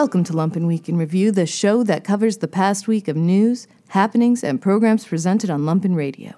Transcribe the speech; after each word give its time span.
Welcome 0.00 0.22
to 0.24 0.32
Lumpen 0.32 0.68
Week 0.68 0.88
in 0.88 0.96
Review, 0.96 1.32
the 1.32 1.44
show 1.44 1.82
that 1.82 2.04
covers 2.04 2.36
the 2.36 2.46
past 2.46 2.86
week 2.86 3.08
of 3.08 3.16
news, 3.16 3.66
happenings, 3.88 4.44
and 4.44 4.62
programs 4.62 5.04
presented 5.04 5.50
on 5.50 5.62
Lumpen 5.62 5.96
Radio. 5.96 6.34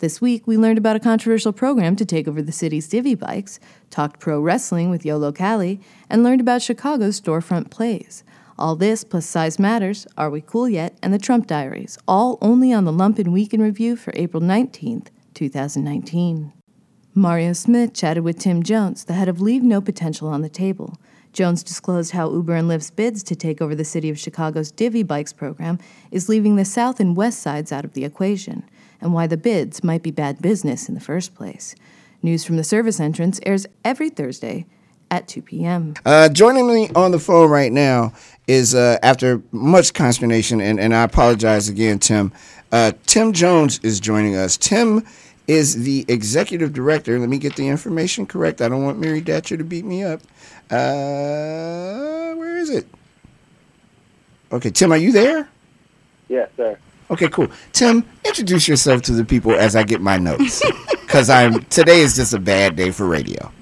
This 0.00 0.20
week, 0.20 0.48
we 0.48 0.58
learned 0.58 0.78
about 0.78 0.96
a 0.96 0.98
controversial 0.98 1.52
program 1.52 1.94
to 1.94 2.04
take 2.04 2.26
over 2.26 2.42
the 2.42 2.50
city's 2.50 2.88
divvy 2.88 3.14
bikes, 3.14 3.60
talked 3.88 4.18
pro 4.18 4.40
wrestling 4.40 4.90
with 4.90 5.04
Yollocalli, 5.04 5.80
and 6.10 6.24
learned 6.24 6.40
about 6.40 6.60
Chicago's 6.60 7.20
storefront 7.20 7.70
plays. 7.70 8.24
All 8.58 8.74
this 8.74 9.04
plus 9.04 9.26
Size 9.26 9.60
Matters, 9.60 10.08
Are 10.18 10.28
We 10.28 10.40
Cool 10.40 10.68
Yet, 10.68 10.98
and 11.00 11.14
the 11.14 11.18
Trump 11.20 11.46
Diaries, 11.46 11.96
all 12.08 12.36
only 12.42 12.72
on 12.72 12.84
the 12.84 12.92
Lumpen 12.92 13.28
Week 13.28 13.54
in 13.54 13.62
Review 13.62 13.94
for 13.94 14.12
April 14.16 14.42
19th, 14.42 15.10
2019. 15.34 16.52
Mario 17.14 17.52
Smith 17.52 17.94
chatted 17.94 18.24
with 18.24 18.40
Tim 18.40 18.64
Jones, 18.64 19.04
the 19.04 19.12
head 19.12 19.28
of 19.28 19.40
Leave 19.40 19.62
No 19.62 19.80
Potential 19.80 20.26
on 20.26 20.42
the 20.42 20.48
Table. 20.48 20.98
Jones 21.34 21.64
disclosed 21.64 22.12
how 22.12 22.30
Uber 22.30 22.54
and 22.54 22.68
Lyft's 22.68 22.92
bids 22.92 23.22
to 23.24 23.34
take 23.34 23.60
over 23.60 23.74
the 23.74 23.84
city 23.84 24.08
of 24.08 24.18
Chicago's 24.18 24.70
Divvy 24.70 25.02
Bikes 25.02 25.32
program 25.32 25.80
is 26.12 26.28
leaving 26.28 26.54
the 26.54 26.64
south 26.64 27.00
and 27.00 27.16
west 27.16 27.40
sides 27.40 27.72
out 27.72 27.84
of 27.84 27.92
the 27.92 28.04
equation, 28.04 28.62
and 29.00 29.12
why 29.12 29.26
the 29.26 29.36
bids 29.36 29.82
might 29.82 30.02
be 30.02 30.12
bad 30.12 30.40
business 30.40 30.88
in 30.88 30.94
the 30.94 31.00
first 31.00 31.34
place. 31.34 31.74
News 32.22 32.44
from 32.44 32.56
the 32.56 32.64
service 32.64 33.00
entrance 33.00 33.40
airs 33.44 33.66
every 33.84 34.10
Thursday 34.10 34.64
at 35.10 35.26
2 35.26 35.42
p.m. 35.42 35.94
Uh, 36.06 36.28
joining 36.28 36.68
me 36.68 36.88
on 36.94 37.10
the 37.10 37.18
phone 37.18 37.50
right 37.50 37.72
now 37.72 38.12
is, 38.46 38.74
uh, 38.74 38.98
after 39.02 39.42
much 39.50 39.92
consternation, 39.92 40.60
and, 40.60 40.78
and 40.78 40.94
I 40.94 41.02
apologize 41.02 41.68
again, 41.68 41.98
Tim. 41.98 42.32
Uh, 42.70 42.92
Tim 43.06 43.32
Jones 43.32 43.80
is 43.82 43.98
joining 43.98 44.36
us. 44.36 44.56
Tim 44.56 45.04
is 45.46 45.82
the 45.84 46.04
executive 46.08 46.72
director. 46.72 47.18
Let 47.18 47.28
me 47.28 47.38
get 47.38 47.56
the 47.56 47.68
information 47.68 48.24
correct. 48.24 48.62
I 48.62 48.68
don't 48.68 48.84
want 48.84 48.98
Mary 48.98 49.20
Datcher 49.20 49.58
to 49.58 49.64
beat 49.64 49.84
me 49.84 50.02
up. 50.02 50.20
Uh, 50.74 52.34
where 52.34 52.56
is 52.56 52.68
it? 52.68 52.86
Okay, 54.50 54.70
Tim, 54.70 54.90
are 54.92 54.96
you 54.96 55.12
there? 55.12 55.48
Yes, 56.28 56.50
sir. 56.56 56.76
Okay, 57.10 57.28
cool. 57.28 57.46
Tim, 57.72 58.04
introduce 58.24 58.66
yourself 58.66 59.02
to 59.02 59.12
the 59.12 59.24
people 59.24 59.52
as 59.52 59.76
I 59.76 59.84
get 59.84 60.00
my 60.00 60.16
notes, 60.18 60.62
because 61.02 61.30
I'm 61.30 61.62
today 61.66 62.00
is 62.00 62.16
just 62.16 62.34
a 62.34 62.40
bad 62.40 62.74
day 62.74 62.90
for 62.90 63.06
radio. 63.06 63.52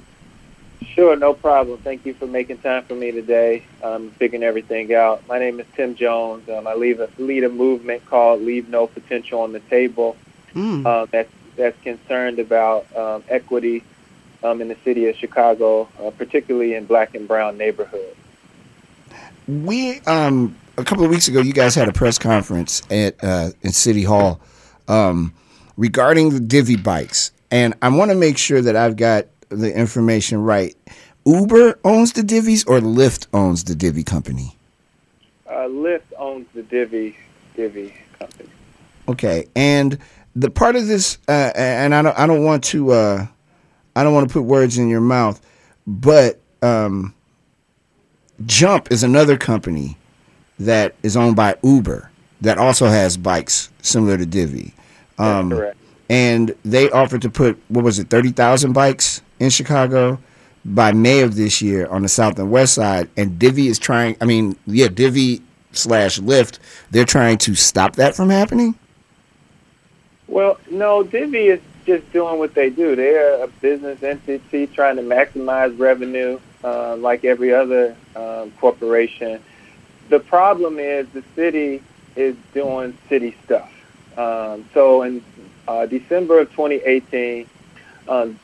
Sure, 0.95 1.15
no 1.17 1.35
problem. 1.35 1.79
Thank 1.81 2.07
you 2.07 2.15
for 2.15 2.27
making 2.27 2.59
time 2.59 2.85
for 2.85 2.95
me 2.95 3.11
today. 3.11 3.63
I'm 3.83 4.11
figuring 4.13 4.43
everything 4.43 4.95
out. 4.95 5.27
My 5.29 5.39
name 5.39 5.61
is 5.61 5.67
Tim 5.75 5.95
Jones. 5.95 6.49
Um, 6.49 6.67
I 6.67 6.75
lead 6.75 6.99
a, 7.01 7.11
lead 7.19 7.45
a 7.45 7.49
movement 7.51 8.07
called 8.07 8.41
Leave 8.41 8.71
No 8.71 8.87
Potential 8.87 9.41
on 9.41 9.53
the 9.53 9.61
Table. 9.61 10.17
Mm. 10.55 10.87
Uh, 10.87 11.07
that's 11.11 11.31
that's 11.57 11.79
concerned 11.83 12.39
about 12.39 12.95
um, 12.97 13.23
equity 13.29 13.85
um, 14.45 14.61
in 14.61 14.69
the 14.69 14.77
city 14.85 15.09
of 15.09 15.17
Chicago, 15.17 15.89
uh, 16.01 16.11
particularly 16.11 16.75
in 16.75 16.87
black 16.87 17.15
and 17.15 17.27
brown 17.29 17.57
neighborhoods. 17.59 18.17
We 19.47 20.01
um 20.01 20.57
a 20.79 20.85
couple 20.85 21.05
of 21.05 21.11
weeks 21.11 21.29
ago, 21.29 21.41
you 21.41 21.53
guys 21.53 21.75
had 21.75 21.89
a 21.89 21.93
press 21.93 22.19
conference 22.19 22.83
at 22.91 23.23
uh, 23.23 23.51
in 23.63 23.73
City 23.73 24.03
Hall 24.03 24.41
um, 24.89 25.33
regarding 25.77 26.31
the 26.31 26.41
divvy 26.41 26.77
bikes, 26.77 27.33
and 27.51 27.75
I 27.83 27.89
want 27.89 28.11
to 28.11 28.17
make 28.17 28.39
sure 28.39 28.63
that 28.63 28.77
I've 28.77 28.97
got 28.97 29.27
the 29.49 29.73
information 29.73 30.43
right. 30.43 30.75
Uber 31.25 31.79
owns 31.85 32.13
the 32.13 32.23
divvies, 32.23 32.67
or 32.67 32.81
Lyft 32.81 33.27
owns 33.33 33.65
the 33.65 33.75
divvy 33.75 34.03
company. 34.03 34.57
Uh, 35.47 35.69
Lyft 35.69 36.03
owns 36.19 36.47
the 36.55 36.63
divvy 36.63 37.17
divvy 37.55 37.95
company. 38.19 38.49
Okay, 39.09 39.49
and 39.55 39.99
the 40.35 40.51
part 40.51 40.77
of 40.77 40.87
this, 40.87 41.19
uh, 41.29 41.53
and 41.55 41.95
I 41.95 42.03
don't, 42.03 42.19
I 42.19 42.27
don't 42.27 42.45
want 42.45 42.65
to, 42.65 42.93
uh, 42.93 43.27
I 43.95 44.03
don't 44.03 44.15
want 44.15 44.29
to 44.29 44.33
put 44.33 44.43
words 44.43 44.79
in 44.79 44.89
your 44.89 45.01
mouth, 45.01 45.41
but 45.87 46.41
um, 46.63 47.15
Jump 48.47 48.91
is 48.91 49.03
another 49.03 49.37
company 49.37 49.97
that 50.59 50.95
is 51.03 51.17
owned 51.17 51.37
by 51.37 51.57
Uber 51.63 52.11
that 52.41 52.59
also 52.59 52.87
has 52.87 53.17
bikes 53.17 53.71
similar 53.83 54.17
to 54.17 54.27
Divvy. 54.27 54.75
Um, 55.19 55.51
correct. 55.51 55.79
And 56.09 56.55
they 56.65 56.91
offered 56.91 57.23
to 57.23 57.31
put 57.31 57.59
what 57.69 57.85
was 57.85 57.99
it, 57.99 58.11
thirty 58.11 58.31
thousand 58.31 58.73
bikes 58.73 59.23
in 59.39 59.51
Chicago 59.51 60.19
by 60.65 60.93
May 60.93 61.21
of 61.21 61.37
this 61.37 61.63
year 61.63 61.87
on 61.87 62.03
the 62.03 62.09
south 62.09 62.39
and 62.39 62.51
west 62.51 62.75
side. 62.75 63.09
And 63.17 63.39
Divvy 63.39 63.69
is 63.69 63.79
trying. 63.79 64.17
I 64.21 64.25
mean, 64.25 64.57
yeah, 64.67 64.89
Divvy 64.89 65.43
slash 65.73 66.19
Lyft. 66.19 66.59
They're 66.91 67.05
trying 67.05 67.39
to 67.39 67.55
stop 67.55 67.97
that 67.97 68.15
from 68.15 68.31
happening. 68.31 68.75
Well, 70.29 70.59
no, 70.71 71.03
Divvy 71.03 71.49
is 71.49 71.61
just 71.85 72.11
doing 72.13 72.39
what 72.39 72.55
they 72.55 72.71
do. 72.71 72.97
They're 72.97 73.43
a 73.43 73.49
business 73.49 74.03
entity 74.03 74.67
trying 74.67 74.97
to 74.97 75.03
maximize 75.03 75.79
revenue, 75.79 76.39
uh, 76.63 76.97
like 76.97 77.25
every 77.25 77.53
other 77.53 77.97
um, 78.17 78.53
corporation. 78.53 79.41
The 80.09 80.21
problem 80.21 80.79
is 80.79 81.09
the 81.11 81.25
city 81.35 81.83
is 82.17 82.37
doing 82.53 82.97
city 83.09 83.37
stuff. 83.45 83.71
Um, 84.17 84.69
so 84.75 85.03
in 85.03 85.25
uh, 85.67 85.87
December 85.87 86.41
of 86.41 86.51
2018, 86.51 87.49
um, 88.09 88.39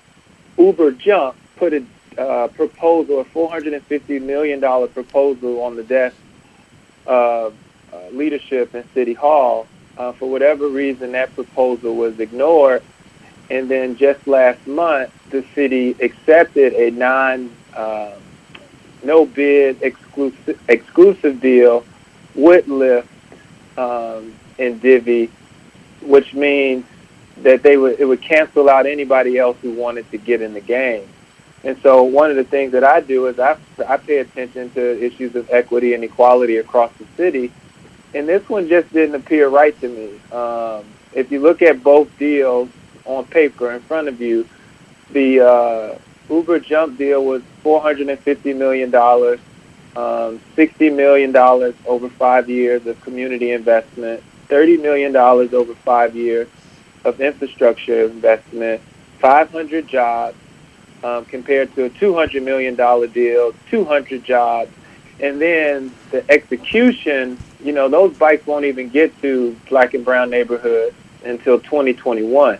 Uber 0.57 0.93
Jump 0.93 1.37
put 1.57 1.73
a 1.73 1.85
uh, 2.17 2.49
proposal, 2.49 3.21
a 3.21 3.25
$450 3.25 4.23
million 4.23 4.61
proposal 4.61 5.63
on 5.63 5.77
the 5.77 5.85
desk 5.85 6.17
of 7.07 7.55
uh, 7.93 8.09
leadership 8.11 8.75
in 8.75 8.85
City 8.93 9.15
Hall 9.15 9.67
uh, 9.99 10.13
for 10.13 10.31
whatever 10.31 10.69
reason, 10.69 11.13
that 11.13 11.35
proposal 11.35 11.97
was 11.97 12.21
ignored. 12.21 12.83
And 13.51 13.69
then 13.69 13.97
just 13.97 14.27
last 14.27 14.67
month, 14.67 15.11
the 15.31 15.45
city 15.55 15.97
accepted 16.01 16.75
a 16.75 16.91
non, 16.91 17.55
uh, 17.75 18.13
no 19.03 19.27
bid 19.27 19.83
exclusive 19.83 20.61
exclusive 20.69 21.41
deal 21.41 21.85
with 22.35 22.67
Lyft 22.67 23.07
um, 23.77 24.35
and 24.59 24.81
Divvy, 24.81 25.31
which 26.03 26.35
means 26.35 26.85
that 27.39 27.63
they 27.63 27.77
would 27.77 28.01
it 28.01 28.05
would 28.05 28.21
cancel 28.21 28.69
out 28.69 28.87
anybody 28.87 29.39
else 29.39 29.57
who 29.63 29.73
wanted 29.73 30.11
to 30.11 30.19
get 30.19 30.43
in 30.43 30.53
the 30.53 30.61
game. 30.61 31.09
And 31.65 31.81
so 31.83 32.03
one 32.03 32.31
of 32.31 32.37
the 32.37 32.45
things 32.45 32.73
that 32.73 32.85
I 32.85 33.01
do 33.01 33.27
is 33.27 33.39
I, 33.39 33.57
I 33.87 33.97
pay 33.97 34.19
attention 34.19 34.71
to 34.73 35.05
issues 35.05 35.35
of 35.35 35.51
equity 35.51 35.95
and 35.95 36.05
equality 36.05 36.59
across 36.59 36.93
the 36.99 37.07
city 37.17 37.53
and 38.15 38.29
this 38.29 38.49
one 38.49 38.69
just 38.69 38.93
didn't 38.93 39.15
appear 39.15 39.49
right 39.49 39.79
to 39.81 39.89
me. 39.89 40.35
Um, 40.37 40.85
if 41.13 41.31
you 41.31 41.41
look 41.41 41.63
at 41.63 41.83
both 41.83 42.09
deals 42.19 42.69
on 43.09 43.25
paper 43.25 43.73
in 43.73 43.81
front 43.81 44.07
of 44.09 44.21
you, 44.21 44.49
the 45.11 45.41
uh, 45.41 45.99
Uber 46.31 46.61
Jump 46.61 46.99
deal 46.99 47.25
was 47.25 47.43
$450 47.65 48.57
million, 48.57 48.95
um, 48.95 50.41
$60 50.57 50.95
million 50.95 51.35
over 51.87 52.09
five 52.11 52.49
years 52.49 52.87
of 52.87 53.01
community 53.01 53.53
investment, 53.53 54.23
$30 54.49 54.81
million 54.81 55.17
over 55.17 55.75
five 55.75 56.15
years 56.15 56.49
of 57.05 57.21
infrastructure 57.21 58.05
investment, 58.05 58.81
500 59.21 59.89
jobs, 59.89 60.37
um, 61.03 61.25
compared 61.25 61.75
to 61.75 61.85
a 61.85 61.91
$200 61.91 62.43
million 62.43 62.77
deal, 63.11 63.55
200 63.71 64.23
jobs. 64.25 64.71
And 65.21 65.41
then 65.41 65.93
the 66.11 66.31
execution 66.31 67.39
you 67.61 67.73
know, 67.73 67.89
those 67.89 68.15
bikes 68.15 68.47
won't 68.47 68.65
even 68.65 68.89
get 68.89 69.21
to 69.21 69.59
black 69.69 69.95
and 69.95 70.05
brown 70.05 70.31
neighborhoods 70.31 70.95
until 71.25 71.59
2021 71.59 72.59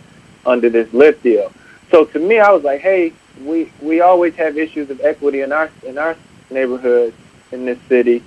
under 0.49 0.69
this 0.69 0.87
Lyft 0.89 1.21
deal. 1.21 1.51
So 1.91 2.05
to 2.05 2.19
me, 2.19 2.39
I 2.39 2.51
was 2.51 2.63
like, 2.63 2.81
hey, 2.81 3.13
we 3.43 3.71
we 3.81 4.01
always 4.01 4.35
have 4.35 4.57
issues 4.57 4.89
of 4.89 5.01
equity 5.01 5.41
in 5.41 5.51
our 5.51 5.69
in 5.83 5.97
our 5.97 6.15
neighborhoods 6.49 7.15
in 7.51 7.65
this 7.65 7.79
city. 7.87 8.23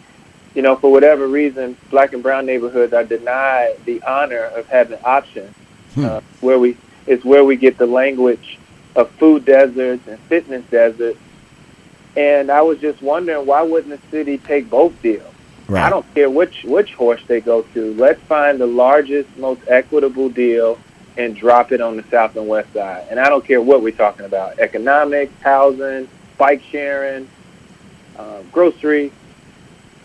You 0.55 0.63
know, 0.63 0.77
for 0.77 0.91
whatever 0.93 1.27
reason, 1.29 1.77
black 1.91 2.13
and 2.13 2.23
brown 2.23 2.47
neighborhoods 2.47 2.93
are 2.93 3.05
denied 3.05 3.77
the 3.85 4.03
honor 4.03 4.45
of 4.45 4.67
having 4.69 4.99
options. 5.05 5.55
Hmm. 5.95 6.05
Uh, 6.05 6.21
where 6.41 6.59
we 6.59 6.77
it's 7.07 7.25
where 7.25 7.45
we 7.45 7.57
get 7.57 7.79
the 7.79 7.87
language 7.87 8.59
of 8.97 9.11
food 9.13 9.45
deserts 9.45 10.07
and 10.07 10.19
fitness 10.21 10.65
deserts. 10.71 11.19
And 12.17 12.51
I 12.51 12.63
was 12.63 12.79
just 12.79 13.01
wondering 13.03 13.47
why 13.47 13.63
wouldn't 13.63 14.01
the 14.01 14.11
city 14.11 14.39
take 14.39 14.69
both 14.69 15.01
deals? 15.03 15.29
Right. 15.69 15.85
I 15.85 15.91
don't 15.91 16.15
care 16.15 16.29
which 16.29 16.65
which 16.65 16.95
horse 16.95 17.23
they 17.27 17.41
go 17.41 17.63
to. 17.63 17.95
Let's 17.95 18.21
find 18.23 18.61
the 18.61 18.67
largest, 18.67 19.35
most 19.37 19.63
equitable 19.69 20.29
deal 20.29 20.79
and 21.17 21.37
drop 21.37 21.73
it 21.73 21.81
on 21.81 21.97
the 21.97 22.05
south 22.05 22.37
and 22.37 22.49
west 22.49 22.73
side. 22.73 23.07
And 23.11 23.21
I 23.21 23.29
don't 23.29 23.45
care 23.45 23.61
what 23.61 23.83
we're 23.83 23.97
talking 23.97 24.27
about: 24.27 24.59
economics, 24.59 25.33
housing, 25.43 26.09
bike 26.39 26.63
sharing, 26.63 27.29
uh, 28.17 28.43
grocery. 28.53 29.13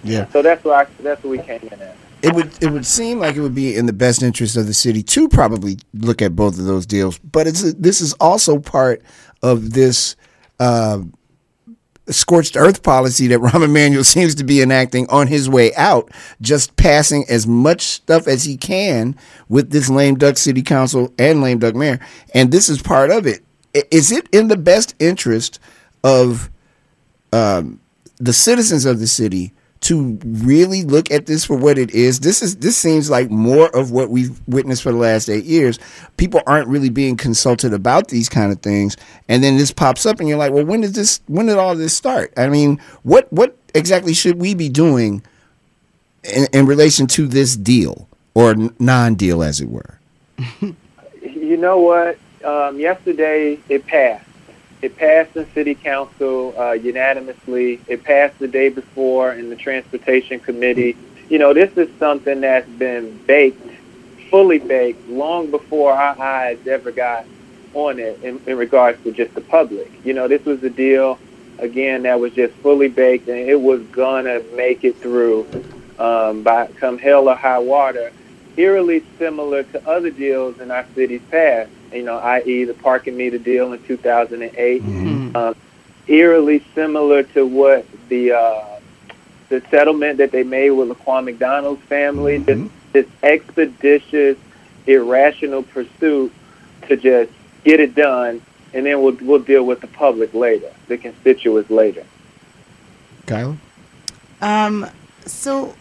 Yeah. 0.03 0.27
So 0.29 0.41
that's 0.41 0.63
what 0.63 0.87
I, 0.87 1.01
that's 1.01 1.23
what 1.23 1.31
we 1.31 1.39
came 1.39 1.61
in 1.61 1.81
at. 1.81 1.95
It 2.21 2.33
would 2.33 2.63
it 2.63 2.71
would 2.71 2.85
seem 2.85 3.19
like 3.19 3.35
it 3.35 3.41
would 3.41 3.55
be 3.55 3.75
in 3.75 3.85
the 3.85 3.93
best 3.93 4.23
interest 4.23 4.57
of 4.57 4.65
the 4.65 4.73
city 4.73 5.03
to 5.03 5.29
probably 5.29 5.77
look 5.93 6.21
at 6.21 6.35
both 6.35 6.57
of 6.57 6.65
those 6.65 6.85
deals, 6.85 7.19
but 7.19 7.45
it's 7.47 7.73
this 7.73 8.01
is 8.01 8.13
also 8.13 8.57
part 8.59 9.03
of 9.43 9.73
this 9.73 10.15
uh, 10.59 11.01
scorched 12.09 12.55
earth 12.55 12.83
policy 12.83 13.27
that 13.27 13.39
Rahm 13.41 13.63
Emanuel 13.63 14.03
seems 14.03 14.35
to 14.35 14.43
be 14.43 14.61
enacting 14.61 15.09
on 15.09 15.27
his 15.27 15.49
way 15.49 15.73
out, 15.75 16.11
just 16.41 16.75
passing 16.75 17.25
as 17.29 17.47
much 17.47 17.83
stuff 17.83 18.27
as 18.27 18.43
he 18.43 18.57
can 18.57 19.15
with 19.49 19.71
this 19.71 19.89
lame 19.89 20.15
duck 20.15 20.37
city 20.37 20.61
council 20.61 21.13
and 21.17 21.41
lame 21.41 21.59
duck 21.59 21.75
mayor. 21.75 21.99
And 22.33 22.51
this 22.51 22.69
is 22.69 22.81
part 22.81 23.11
of 23.11 23.25
it. 23.25 23.43
Is 23.91 24.11
it 24.11 24.27
in 24.31 24.47
the 24.47 24.57
best 24.57 24.95
interest 24.99 25.59
of 26.03 26.49
um, 27.33 27.79
the 28.17 28.33
citizens 28.33 28.85
of 28.85 28.99
the 28.99 29.07
city 29.07 29.53
to 29.81 30.19
really 30.23 30.83
look 30.83 31.11
at 31.11 31.25
this 31.25 31.45
for 31.45 31.55
what 31.55 31.77
it 31.77 31.91
is. 31.91 32.21
This 32.21 32.41
is 32.41 32.57
this 32.57 32.77
seems 32.77 33.09
like 33.09 33.29
more 33.29 33.75
of 33.75 33.91
what 33.91 34.09
we've 34.09 34.39
witnessed 34.47 34.83
for 34.83 34.91
the 34.91 34.97
last 34.97 35.29
eight 35.29 35.45
years. 35.45 35.79
People 36.17 36.41
aren't 36.47 36.67
really 36.67 36.89
being 36.89 37.15
consulted 37.15 37.73
about 37.73 38.07
these 38.07 38.29
kind 38.29 38.51
of 38.51 38.61
things, 38.61 38.97
and 39.27 39.43
then 39.43 39.57
this 39.57 39.71
pops 39.71 40.05
up, 40.05 40.19
and 40.19 40.27
you're 40.27 40.37
like, 40.37 40.51
well, 40.51 40.65
when 40.65 40.81
did 40.81 40.93
this? 40.93 41.21
When 41.27 41.45
did 41.45 41.57
all 41.57 41.75
this 41.75 41.95
start? 41.95 42.33
I 42.37 42.49
mean, 42.49 42.81
what 43.03 43.31
what 43.31 43.55
exactly 43.73 44.13
should 44.13 44.39
we 44.39 44.55
be 44.55 44.69
doing 44.69 45.21
in, 46.23 46.47
in 46.53 46.65
relation 46.65 47.07
to 47.07 47.27
this 47.27 47.55
deal 47.55 48.07
or 48.33 48.55
non-deal, 48.79 49.43
as 49.43 49.61
it 49.61 49.69
were? 49.69 49.99
you 51.21 51.57
know 51.57 51.79
what? 51.79 52.17
Um, 52.43 52.79
yesterday 52.79 53.59
it 53.67 53.85
passed 53.85 54.26
it 54.81 54.95
passed 54.95 55.35
in 55.35 55.47
city 55.53 55.75
council 55.75 56.53
uh, 56.57 56.73
unanimously. 56.73 57.81
It 57.87 58.03
passed 58.03 58.37
the 58.39 58.47
day 58.47 58.69
before 58.69 59.33
in 59.33 59.49
the 59.49 59.55
transportation 59.55 60.39
committee. 60.39 60.95
You 61.29 61.39
know, 61.39 61.53
this 61.53 61.71
is 61.77 61.89
something 61.97 62.41
that's 62.41 62.69
been 62.69 63.19
baked, 63.25 63.69
fully 64.29 64.59
baked, 64.59 65.07
long 65.09 65.49
before 65.49 65.93
our 65.93 66.19
eyes 66.21 66.59
ever 66.67 66.91
got 66.91 67.25
on 67.73 67.99
it 67.99 68.19
in, 68.23 68.39
in 68.45 68.57
regards 68.57 69.01
to 69.03 69.11
just 69.11 69.33
the 69.33 69.41
public. 69.41 69.91
You 70.03 70.13
know, 70.13 70.27
this 70.27 70.45
was 70.45 70.63
a 70.63 70.69
deal, 70.69 71.19
again, 71.59 72.03
that 72.03 72.19
was 72.19 72.33
just 72.33 72.53
fully 72.55 72.87
baked, 72.87 73.27
and 73.27 73.37
it 73.37 73.59
was 73.59 73.81
gonna 73.91 74.41
make 74.55 74.83
it 74.83 74.95
through 74.97 75.47
um, 75.97 76.43
by 76.43 76.67
come 76.79 76.97
hell 76.97 77.27
or 77.29 77.35
high 77.35 77.59
water. 77.59 78.11
Eerily 78.55 79.03
similar 79.19 79.63
to 79.63 79.87
other 79.87 80.09
deals 80.11 80.59
in 80.59 80.71
our 80.71 80.85
city's 80.95 81.21
past 81.29 81.69
you 81.91 82.03
know, 82.03 82.17
i.e. 82.17 82.63
the 82.63 82.73
parking 82.73 83.17
meter 83.17 83.37
deal 83.37 83.73
in 83.73 83.83
2008. 83.83 84.83
Mm-hmm. 84.83 85.35
Um, 85.35 85.55
eerily 86.07 86.63
similar 86.73 87.23
to 87.23 87.45
what 87.45 87.85
the 88.09 88.31
uh, 88.31 88.79
the 89.49 89.61
settlement 89.69 90.17
that 90.17 90.31
they 90.31 90.43
made 90.43 90.71
with 90.71 90.89
Laquan 90.89 91.25
McDonald's 91.25 91.81
family. 91.83 92.39
Mm-hmm. 92.39 92.67
This, 92.93 93.05
this 93.05 93.13
expeditious, 93.23 94.37
irrational 94.85 95.63
pursuit 95.63 96.33
to 96.87 96.97
just 96.97 97.31
get 97.63 97.79
it 97.79 97.95
done, 97.95 98.41
and 98.73 98.85
then 98.85 99.01
we'll 99.01 99.17
we'll 99.21 99.39
deal 99.39 99.65
with 99.65 99.81
the 99.81 99.87
public 99.87 100.33
later, 100.33 100.73
the 100.87 100.97
constituents 100.97 101.69
later. 101.69 102.05
Kyle. 103.25 103.57
Um. 104.41 104.87
So, 105.25 105.75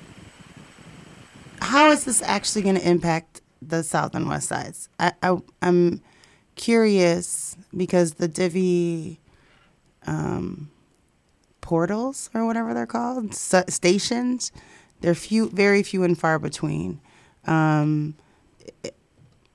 how 1.60 1.90
is 1.90 2.04
this 2.04 2.20
actually 2.22 2.62
going 2.62 2.74
to 2.74 2.88
impact 2.88 3.35
the 3.62 3.82
south 3.82 4.14
and 4.14 4.28
west 4.28 4.48
sides. 4.48 4.88
I, 4.98 5.12
I 5.22 5.38
am 5.62 6.00
curious 6.54 7.56
because 7.76 8.14
the 8.14 8.28
Divvy 8.28 9.18
um, 10.06 10.70
portals 11.60 12.30
or 12.34 12.46
whatever 12.46 12.74
they're 12.74 12.86
called 12.86 13.34
stations, 13.34 14.52
they're 15.00 15.14
few, 15.14 15.48
very 15.50 15.82
few 15.82 16.02
and 16.04 16.18
far 16.18 16.38
between. 16.38 17.00
Um, 17.46 18.14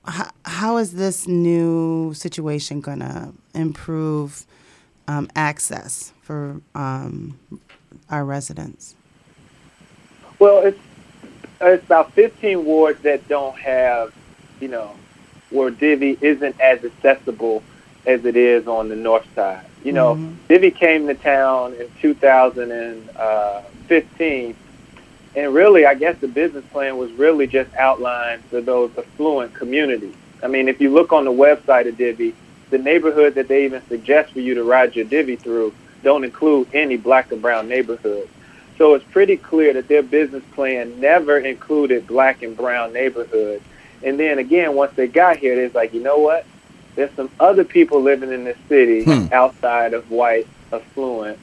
how, 0.04 0.30
how 0.44 0.76
is 0.78 0.92
this 0.92 1.26
new 1.26 2.12
situation 2.14 2.82
to 2.82 3.32
improve 3.54 4.46
um, 5.08 5.28
access 5.36 6.12
for 6.22 6.60
um, 6.74 7.38
our 8.10 8.24
residents? 8.24 8.94
Well, 10.38 10.58
it's 10.58 10.78
it's 11.68 11.84
about 11.84 12.12
15 12.12 12.64
wards 12.64 13.00
that 13.02 13.28
don't 13.28 13.58
have, 13.58 14.14
you 14.60 14.68
know, 14.68 14.94
where 15.50 15.70
Divvy 15.70 16.16
isn't 16.20 16.60
as 16.60 16.84
accessible 16.84 17.62
as 18.06 18.24
it 18.24 18.36
is 18.36 18.66
on 18.66 18.88
the 18.88 18.96
north 18.96 19.26
side. 19.34 19.66
You 19.84 19.92
know, 19.92 20.14
mm-hmm. 20.14 20.32
Divvy 20.48 20.70
came 20.70 21.06
to 21.08 21.14
town 21.14 21.74
in 21.74 21.90
2015, 22.00 24.56
and 25.34 25.54
really, 25.54 25.86
I 25.86 25.94
guess 25.94 26.18
the 26.18 26.28
business 26.28 26.64
plan 26.66 26.98
was 26.98 27.10
really 27.12 27.46
just 27.46 27.72
outlined 27.74 28.44
for 28.44 28.60
those 28.60 28.90
affluent 28.96 29.54
communities. 29.54 30.14
I 30.42 30.48
mean, 30.48 30.68
if 30.68 30.78
you 30.80 30.90
look 30.90 31.12
on 31.12 31.24
the 31.24 31.32
website 31.32 31.88
of 31.88 31.96
Divvy, 31.96 32.34
the 32.70 32.78
neighborhood 32.78 33.34
that 33.34 33.48
they 33.48 33.64
even 33.64 33.82
suggest 33.88 34.32
for 34.32 34.40
you 34.40 34.54
to 34.54 34.64
ride 34.64 34.96
your 34.96 35.04
Divvy 35.04 35.36
through 35.36 35.74
don't 36.02 36.24
include 36.24 36.66
any 36.74 36.96
black 36.96 37.30
and 37.30 37.40
brown 37.40 37.68
neighborhoods. 37.68 38.28
So 38.78 38.94
it's 38.94 39.04
pretty 39.10 39.36
clear 39.36 39.72
that 39.74 39.88
their 39.88 40.02
business 40.02 40.42
plan 40.52 41.00
never 41.00 41.38
included 41.38 42.06
black 42.06 42.42
and 42.42 42.56
brown 42.56 42.92
neighborhoods. 42.92 43.64
And 44.02 44.18
then 44.18 44.38
again, 44.38 44.74
once 44.74 44.92
they 44.94 45.06
got 45.06 45.36
here, 45.36 45.60
it's 45.60 45.74
like, 45.74 45.94
you 45.94 46.02
know 46.02 46.18
what? 46.18 46.46
There's 46.94 47.12
some 47.12 47.30
other 47.38 47.64
people 47.64 48.00
living 48.02 48.32
in 48.32 48.44
this 48.44 48.58
city 48.68 49.04
hmm. 49.04 49.32
outside 49.32 49.94
of 49.94 50.10
white, 50.10 50.46
affluent 50.72 51.38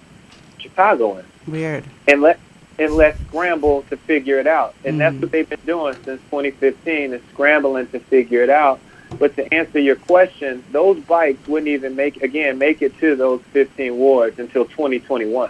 Chicagoans. 0.57 1.27
Weird. 1.47 1.85
And 2.07 2.21
let 2.21 2.39
and 2.77 2.93
let's 2.93 3.19
scramble 3.27 3.81
to 3.89 3.97
figure 3.97 4.39
it 4.39 4.47
out. 4.47 4.73
And 4.85 4.95
mm 4.95 4.99
that's 4.99 5.21
what 5.21 5.31
they've 5.31 5.49
been 5.49 5.59
doing 5.65 5.93
since 6.05 6.21
2015 6.23 7.13
is 7.13 7.21
scrambling 7.31 7.87
to 7.87 7.99
figure 7.99 8.41
it 8.41 8.49
out. 8.49 8.79
But 9.17 9.35
to 9.35 9.53
answer 9.53 9.79
your 9.79 9.95
question, 9.95 10.63
those 10.71 10.99
bikes 11.05 11.45
wouldn't 11.47 11.67
even 11.67 11.95
make 11.95 12.21
again 12.21 12.57
make 12.57 12.81
it 12.81 12.97
to 12.99 13.15
those 13.15 13.41
15 13.53 13.95
wards 13.95 14.39
until 14.39 14.65
2021. 14.65 15.49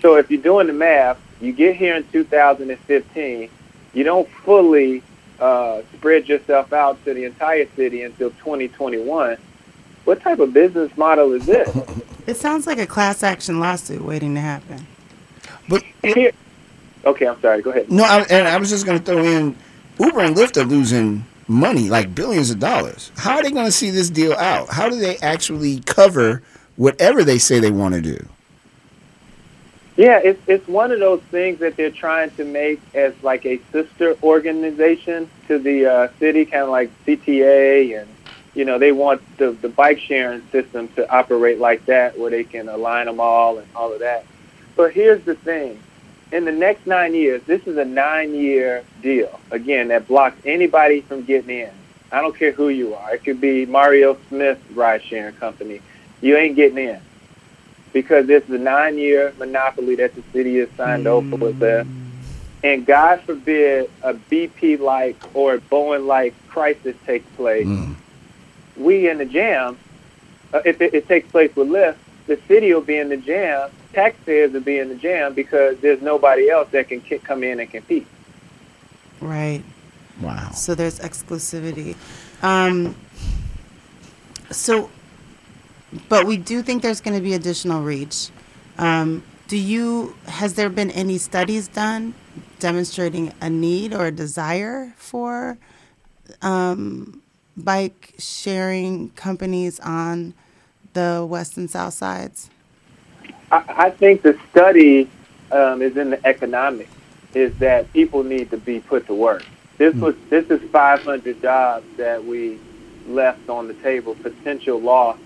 So 0.00 0.16
if 0.16 0.30
you're 0.30 0.42
doing 0.42 0.66
the 0.66 0.72
math, 0.72 1.18
you 1.40 1.52
get 1.52 1.76
here 1.76 1.96
in 1.96 2.06
2015, 2.10 3.50
you 3.92 4.04
don't 4.04 4.28
fully 4.28 5.02
uh, 5.38 5.82
spread 5.94 6.28
yourself 6.28 6.72
out 6.72 7.02
to 7.04 7.14
the 7.14 7.24
entire 7.24 7.66
city 7.76 8.02
until 8.02 8.30
2021. 8.30 9.36
What 10.04 10.20
type 10.20 10.38
of 10.38 10.52
business 10.52 10.96
model 10.96 11.32
is 11.32 11.46
this? 11.46 11.68
It 12.26 12.36
sounds 12.36 12.66
like 12.66 12.78
a 12.78 12.86
class 12.86 13.24
action 13.24 13.58
lawsuit 13.58 14.02
waiting 14.02 14.34
to 14.34 14.40
happen. 14.40 14.86
But 15.68 15.82
here, 16.04 16.30
okay, 17.04 17.26
I'm 17.26 17.40
sorry. 17.40 17.60
Go 17.60 17.70
ahead. 17.70 17.90
No, 17.90 18.04
I, 18.04 18.20
and 18.30 18.46
I 18.46 18.56
was 18.58 18.70
just 18.70 18.86
going 18.86 18.98
to 18.98 19.04
throw 19.04 19.24
in 19.24 19.56
Uber 19.98 20.20
and 20.20 20.36
Lyft 20.36 20.56
are 20.60 20.64
losing 20.64 21.24
money, 21.48 21.88
like 21.88 22.14
billions 22.14 22.50
of 22.50 22.60
dollars. 22.60 23.10
How 23.16 23.36
are 23.36 23.42
they 23.42 23.50
going 23.50 23.66
to 23.66 23.72
see 23.72 23.90
this 23.90 24.10
deal 24.10 24.34
out? 24.34 24.68
How 24.68 24.88
do 24.88 25.00
they 25.00 25.16
actually 25.18 25.80
cover 25.80 26.42
whatever 26.76 27.24
they 27.24 27.38
say 27.38 27.58
they 27.58 27.72
want 27.72 27.94
to 27.94 28.00
do? 28.00 28.28
Yeah, 30.00 30.18
it's 30.24 30.40
it's 30.46 30.66
one 30.66 30.92
of 30.92 31.00
those 31.00 31.20
things 31.30 31.60
that 31.60 31.76
they're 31.76 31.90
trying 31.90 32.30
to 32.38 32.44
make 32.46 32.80
as 32.94 33.12
like 33.22 33.44
a 33.44 33.60
sister 33.70 34.16
organization 34.22 35.30
to 35.46 35.58
the 35.58 35.86
uh, 35.92 36.08
city, 36.18 36.46
kind 36.46 36.64
of 36.64 36.70
like 36.70 36.90
CTA, 37.06 38.00
and 38.00 38.08
you 38.54 38.64
know 38.64 38.78
they 38.78 38.92
want 38.92 39.20
the 39.36 39.58
the 39.60 39.68
bike 39.68 39.98
sharing 39.98 40.42
system 40.52 40.88
to 40.96 41.06
operate 41.14 41.58
like 41.60 41.84
that, 41.84 42.18
where 42.18 42.30
they 42.30 42.44
can 42.44 42.70
align 42.70 43.08
them 43.08 43.20
all 43.20 43.58
and 43.58 43.68
all 43.74 43.92
of 43.92 44.00
that. 44.00 44.24
But 44.74 44.94
here's 44.94 45.22
the 45.26 45.34
thing: 45.34 45.82
in 46.32 46.46
the 46.46 46.52
next 46.52 46.86
nine 46.86 47.14
years, 47.14 47.42
this 47.46 47.60
is 47.66 47.76
a 47.76 47.84
nine-year 47.84 48.84
deal. 49.02 49.38
Again, 49.50 49.88
that 49.88 50.08
blocks 50.08 50.38
anybody 50.46 51.02
from 51.02 51.26
getting 51.26 51.50
in. 51.50 51.72
I 52.10 52.22
don't 52.22 52.38
care 52.38 52.52
who 52.52 52.70
you 52.70 52.94
are. 52.94 53.16
It 53.16 53.22
could 53.22 53.42
be 53.42 53.66
Mario 53.66 54.16
Smith 54.30 54.60
ride 54.74 55.02
sharing 55.10 55.34
company. 55.34 55.82
You 56.22 56.38
ain't 56.38 56.56
getting 56.56 56.78
in 56.78 57.02
because 57.92 58.28
it's 58.28 58.48
a 58.48 58.58
nine-year 58.58 59.34
monopoly 59.38 59.96
that 59.96 60.14
the 60.14 60.22
city 60.32 60.58
has 60.58 60.68
signed 60.76 61.04
mm. 61.04 61.10
over 61.10 61.36
with 61.36 61.58
them. 61.58 62.12
And 62.62 62.84
God 62.84 63.20
forbid 63.22 63.90
a 64.02 64.14
BP-like 64.14 65.16
or 65.34 65.54
a 65.54 65.58
Boeing-like 65.58 66.34
crisis 66.48 66.94
takes 67.06 67.28
place. 67.36 67.66
Mm. 67.66 67.94
We 68.76 69.08
in 69.08 69.18
the 69.18 69.24
jam, 69.24 69.78
uh, 70.52 70.60
if 70.64 70.80
it, 70.80 70.94
it 70.94 71.08
takes 71.08 71.30
place 71.30 71.54
with 71.56 71.68
Lyft, 71.68 71.96
the 72.26 72.38
city 72.46 72.72
will 72.72 72.80
be 72.80 72.98
in 72.98 73.08
the 73.08 73.16
jam. 73.16 73.70
Taxpayers 73.92 74.52
will 74.52 74.60
be 74.60 74.78
in 74.78 74.88
the 74.88 74.94
jam 74.94 75.34
because 75.34 75.78
there's 75.78 76.02
nobody 76.02 76.50
else 76.50 76.68
that 76.70 76.88
can 76.88 77.00
come 77.00 77.42
in 77.42 77.60
and 77.60 77.70
compete. 77.70 78.06
Right. 79.20 79.64
Wow. 80.20 80.50
So 80.50 80.74
there's 80.74 81.00
exclusivity. 81.00 81.96
Um, 82.42 82.94
so 84.50 84.90
but 86.08 86.26
we 86.26 86.36
do 86.36 86.62
think 86.62 86.82
there's 86.82 87.00
going 87.00 87.16
to 87.16 87.22
be 87.22 87.34
additional 87.34 87.82
reach. 87.82 88.30
Um, 88.78 89.22
do 89.48 89.56
you 89.56 90.14
has 90.26 90.54
there 90.54 90.70
been 90.70 90.90
any 90.92 91.18
studies 91.18 91.68
done 91.68 92.14
demonstrating 92.60 93.32
a 93.40 93.50
need 93.50 93.92
or 93.92 94.06
a 94.06 94.12
desire 94.12 94.92
for 94.96 95.58
um, 96.42 97.22
bike 97.56 98.14
sharing 98.18 99.10
companies 99.10 99.80
on 99.80 100.34
the 100.92 101.26
west 101.28 101.56
and 101.56 101.68
south 101.68 101.94
sides? 101.94 102.50
I, 103.50 103.64
I 103.68 103.90
think 103.90 104.22
the 104.22 104.38
study 104.50 105.10
um, 105.50 105.82
is 105.82 105.96
in 105.96 106.10
the 106.10 106.26
economics. 106.26 106.90
Is 107.32 107.56
that 107.58 107.92
people 107.92 108.24
need 108.24 108.50
to 108.50 108.56
be 108.56 108.80
put 108.80 109.06
to 109.06 109.14
work. 109.14 109.44
This 109.78 109.94
hmm. 109.94 110.00
was 110.00 110.14
this 110.30 110.50
is 110.50 110.60
500 110.70 111.40
jobs 111.40 111.86
that 111.96 112.24
we 112.24 112.58
left 113.06 113.48
on 113.48 113.68
the 113.68 113.74
table, 113.74 114.16
potential 114.16 114.80
loss 114.80 115.16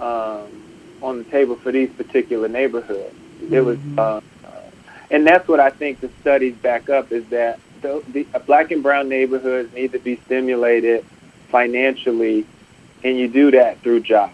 um, 0.00 0.62
on 1.02 1.18
the 1.18 1.24
table 1.24 1.56
for 1.56 1.72
these 1.72 1.90
particular 1.90 2.48
neighborhoods. 2.48 3.14
Mm-hmm. 3.14 3.54
It 3.54 3.64
was, 3.64 3.78
mm-hmm. 3.78 3.98
uh, 3.98 4.20
and 5.10 5.26
that's 5.26 5.46
what 5.48 5.60
I 5.60 5.70
think 5.70 6.00
the 6.00 6.10
studies 6.20 6.54
back 6.56 6.88
up 6.88 7.12
is 7.12 7.24
that 7.26 7.60
the, 7.82 8.02
the 8.12 8.24
black 8.40 8.70
and 8.70 8.82
brown 8.82 9.08
neighborhoods 9.08 9.72
need 9.74 9.92
to 9.92 9.98
be 9.98 10.16
stimulated 10.26 11.04
financially, 11.48 12.46
and 13.04 13.18
you 13.18 13.28
do 13.28 13.50
that 13.52 13.80
through 13.80 14.00
jobs. 14.00 14.32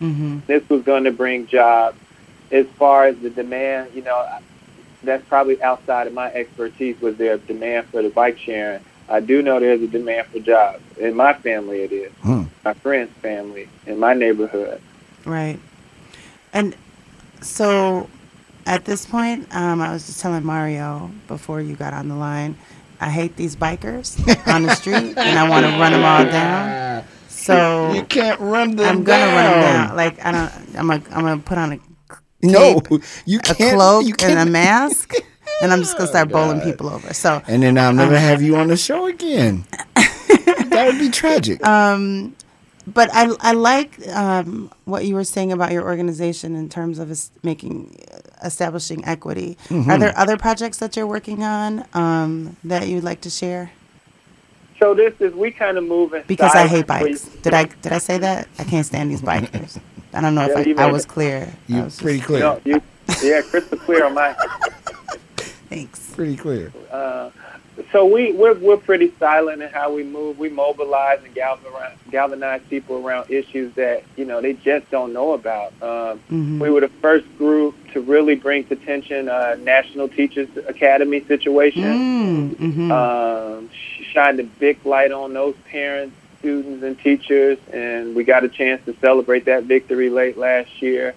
Mm-hmm. 0.00 0.40
This 0.46 0.68
was 0.68 0.82
going 0.82 1.04
to 1.04 1.12
bring 1.12 1.46
jobs. 1.46 1.98
As 2.50 2.66
far 2.78 3.06
as 3.06 3.18
the 3.18 3.30
demand, 3.30 3.92
you 3.92 4.02
know, 4.02 4.24
that's 5.02 5.24
probably 5.26 5.60
outside 5.62 6.06
of 6.06 6.12
my 6.12 6.32
expertise 6.32 7.00
was 7.00 7.16
there 7.16 7.38
demand 7.38 7.86
for 7.88 8.02
the 8.02 8.10
bike 8.10 8.38
sharing. 8.38 8.82
I 9.08 9.20
do 9.20 9.42
know 9.42 9.60
there's 9.60 9.82
a 9.82 9.86
demand 9.86 10.26
for 10.28 10.40
jobs. 10.40 10.82
In 10.98 11.14
my 11.14 11.32
family, 11.32 11.82
it 11.82 11.92
is. 11.92 12.12
Hmm. 12.22 12.44
My 12.64 12.74
friend's 12.74 13.12
family, 13.18 13.68
in 13.86 13.98
my 13.98 14.14
neighborhood. 14.14 14.80
Right. 15.26 15.58
And 16.52 16.74
so 17.42 18.08
at 18.64 18.84
this 18.84 19.04
point, 19.06 19.54
um, 19.54 19.80
I 19.82 19.92
was 19.92 20.06
just 20.06 20.20
telling 20.20 20.44
Mario 20.44 21.10
before 21.28 21.60
you 21.60 21.76
got 21.76 21.92
on 21.92 22.08
the 22.08 22.14
line, 22.14 22.56
I 23.00 23.10
hate 23.10 23.36
these 23.36 23.54
bikers 23.56 24.16
on 24.52 24.62
the 24.62 24.74
street 24.74 25.18
and 25.18 25.38
I 25.38 25.48
want 25.48 25.66
to 25.66 25.72
run 25.72 25.92
them 25.92 26.04
all 26.04 26.24
down. 26.24 27.04
So 27.28 27.92
You 27.92 28.02
can't 28.04 28.40
run 28.40 28.76
them 28.76 28.86
I'm 28.98 29.04
gonna 29.04 29.26
down. 29.26 29.34
run 29.34 29.44
them 29.44 29.60
down. 29.88 29.96
Like 29.96 30.24
I 30.24 30.32
don't. 30.32 30.78
I'm 30.78 30.86
gonna. 30.88 31.02
I'm 31.10 31.22
gonna 31.24 31.38
put 31.42 31.58
on 31.58 31.72
a 31.74 31.78
No, 32.42 32.80
cape, 32.80 33.02
you 33.26 33.38
a 33.38 33.42
can't. 33.54 33.74
cloak 33.76 34.06
you 34.06 34.14
and 34.22 34.38
a 34.38 34.50
mask, 34.50 35.12
and 35.62 35.72
I'm 35.72 35.80
just 35.80 35.96
gonna 35.96 36.08
start 36.08 36.30
bowling 36.30 36.60
people 36.62 36.88
over. 36.88 37.12
So 37.14 37.42
And 37.46 37.62
then 37.62 37.78
I'll 37.78 37.92
never 37.92 38.18
have 38.18 38.42
you 38.42 38.56
on 38.56 38.68
the 38.68 38.76
show 38.76 39.06
again. 39.06 39.64
that 39.94 40.84
would 40.86 40.98
be 40.98 41.08
tragic. 41.10 41.64
Um, 41.64 42.34
but 42.86 43.10
I 43.12 43.34
I 43.40 43.52
like 43.52 44.06
um, 44.08 44.70
what 44.84 45.04
you 45.04 45.14
were 45.14 45.24
saying 45.24 45.52
about 45.52 45.72
your 45.72 45.84
organization 45.84 46.54
in 46.54 46.68
terms 46.68 46.98
of 46.98 47.10
es- 47.10 47.30
making 47.42 47.98
establishing 48.44 49.04
equity. 49.04 49.56
Mm-hmm. 49.68 49.90
Are 49.90 49.98
there 49.98 50.16
other 50.18 50.36
projects 50.36 50.78
that 50.78 50.96
you're 50.96 51.06
working 51.06 51.42
on 51.42 51.84
um, 51.94 52.56
that 52.64 52.88
you'd 52.88 53.04
like 53.04 53.20
to 53.22 53.30
share? 53.30 53.72
So 54.78 54.94
this 54.94 55.14
is 55.20 55.32
we 55.34 55.50
kind 55.50 55.78
of 55.78 55.84
move 55.84 56.12
in 56.12 56.22
Because 56.26 56.54
I 56.54 56.66
hate 56.66 56.86
silence. 56.86 57.24
bikes. 57.24 57.42
Did 57.42 57.54
I 57.54 57.64
did 57.64 57.92
I 57.92 57.98
say 57.98 58.18
that? 58.18 58.48
I 58.58 58.64
can't 58.64 58.84
stand 58.86 59.10
these 59.10 59.22
bikers. 59.22 59.80
I 60.12 60.20
don't 60.20 60.34
know 60.34 60.46
Yeah, 60.46 60.58
if 60.60 60.66
you 60.66 60.76
I, 60.76 60.84
I 60.88 60.92
was 60.92 61.04
clear. 61.06 61.48
I 61.68 61.72
you 61.72 61.82
was 61.84 62.00
pretty 62.00 62.18
just- 62.18 62.26
clear. 62.28 62.40
No, 62.40 62.60
you, 62.64 62.82
yeah, 63.22 63.40
crystal 63.42 63.78
clear 63.78 64.04
on 64.06 64.14
my. 64.14 64.34
Thanks. 65.68 66.12
Pretty 66.14 66.36
clear. 66.36 66.72
Uh, 66.90 67.30
so 67.92 68.06
we 68.06 68.32
we're 68.32 68.54
we're 68.54 68.76
pretty 68.76 69.12
silent 69.18 69.62
in 69.62 69.68
how 69.70 69.92
we 69.92 70.02
move. 70.02 70.38
We 70.38 70.48
mobilize 70.48 71.22
and 71.24 71.34
galvanize, 71.34 71.96
galvanize 72.10 72.62
people 72.70 73.06
around 73.06 73.30
issues 73.30 73.74
that 73.74 74.02
you 74.16 74.24
know 74.24 74.40
they 74.40 74.54
just 74.54 74.90
don't 74.90 75.12
know 75.12 75.32
about. 75.32 75.72
Um, 75.82 76.20
Mhm. 76.30 76.58
We 76.58 76.70
were 76.70 76.80
the 76.80 76.88
first 76.88 77.26
group 77.38 77.74
to 77.92 78.00
really 78.00 78.34
bring 78.34 78.64
to 78.64 78.74
attention 78.74 79.28
uh, 79.28 79.56
National 79.60 80.08
Teachers 80.08 80.48
Academy 80.66 81.20
situation. 81.20 81.82
Mm, 81.84 82.54
mhm. 82.56 82.90
um, 82.90 83.70
shined 84.12 84.40
a 84.40 84.44
big 84.44 84.84
light 84.86 85.12
on 85.12 85.32
those 85.34 85.54
parents, 85.70 86.16
students, 86.38 86.82
and 86.82 86.98
teachers, 86.98 87.58
and 87.72 88.14
we 88.14 88.24
got 88.24 88.44
a 88.44 88.48
chance 88.48 88.84
to 88.86 88.94
celebrate 89.00 89.44
that 89.46 89.64
victory 89.64 90.08
late 90.10 90.36
last 90.38 90.80
year. 90.80 91.14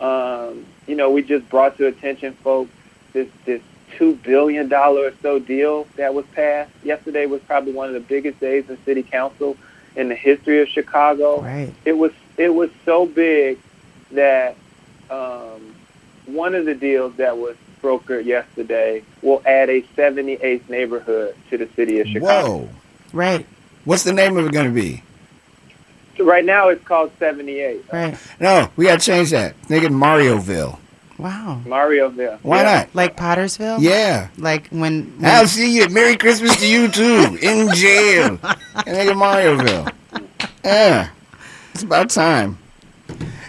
Um, 0.00 0.66
you 0.86 0.96
know, 0.96 1.10
we 1.10 1.22
just 1.22 1.48
brought 1.48 1.76
to 1.78 1.86
attention 1.86 2.32
folks 2.34 2.72
this 3.12 3.28
this 3.44 3.62
two 3.96 4.16
billion 4.16 4.68
dollar 4.68 5.08
or 5.08 5.12
so 5.22 5.38
deal 5.38 5.86
that 5.96 6.14
was 6.14 6.24
passed. 6.34 6.70
Yesterday 6.82 7.26
was 7.26 7.40
probably 7.42 7.72
one 7.72 7.88
of 7.88 7.94
the 7.94 8.00
biggest 8.00 8.40
days 8.40 8.68
in 8.68 8.82
City 8.84 9.02
Council 9.02 9.56
in 9.96 10.08
the 10.08 10.14
history 10.14 10.60
of 10.60 10.68
Chicago 10.68 11.40
right. 11.40 11.72
it 11.84 11.92
was 11.92 12.12
it 12.36 12.52
was 12.52 12.70
so 12.84 13.06
big 13.06 13.58
that 14.10 14.56
um, 15.10 15.74
one 16.26 16.54
of 16.54 16.64
the 16.64 16.74
deals 16.74 17.14
that 17.16 17.36
was 17.36 17.56
brokered 17.82 18.24
yesterday 18.24 19.02
will 19.22 19.42
add 19.46 19.68
a 19.68 19.82
78th 19.96 20.68
neighborhood 20.68 21.36
to 21.50 21.58
the 21.58 21.68
city 21.76 22.00
of 22.00 22.06
Chicago. 22.08 22.58
Whoa. 22.58 22.68
Right. 23.12 23.46
What's 23.84 24.04
the 24.04 24.12
name 24.12 24.36
of 24.36 24.46
it 24.46 24.52
going 24.52 24.66
to 24.66 24.72
be? 24.72 25.02
So 26.16 26.24
right 26.24 26.44
now 26.44 26.68
it's 26.68 26.82
called 26.84 27.12
78. 27.18 27.84
Right. 27.92 28.18
No, 28.40 28.70
we 28.76 28.86
got 28.86 29.00
to 29.00 29.06
change 29.06 29.30
that. 29.30 29.54
Make 29.68 29.82
it 29.82 29.92
Marioville. 29.92 30.78
Wow. 31.18 31.60
Marioville. 31.64 32.38
Why 32.42 32.62
Yeah. 32.62 32.74
not? 32.78 32.88
Like 32.94 33.16
Pottersville. 33.16 33.78
Yeah. 33.80 34.28
Like 34.36 34.68
when. 34.68 35.12
when 35.18 35.24
I'll 35.30 35.46
see 35.46 35.76
you. 35.76 35.88
Merry 35.88 36.16
Christmas 36.16 36.56
to 36.60 36.66
you 36.66 36.88
too. 36.88 37.38
In 37.40 37.72
jail. 37.74 38.38
And 38.86 38.96
make 38.96 39.08
it 39.08 39.16
Marioville. 39.16 39.92
Yeah. 40.64 41.10
It's 41.72 41.84
about 41.84 42.10
time. 42.10 42.58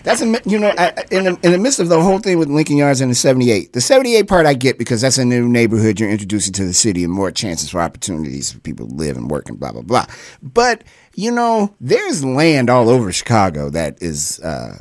That's 0.04 0.22
a, 0.22 0.40
you 0.46 0.60
know 0.60 0.72
I, 0.78 0.94
I- 0.98 1.04
in 1.10 1.24
the, 1.24 1.40
in 1.42 1.52
the 1.52 1.58
midst 1.58 1.80
of 1.80 1.90
the 1.90 2.00
whole 2.00 2.20
thing 2.20 2.38
with 2.38 2.48
Lincoln 2.48 2.78
Yards 2.78 3.02
and 3.02 3.10
the 3.10 3.16
78. 3.16 3.74
The 3.74 3.82
78 3.82 4.28
part 4.28 4.46
I 4.46 4.54
get 4.54 4.78
because 4.78 5.02
that's 5.02 5.18
a 5.18 5.26
new 5.26 5.48
neighborhood 5.50 6.00
you're 6.00 6.12
introducing 6.12 6.54
to 6.54 6.66
the 6.66 6.74
city 6.74 7.04
and 7.04 7.12
more 7.12 7.32
chances 7.32 7.72
for 7.72 7.82
opportunities 7.82 8.52
for 8.52 8.60
people 8.60 8.88
to 8.88 8.94
live 8.94 9.18
and 9.18 9.32
work 9.32 9.50
and 9.50 9.60
blah 9.60 9.72
blah 9.72 9.82
blah. 9.82 10.06
But 10.44 10.84
you 11.16 11.32
know 11.32 11.74
there's 11.82 12.24
land 12.24 12.70
all 12.70 12.88
over 12.90 13.12
Chicago 13.12 13.72
that 13.72 13.98
is 14.00 14.40
uh, 14.42 14.78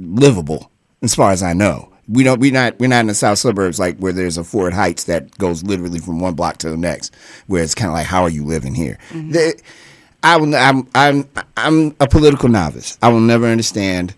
livable 0.00 0.72
as 1.02 1.14
far 1.14 1.30
as 1.30 1.40
I 1.42 1.52
know. 1.52 1.92
We 2.08 2.22
don't 2.22 2.38
we 2.40 2.50
not 2.50 2.78
we're 2.78 2.88
not 2.88 3.00
in 3.00 3.06
the 3.06 3.14
south 3.14 3.38
suburbs 3.38 3.78
like 3.78 3.96
where 3.98 4.12
there's 4.12 4.36
a 4.36 4.44
Ford 4.44 4.74
Heights 4.74 5.04
that 5.04 5.36
goes 5.38 5.62
literally 5.62 5.98
from 6.00 6.20
one 6.20 6.34
block 6.34 6.58
to 6.58 6.70
the 6.70 6.76
next 6.76 7.14
where 7.46 7.62
it's 7.62 7.74
kind 7.74 7.88
of 7.88 7.94
like 7.94 8.06
how 8.06 8.22
are 8.22 8.30
you 8.30 8.44
living 8.44 8.74
here? 8.74 8.98
Mm-hmm. 9.10 9.30
The- 9.32 9.60
I 10.22 10.36
will 10.38 10.54
I'm 10.54 10.88
I'm 10.94 11.28
I'm 11.56 11.94
a 12.00 12.08
political 12.08 12.48
novice. 12.48 12.96
I 13.02 13.08
will 13.08 13.20
never 13.20 13.46
understand 13.46 14.14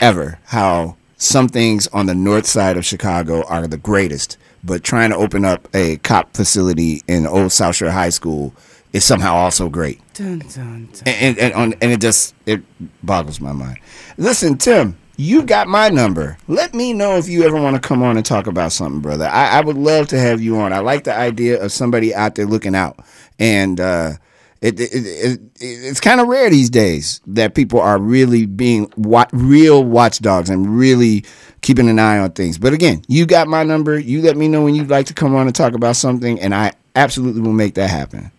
ever 0.00 0.38
how 0.46 0.96
some 1.16 1.48
things 1.48 1.86
on 1.88 2.06
the 2.06 2.14
north 2.14 2.46
side 2.46 2.76
of 2.76 2.84
Chicago 2.84 3.42
are 3.44 3.66
the 3.66 3.76
greatest, 3.78 4.36
but 4.64 4.82
trying 4.82 5.10
to 5.10 5.16
open 5.16 5.44
up 5.44 5.68
a 5.72 5.96
cop 5.98 6.34
facility 6.34 7.02
in 7.08 7.26
Old 7.26 7.52
South 7.52 7.76
Shore 7.76 7.90
High 7.90 8.10
School 8.10 8.52
is 8.92 9.04
somehow 9.04 9.34
also 9.34 9.68
great. 9.68 10.00
Dun, 10.14 10.40
dun, 10.40 10.88
dun. 10.92 11.02
And 11.06 11.38
and, 11.38 11.54
on, 11.54 11.74
and 11.80 11.92
it 11.92 12.00
just 12.00 12.34
it 12.44 12.60
boggles 13.04 13.40
my 13.40 13.52
mind. 13.52 13.78
Listen, 14.18 14.58
Tim, 14.58 14.96
you 15.16 15.42
got 15.42 15.68
my 15.68 15.88
number. 15.88 16.36
Let 16.46 16.74
me 16.74 16.92
know 16.92 17.16
if 17.16 17.28
you 17.28 17.42
ever 17.44 17.60
want 17.60 17.80
to 17.80 17.86
come 17.86 18.02
on 18.02 18.16
and 18.16 18.24
talk 18.24 18.46
about 18.46 18.72
something, 18.72 19.00
brother. 19.00 19.26
I, 19.26 19.58
I 19.58 19.60
would 19.62 19.76
love 19.76 20.08
to 20.08 20.18
have 20.18 20.40
you 20.40 20.58
on. 20.58 20.72
I 20.72 20.80
like 20.80 21.04
the 21.04 21.14
idea 21.14 21.62
of 21.62 21.72
somebody 21.72 22.14
out 22.14 22.34
there 22.34 22.46
looking 22.46 22.74
out, 22.74 22.98
and 23.38 23.80
uh, 23.80 24.12
it, 24.60 24.78
it, 24.78 24.90
it, 24.92 25.04
it 25.04 25.40
it's 25.60 26.00
kind 26.00 26.20
of 26.20 26.28
rare 26.28 26.50
these 26.50 26.70
days 26.70 27.20
that 27.26 27.54
people 27.54 27.80
are 27.80 27.98
really 27.98 28.46
being 28.46 28.92
wa- 28.96 29.28
real 29.32 29.84
watchdogs 29.84 30.50
and 30.50 30.78
really 30.78 31.24
keeping 31.62 31.88
an 31.88 31.98
eye 31.98 32.18
on 32.18 32.32
things. 32.32 32.58
But 32.58 32.72
again, 32.72 33.02
you 33.08 33.26
got 33.26 33.48
my 33.48 33.62
number. 33.62 33.98
You 33.98 34.22
let 34.22 34.36
me 34.36 34.48
know 34.48 34.64
when 34.64 34.74
you'd 34.74 34.90
like 34.90 35.06
to 35.06 35.14
come 35.14 35.34
on 35.34 35.46
and 35.46 35.56
talk 35.56 35.74
about 35.74 35.96
something, 35.96 36.40
and 36.40 36.54
I 36.54 36.72
absolutely 36.94 37.40
will 37.40 37.52
make 37.52 37.74
that 37.74 37.90
happen. 37.90 38.30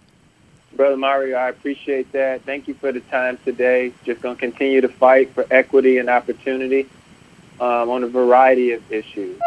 Brother 0.78 0.96
Mario, 0.96 1.36
I 1.38 1.50
appreciate 1.50 2.12
that. 2.12 2.44
Thank 2.44 2.68
you 2.68 2.76
for 2.76 2.92
the 2.92 3.00
time 3.02 3.40
today. 3.44 3.92
Just 4.06 4.22
going 4.22 4.36
to 4.36 4.40
continue 4.40 4.80
to 4.80 4.88
fight 4.88 5.34
for 5.34 5.46
equity 5.50 5.98
and 5.98 6.08
opportunity 6.08 6.88
um, 7.60 7.90
on 7.90 8.04
a 8.04 8.08
variety 8.08 8.74
of 8.74 8.92
issues. 8.92 9.40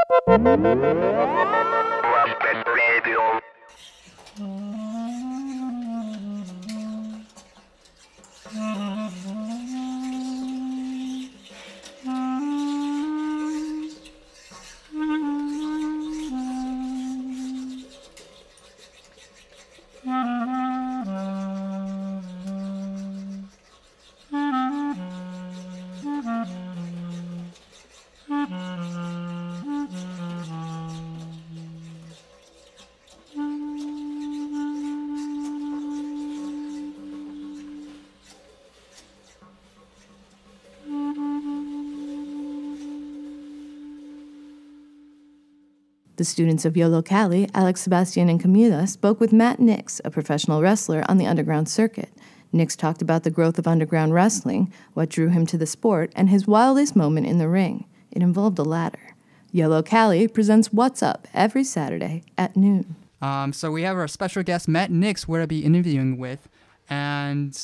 The 46.21 46.25
students 46.27 46.67
of 46.67 46.75
Yollocalli, 46.75 47.51
Alex 47.55 47.81
Sebastian 47.81 48.29
and 48.29 48.39
Camila, 48.39 48.87
spoke 48.87 49.21
with 49.21 49.33
Matt 49.33 49.59
Nix, 49.59 50.03
a 50.05 50.11
professional 50.11 50.61
wrestler 50.61 51.03
on 51.09 51.17
the 51.17 51.25
underground 51.25 51.67
circuit. 51.67 52.11
Nix 52.53 52.77
talked 52.77 53.01
about 53.01 53.23
the 53.23 53.31
growth 53.31 53.59
of 53.59 53.67
underground 53.67 54.13
wrestling, 54.13 54.71
what 54.93 55.09
drew 55.09 55.29
him 55.29 55.47
to 55.47 55.57
the 55.57 55.65
sport, 55.65 56.13
and 56.15 56.29
his 56.29 56.47
wildest 56.47 56.95
moment 56.95 57.27
in 57.27 57.39
the 57.39 57.49
ring. 57.49 57.87
It 58.11 58.21
involved 58.21 58.59
a 58.59 58.63
ladder. 58.63 59.15
Yollocalli 59.55 60.31
presents 60.31 60.71
What's 60.75 61.03
Up 61.03 61.27
every 61.33 61.65
Saturday 61.65 62.23
at 62.37 62.55
noon. 62.55 62.97
Um, 63.23 63.55
so 63.55 63.71
we 63.71 63.81
have 63.85 63.97
our 63.97 64.07
special 64.07 64.43
guest 64.43 64.69
Matt 64.69 64.91
Nix, 64.91 65.27
where 65.27 65.41
I'll 65.41 65.47
be 65.47 65.65
interviewing 65.65 66.19
with, 66.19 66.51
and 66.91 67.59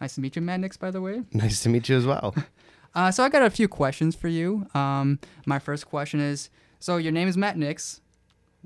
nice 0.00 0.14
to 0.14 0.20
meet 0.20 0.36
you, 0.36 0.42
Matt 0.42 0.60
Nix, 0.60 0.76
by 0.76 0.92
the 0.92 1.00
way. 1.00 1.24
Nice 1.32 1.60
to 1.64 1.68
meet 1.68 1.88
you 1.88 1.96
as 1.96 2.06
well. 2.06 2.36
Uh, 2.94 3.10
so 3.10 3.24
I 3.24 3.30
got 3.30 3.40
a 3.40 3.48
few 3.48 3.68
questions 3.68 4.14
for 4.14 4.28
you. 4.28 4.66
Um, 4.74 5.18
my 5.46 5.58
first 5.58 5.86
question 5.86 6.20
is: 6.20 6.50
so 6.82 6.96
your 6.96 7.12
name 7.12 7.28
is 7.28 7.36
Matt 7.36 7.56
Nix. 7.56 8.00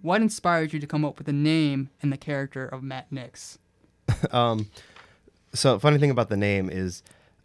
What 0.00 0.22
inspired 0.22 0.72
you 0.72 0.80
to 0.80 0.86
come 0.86 1.04
up 1.04 1.18
with 1.18 1.26
the 1.26 1.34
name 1.34 1.90
and 2.00 2.10
the 2.10 2.16
character 2.16 2.66
of 2.66 2.82
Matt 2.82 3.12
Nix? 3.12 3.58
Um, 4.30 4.70
so 5.52 5.78
funny 5.78 5.98
thing 5.98 6.10
about 6.10 6.30
the 6.30 6.36
name 6.36 6.70
is, 6.70 7.02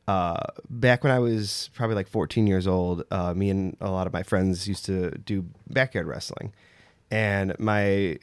uh, 0.08 0.38
back 0.70 1.04
when 1.04 1.12
I 1.12 1.20
was 1.20 1.70
probably 1.74 1.96
like 1.96 2.08
14 2.08 2.48
years 2.48 2.68
old, 2.68 3.04
uh, 3.12 3.34
me 3.34 3.50
and 3.50 3.76
a 3.82 3.92
lot 3.92 4.08
of 4.08 4.14
my 4.14 4.24
friends 4.24 4.68
used 4.68 4.86
to 4.86 5.12
do 5.12 5.46
backyard 5.70 6.08
wrestling, 6.08 6.54
and 7.10 7.58
my 7.60 8.20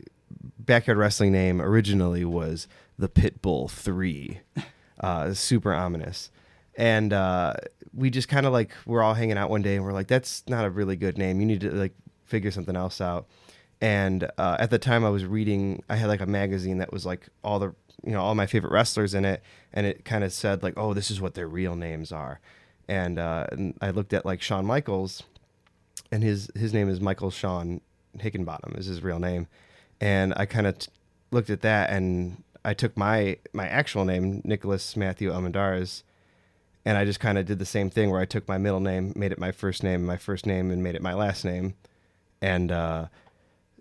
backyard 0.58 0.98
wrestling 0.98 1.32
name 1.32 1.60
originally 1.60 2.24
was 2.24 2.68
the 2.98 3.08
Pitbull 3.08 3.70
Three, 3.70 4.40
uh, 5.00 5.34
super 5.34 5.74
ominous, 5.74 6.30
and 6.76 7.12
uh, 7.12 7.54
we 7.92 8.08
just 8.08 8.28
kind 8.28 8.46
of 8.46 8.52
like 8.52 8.70
we're 8.86 9.02
all 9.02 9.14
hanging 9.14 9.36
out 9.36 9.50
one 9.50 9.62
day 9.62 9.76
and 9.76 9.84
we're 9.84 9.92
like, 9.92 10.08
that's 10.08 10.44
not 10.48 10.64
a 10.64 10.70
really 10.70 10.96
good 10.96 11.18
name. 11.18 11.40
You 11.40 11.46
need 11.46 11.60
to 11.62 11.70
like 11.72 11.92
figure 12.28 12.50
something 12.50 12.76
else 12.76 13.00
out. 13.00 13.26
And 13.80 14.28
uh, 14.38 14.56
at 14.58 14.70
the 14.70 14.78
time, 14.78 15.04
I 15.04 15.10
was 15.10 15.24
reading. 15.24 15.82
I 15.88 15.96
had 15.96 16.08
like 16.08 16.20
a 16.20 16.26
magazine 16.26 16.78
that 16.78 16.92
was 16.92 17.06
like 17.06 17.28
all 17.44 17.58
the 17.58 17.74
you 18.04 18.12
know 18.12 18.20
all 18.20 18.34
my 18.34 18.46
favorite 18.46 18.72
wrestlers 18.72 19.14
in 19.14 19.24
it, 19.24 19.42
and 19.72 19.86
it 19.86 20.04
kind 20.04 20.24
of 20.24 20.32
said 20.32 20.62
like, 20.62 20.74
oh, 20.76 20.94
this 20.94 21.10
is 21.10 21.20
what 21.20 21.34
their 21.34 21.48
real 21.48 21.76
names 21.76 22.12
are. 22.12 22.40
And, 22.90 23.18
uh, 23.18 23.46
and 23.52 23.74
I 23.82 23.90
looked 23.90 24.14
at 24.14 24.24
like 24.24 24.40
Shawn 24.40 24.64
Michaels, 24.64 25.22
and 26.10 26.22
his 26.22 26.50
his 26.54 26.72
name 26.72 26.88
is 26.88 27.00
Michael 27.00 27.30
Shawn 27.30 27.80
Hickenbottom 28.18 28.76
is 28.78 28.86
his 28.86 29.02
real 29.02 29.18
name, 29.18 29.46
and 30.00 30.32
I 30.36 30.46
kind 30.46 30.66
of 30.66 30.78
t- 30.78 30.90
looked 31.30 31.50
at 31.50 31.60
that 31.60 31.90
and 31.90 32.42
I 32.64 32.74
took 32.74 32.96
my 32.96 33.38
my 33.52 33.66
actual 33.66 34.04
name 34.04 34.42
Nicholas 34.44 34.96
Matthew 34.96 35.32
Almendarez, 35.32 36.02
and 36.84 36.98
I 36.98 37.04
just 37.04 37.20
kind 37.20 37.38
of 37.38 37.46
did 37.46 37.58
the 37.58 37.66
same 37.66 37.90
thing 37.90 38.10
where 38.10 38.20
I 38.20 38.24
took 38.24 38.48
my 38.48 38.58
middle 38.58 38.80
name, 38.80 39.12
made 39.16 39.32
it 39.32 39.38
my 39.38 39.52
first 39.52 39.82
name, 39.82 40.04
my 40.04 40.16
first 40.16 40.46
name, 40.46 40.70
and 40.70 40.82
made 40.82 40.94
it 40.94 41.02
my 41.02 41.14
last 41.14 41.44
name, 41.44 41.74
and 42.40 42.70
uh, 42.72 43.06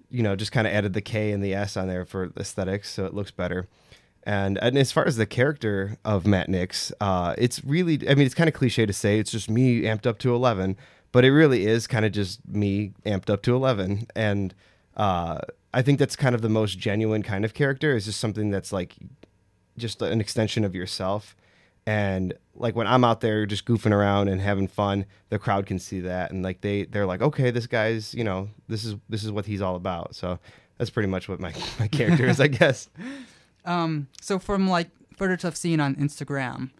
you 0.10 0.24
know 0.24 0.36
just 0.36 0.52
kind 0.52 0.68
of 0.68 0.74
added 0.74 0.94
the 0.94 1.02
K 1.02 1.32
and 1.32 1.44
the 1.44 1.54
S 1.54 1.78
on 1.78 1.88
there 1.88 2.06
for 2.06 2.32
aesthetics, 2.38 2.90
so 2.90 3.06
it 3.06 3.14
looks 3.14 3.32
better. 3.32 3.68
And, 4.28 4.58
and 4.62 4.78
as 4.78 4.92
far 4.92 5.06
as 5.06 5.16
the 5.16 5.26
character 5.26 5.98
of 6.04 6.28
Matt 6.28 6.50
Nix, 6.50 6.92
uh, 7.00 7.34
it's 7.38 7.64
really, 7.64 7.94
I 8.10 8.14
mean, 8.14 8.26
it's 8.26 8.36
kind 8.36 8.50
of 8.50 8.54
cliche 8.54 8.86
to 8.86 8.92
say 8.92 9.20
it's 9.20 9.32
just 9.32 9.50
me 9.50 9.84
amped 9.84 10.06
up 10.06 10.18
to 10.20 10.36
11, 10.36 10.76
but 11.14 11.24
it 11.24 11.32
really 11.32 11.66
is 11.66 11.88
kind 11.88 12.04
of 12.04 12.12
just 12.12 12.46
me 12.46 12.92
amped 13.06 13.30
up 13.30 13.42
to 13.44 13.56
11. 13.56 14.08
And 14.18 14.54
uh, 14.98 15.38
I 15.74 15.82
think 15.82 15.98
that's 15.98 16.18
kind 16.18 16.36
of 16.36 16.42
the 16.42 16.50
most 16.50 16.78
genuine 16.78 17.24
kind 17.24 17.46
of 17.46 17.54
character 17.54 17.96
is 17.96 18.04
just 18.04 18.20
something 18.20 18.50
that's 18.50 18.74
like 18.74 18.98
just 19.78 20.02
an 20.02 20.20
extension 20.20 20.66
of 20.66 20.76
yourself. 20.76 21.34
And 21.88 22.34
like 22.54 22.76
when 22.76 22.86
I'm 22.86 23.06
out 23.06 23.22
there 23.22 23.46
just 23.46 23.66
goofing 23.66 23.94
around 23.94 24.28
and 24.28 24.42
having 24.42 24.68
fun, 24.68 25.06
the 25.30 25.40
crowd 25.40 25.66
can 25.66 25.80
see 25.80 26.02
that. 26.02 26.32
And 26.32 26.44
like 26.44 26.60
they, 26.60 26.84
they're 26.84 27.06
like, 27.06 27.22
okay, 27.22 27.50
this 27.50 27.66
guy's, 27.66 28.14
you 28.14 28.26
know, 28.26 28.50
this 28.68 28.84
is, 28.84 28.96
this 29.08 29.24
is 29.24 29.32
what 29.32 29.46
he's 29.46 29.62
all 29.62 29.78
about. 29.78 30.14
So 30.14 30.38
that's 30.78 30.90
pretty 30.90 31.08
much 31.08 31.30
what 31.30 31.40
my, 31.40 31.54
my 31.80 31.88
character 31.88 32.26
is, 32.26 32.42
I 32.42 32.48
guess. 32.48 32.90
Um, 33.64 34.10
so 34.20 34.38
from 34.38 34.68
like 34.68 34.90
footage 35.16 35.46
I've 35.46 35.56
seen 35.56 35.80
on 35.80 35.96
Instagram, 35.96 36.72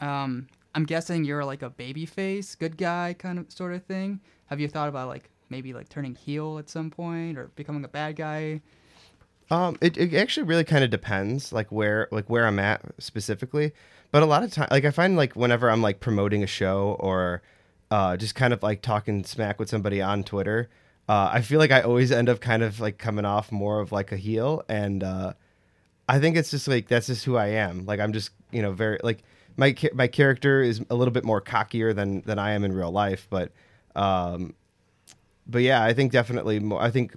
um, 0.00 0.48
I'm 0.74 0.84
guessing 0.84 1.24
you're 1.24 1.44
like 1.44 1.62
a 1.62 1.70
baby 1.70 2.04
face, 2.04 2.56
good 2.56 2.76
guy 2.76 3.14
kind 3.16 3.38
of 3.38 3.52
sort 3.52 3.74
of 3.74 3.84
thing. 3.84 4.20
Have 4.46 4.58
you 4.58 4.66
thought 4.66 4.88
about 4.88 5.06
like 5.06 5.30
maybe 5.50 5.72
like 5.72 5.88
turning 5.88 6.16
heel 6.16 6.58
at 6.58 6.68
some 6.68 6.90
point 6.90 7.38
or 7.38 7.52
becoming 7.54 7.84
a 7.84 7.88
bad 7.88 8.16
guy? 8.16 8.60
Um, 9.52 9.78
it, 9.80 9.96
it 9.96 10.14
actually 10.14 10.46
really 10.48 10.64
kind 10.64 10.82
of 10.82 10.90
depends, 10.90 11.52
like 11.52 11.70
where 11.70 12.08
like 12.10 12.28
where 12.28 12.44
I'm 12.44 12.58
at 12.58 12.82
specifically. 12.98 13.72
But 14.10 14.22
a 14.22 14.26
lot 14.26 14.42
of 14.42 14.52
time, 14.52 14.68
like 14.70 14.84
I 14.84 14.90
find 14.90 15.16
like 15.16 15.34
whenever 15.34 15.70
I'm 15.70 15.82
like 15.82 16.00
promoting 16.00 16.42
a 16.42 16.46
show 16.46 16.96
or 16.98 17.42
uh, 17.90 18.16
just 18.16 18.34
kind 18.34 18.52
of 18.52 18.62
like 18.62 18.82
talking 18.82 19.24
smack 19.24 19.58
with 19.58 19.68
somebody 19.68 20.00
on 20.00 20.24
Twitter, 20.24 20.68
uh, 21.08 21.30
I 21.32 21.42
feel 21.42 21.58
like 21.58 21.70
I 21.70 21.82
always 21.82 22.10
end 22.12 22.28
up 22.28 22.40
kind 22.40 22.62
of 22.62 22.80
like 22.80 22.98
coming 22.98 23.24
off 23.24 23.52
more 23.52 23.80
of 23.80 23.92
like 23.92 24.12
a 24.12 24.16
heel, 24.16 24.62
and 24.68 25.02
uh, 25.02 25.32
I 26.08 26.18
think 26.18 26.36
it's 26.36 26.50
just 26.50 26.68
like 26.68 26.88
that's 26.88 27.06
just 27.06 27.24
who 27.24 27.36
I 27.36 27.48
am. 27.48 27.84
Like 27.86 28.00
I'm 28.00 28.12
just 28.12 28.30
you 28.50 28.62
know 28.62 28.72
very 28.72 28.98
like 29.02 29.22
my 29.56 29.74
my 29.92 30.06
character 30.06 30.62
is 30.62 30.80
a 30.88 30.94
little 30.94 31.12
bit 31.12 31.24
more 31.24 31.40
cockier 31.40 31.94
than 31.94 32.22
than 32.22 32.38
I 32.38 32.52
am 32.52 32.64
in 32.64 32.72
real 32.72 32.90
life, 32.90 33.26
but 33.28 33.52
um, 33.94 34.54
but 35.46 35.62
yeah, 35.62 35.82
I 35.82 35.92
think 35.92 36.12
definitely 36.12 36.60
more. 36.60 36.80
I 36.80 36.90
think 36.90 37.14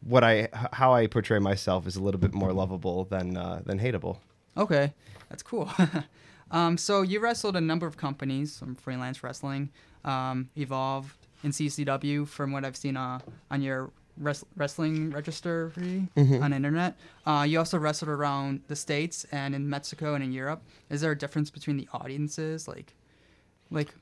what 0.00 0.24
I 0.24 0.48
how 0.72 0.92
I 0.92 1.06
portray 1.06 1.38
myself 1.38 1.86
is 1.86 1.96
a 1.96 2.02
little 2.02 2.20
bit 2.20 2.34
more 2.34 2.52
lovable 2.52 3.04
than 3.04 3.36
uh, 3.36 3.62
than 3.64 3.78
hateable. 3.78 4.18
Okay, 4.56 4.92
that's 5.28 5.42
cool. 5.42 5.70
um, 6.52 6.78
so 6.78 7.02
you 7.02 7.18
wrestled 7.18 7.56
a 7.56 7.60
number 7.60 7.86
of 7.86 7.96
companies 7.96 8.58
from 8.58 8.76
freelance 8.76 9.22
wrestling, 9.22 9.70
um, 10.04 10.50
evolved 10.56 11.26
in 11.42 11.50
CCW 11.50 12.26
from 12.28 12.52
what 12.52 12.64
I've 12.64 12.76
seen 12.76 12.96
uh, 12.96 13.18
on 13.50 13.62
your 13.62 13.90
res- 14.16 14.44
wrestling 14.56 15.10
registry 15.10 16.08
on 16.16 16.52
internet. 16.52 16.96
Uh, 17.26 17.44
you 17.48 17.58
also 17.58 17.78
wrestled 17.78 18.10
around 18.10 18.60
the 18.68 18.76
states 18.76 19.24
and 19.32 19.54
in 19.54 19.68
Mexico 19.68 20.14
and 20.14 20.22
in 20.22 20.32
Europe. 20.32 20.62
Is 20.90 21.00
there 21.00 21.12
a 21.12 21.18
difference 21.18 21.50
between 21.50 21.76
the 21.76 21.88
audiences, 21.92 22.68
like, 22.68 22.94
like 23.70 23.94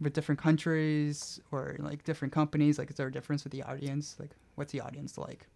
with 0.00 0.12
different 0.12 0.40
countries 0.40 1.40
or 1.52 1.76
like 1.78 2.04
different 2.04 2.32
companies? 2.32 2.78
Like, 2.78 2.90
is 2.90 2.96
there 2.96 3.08
a 3.08 3.12
difference 3.12 3.44
with 3.44 3.52
the 3.52 3.62
audience? 3.62 4.16
Like, 4.18 4.30
what's 4.54 4.72
the 4.72 4.80
audience 4.80 5.18
like? 5.18 5.46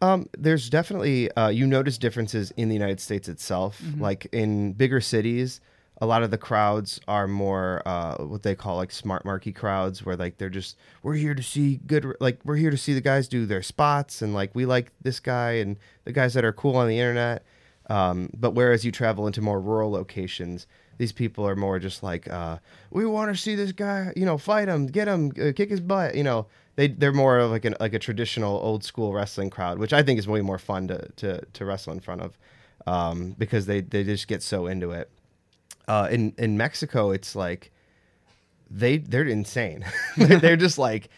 Um, 0.00 0.28
there's 0.38 0.70
definitely 0.70 1.30
uh, 1.32 1.48
you 1.48 1.66
notice 1.66 1.98
differences 1.98 2.52
in 2.52 2.68
the 2.68 2.74
United 2.74 3.00
States 3.00 3.28
itself. 3.28 3.82
Like 3.98 4.28
in 4.32 4.72
bigger 4.74 5.00
cities, 5.00 5.60
a 6.00 6.06
lot 6.06 6.22
of 6.22 6.30
the 6.30 6.38
crowds 6.38 7.00
are 7.08 7.26
more 7.26 7.82
uh, 7.84 8.16
what 8.24 8.42
they 8.42 8.54
call 8.54 8.76
like 8.76 8.92
smart 8.92 9.24
marquee 9.24 9.52
crowds, 9.52 10.04
where 10.04 10.16
like 10.16 10.38
they're 10.38 10.48
just 10.48 10.76
we're 11.02 11.14
here 11.14 11.34
to 11.34 11.42
see 11.42 11.80
good, 11.86 12.14
like 12.20 12.38
we're 12.44 12.56
here 12.56 12.70
to 12.70 12.76
see 12.76 12.94
the 12.94 13.00
guys 13.00 13.28
do 13.28 13.46
their 13.46 13.62
spots, 13.62 14.22
and 14.22 14.32
like 14.32 14.54
we 14.54 14.64
like 14.64 14.92
this 15.02 15.18
guy 15.20 15.52
and 15.52 15.76
the 16.04 16.12
guys 16.12 16.34
that 16.34 16.44
are 16.44 16.52
cool 16.52 16.76
on 16.76 16.88
the 16.88 16.98
internet. 16.98 17.44
Um, 17.90 18.30
but 18.36 18.52
whereas 18.52 18.84
you 18.84 18.92
travel 18.92 19.26
into 19.26 19.40
more 19.40 19.60
rural 19.60 19.90
locations, 19.90 20.66
these 20.98 21.10
people 21.10 21.48
are 21.48 21.56
more 21.56 21.78
just 21.78 22.02
like, 22.02 22.28
uh, 22.28 22.58
we 22.90 23.06
want 23.06 23.34
to 23.34 23.40
see 23.40 23.54
this 23.54 23.72
guy, 23.72 24.12
you 24.14 24.26
know, 24.26 24.36
fight 24.36 24.68
him, 24.68 24.86
get 24.86 25.08
him, 25.08 25.32
uh, 25.40 25.52
kick 25.56 25.70
his 25.70 25.80
butt. 25.80 26.14
You 26.14 26.22
know, 26.22 26.46
they 26.76 26.88
they're 26.88 27.12
more 27.12 27.38
of 27.38 27.50
like 27.50 27.64
an 27.64 27.74
like 27.80 27.94
a 27.94 27.98
traditional 27.98 28.58
old 28.58 28.84
school 28.84 29.12
wrestling 29.12 29.50
crowd, 29.50 29.78
which 29.78 29.92
I 29.92 30.02
think 30.02 30.18
is 30.18 30.28
way 30.28 30.42
more 30.42 30.58
fun 30.58 30.86
to 30.88 31.08
to, 31.16 31.44
to 31.44 31.64
wrestle 31.64 31.92
in 31.92 32.00
front 32.00 32.20
of, 32.20 32.38
um, 32.86 33.34
because 33.36 33.66
they 33.66 33.80
they 33.80 34.04
just 34.04 34.28
get 34.28 34.42
so 34.42 34.66
into 34.66 34.92
it. 34.92 35.10
Uh, 35.88 36.06
in 36.10 36.34
in 36.38 36.56
Mexico, 36.56 37.10
it's 37.10 37.34
like 37.34 37.72
they 38.70 38.98
they're 38.98 39.24
insane. 39.26 39.84
they're, 40.16 40.38
they're 40.38 40.56
just 40.56 40.78
like 40.78 41.08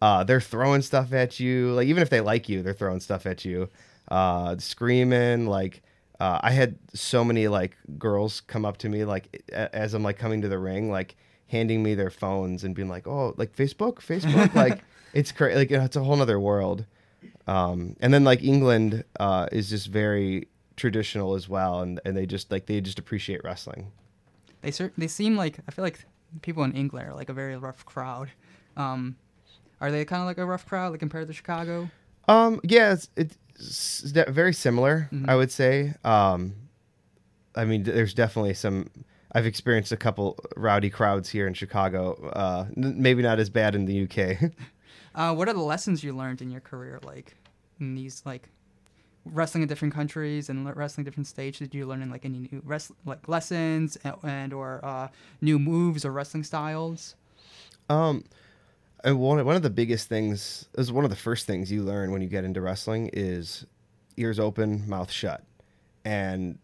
uh, 0.00 0.24
they're 0.24 0.40
throwing 0.40 0.82
stuff 0.82 1.12
at 1.12 1.38
you. 1.40 1.72
Like 1.72 1.88
even 1.88 2.02
if 2.02 2.10
they 2.10 2.20
like 2.20 2.48
you, 2.48 2.62
they're 2.62 2.72
throwing 2.74 3.00
stuff 3.00 3.26
at 3.26 3.44
you, 3.44 3.68
uh, 4.08 4.56
screaming. 4.58 5.46
Like 5.46 5.82
uh, 6.20 6.38
I 6.42 6.52
had 6.52 6.78
so 6.94 7.24
many 7.24 7.48
like 7.48 7.76
girls 7.98 8.40
come 8.42 8.64
up 8.64 8.78
to 8.78 8.88
me 8.88 9.04
like 9.04 9.42
a- 9.52 9.74
as 9.74 9.94
I'm 9.94 10.02
like 10.02 10.18
coming 10.18 10.40
to 10.42 10.48
the 10.48 10.58
ring, 10.58 10.90
like 10.90 11.16
handing 11.48 11.82
me 11.82 11.94
their 11.94 12.10
phones 12.10 12.64
and 12.64 12.74
being 12.74 12.88
like, 12.88 13.06
"Oh, 13.06 13.34
like 13.36 13.54
Facebook, 13.56 13.96
Facebook." 13.96 14.54
like 14.56 14.80
it's 15.14 15.32
crazy. 15.32 15.56
Like 15.56 15.70
it's 15.70 15.96
a 15.96 16.02
whole 16.04 16.20
other 16.22 16.38
world. 16.38 16.84
Um, 17.46 17.96
and 18.00 18.14
then 18.14 18.22
like 18.24 18.42
England 18.44 19.04
uh, 19.18 19.48
is 19.50 19.68
just 19.68 19.88
very 19.88 20.46
traditional 20.76 21.34
as 21.34 21.48
well, 21.48 21.80
and 21.80 22.00
and 22.04 22.16
they 22.16 22.26
just 22.26 22.50
like 22.52 22.66
they 22.66 22.80
just 22.80 22.98
appreciate 22.98 23.42
wrestling. 23.44 23.90
They 24.62 24.70
cer- 24.70 24.92
they 24.96 25.08
seem 25.08 25.36
like 25.36 25.58
I 25.68 25.70
feel 25.72 25.84
like 25.84 26.04
people 26.40 26.64
in 26.64 26.72
England 26.72 27.08
are 27.08 27.14
like 27.14 27.28
a 27.28 27.32
very 27.34 27.56
rough 27.56 27.84
crowd. 27.84 28.30
Um, 28.76 29.16
are 29.80 29.90
they 29.90 30.04
kind 30.04 30.22
of 30.22 30.26
like 30.26 30.38
a 30.38 30.46
rough 30.46 30.64
crowd, 30.66 30.92
like 30.92 31.00
compared 31.00 31.26
to 31.26 31.34
Chicago? 31.34 31.90
Um, 32.28 32.60
yeah, 32.62 32.92
it's, 32.92 33.08
it's 33.16 33.36
very 34.28 34.54
similar, 34.54 35.10
I 35.26 35.34
would 35.34 35.50
say. 35.50 35.94
Um, 36.04 36.54
I 37.54 37.64
mean, 37.64 37.82
there's 37.82 38.14
definitely 38.14 38.54
some. 38.54 38.88
I've 39.32 39.46
experienced 39.46 39.92
a 39.92 39.96
couple 39.96 40.38
rowdy 40.56 40.90
crowds 40.90 41.28
here 41.30 41.46
in 41.46 41.54
Chicago. 41.54 42.14
Uh, 42.30 42.66
n- 42.76 42.94
maybe 43.02 43.22
not 43.22 43.38
as 43.40 43.50
bad 43.50 43.74
in 43.74 43.84
the 43.86 44.04
UK. 44.04 44.50
Uh, 45.14 45.34
what 45.34 45.46
are 45.46 45.52
the 45.52 45.60
lessons 45.60 46.02
you 46.02 46.16
learned 46.16 46.40
in 46.40 46.50
your 46.50 46.62
career, 46.62 46.98
like 47.02 47.34
in 47.80 47.94
these 47.94 48.22
like 48.24 48.48
wrestling 49.24 49.62
in 49.62 49.68
different 49.68 49.94
countries 49.94 50.48
and 50.48 50.74
wrestling 50.76 51.04
different 51.04 51.26
stages? 51.26 51.68
Did 51.68 51.74
you 51.74 51.86
learn 51.86 52.08
like 52.10 52.24
any 52.24 52.38
new 52.38 52.62
rest- 52.64 52.92
like 53.04 53.28
lessons 53.28 53.96
and, 54.04 54.14
and 54.22 54.52
or 54.52 54.80
uh, 54.84 55.08
new 55.40 55.58
moves 55.58 56.04
or 56.04 56.12
wrestling 56.12 56.44
styles? 56.44 57.14
Um, 57.88 58.24
and 59.04 59.18
one 59.18 59.44
one 59.44 59.56
of 59.56 59.62
the 59.62 59.70
biggest 59.70 60.08
things 60.08 60.66
is 60.76 60.92
one 60.92 61.04
of 61.04 61.10
the 61.10 61.16
first 61.16 61.46
things 61.46 61.70
you 61.70 61.82
learn 61.82 62.12
when 62.12 62.22
you 62.22 62.28
get 62.28 62.44
into 62.44 62.60
wrestling 62.60 63.10
is 63.12 63.66
ears 64.16 64.38
open, 64.38 64.88
mouth 64.88 65.10
shut, 65.10 65.42
and 66.04 66.58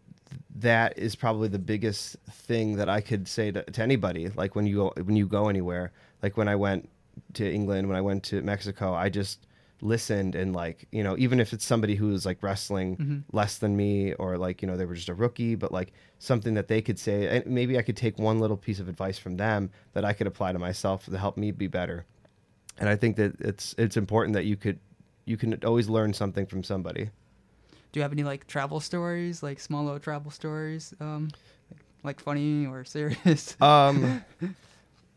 that 0.55 0.97
is 0.97 1.15
probably 1.15 1.47
the 1.47 1.59
biggest 1.59 2.17
thing 2.29 2.75
that 2.75 2.89
I 2.89 3.01
could 3.01 3.27
say 3.27 3.51
to, 3.51 3.63
to 3.63 3.81
anybody. 3.81 4.29
Like 4.29 4.55
when 4.55 4.65
you 4.65 4.75
go 4.75 4.93
when 5.03 5.15
you 5.15 5.27
go 5.27 5.49
anywhere, 5.49 5.91
like 6.21 6.37
when 6.37 6.47
I 6.47 6.55
went 6.55 6.89
to 7.33 7.51
England, 7.51 7.87
when 7.87 7.97
I 7.97 8.01
went 8.01 8.23
to 8.25 8.41
Mexico, 8.41 8.93
I 8.93 9.09
just 9.09 9.45
listened 9.81 10.35
and 10.35 10.53
like 10.53 10.87
you 10.91 11.03
know 11.03 11.15
even 11.17 11.39
if 11.39 11.53
it's 11.53 11.65
somebody 11.65 11.95
who's 11.95 12.25
like 12.25 12.41
wrestling 12.43 13.23
less 13.31 13.57
than 13.59 13.75
me 13.77 14.13
or 14.13 14.37
like 14.37 14.61
you 14.61 14.67
know 14.67 14.75
they 14.75 14.85
were 14.85 14.95
just 14.95 15.09
a 15.09 15.13
rookie 15.13 15.55
but 15.55 15.71
like 15.71 15.93
something 16.19 16.53
that 16.53 16.67
they 16.67 16.81
could 16.81 16.99
say 16.99 17.27
and 17.27 17.45
maybe 17.45 17.77
i 17.77 17.81
could 17.81 17.95
take 17.95 18.17
one 18.19 18.39
little 18.39 18.57
piece 18.57 18.79
of 18.79 18.89
advice 18.89 19.17
from 19.17 19.37
them 19.37 19.69
that 19.93 20.03
i 20.03 20.11
could 20.11 20.27
apply 20.27 20.51
to 20.51 20.59
myself 20.59 21.05
to 21.05 21.17
help 21.17 21.37
me 21.37 21.51
be 21.51 21.67
better. 21.67 22.05
And 22.77 22.89
i 22.89 22.95
think 22.95 23.15
that 23.17 23.39
it's 23.39 23.75
it's 23.77 23.97
important 23.97 24.33
that 24.33 24.45
you 24.45 24.55
could 24.55 24.79
you 25.25 25.37
can 25.37 25.57
always 25.63 25.87
learn 25.87 26.13
something 26.13 26.45
from 26.45 26.63
somebody. 26.63 27.09
Do 27.91 27.99
you 27.99 28.01
have 28.01 28.11
any 28.11 28.23
like 28.23 28.47
travel 28.47 28.79
stories, 28.79 29.43
like 29.43 29.59
small 29.59 29.83
little 29.83 29.99
travel 29.99 30.31
stories, 30.31 30.93
um, 30.99 31.29
like, 31.69 31.81
like 32.03 32.19
funny 32.19 32.65
or 32.65 32.83
serious? 32.83 33.55
um 33.61 34.23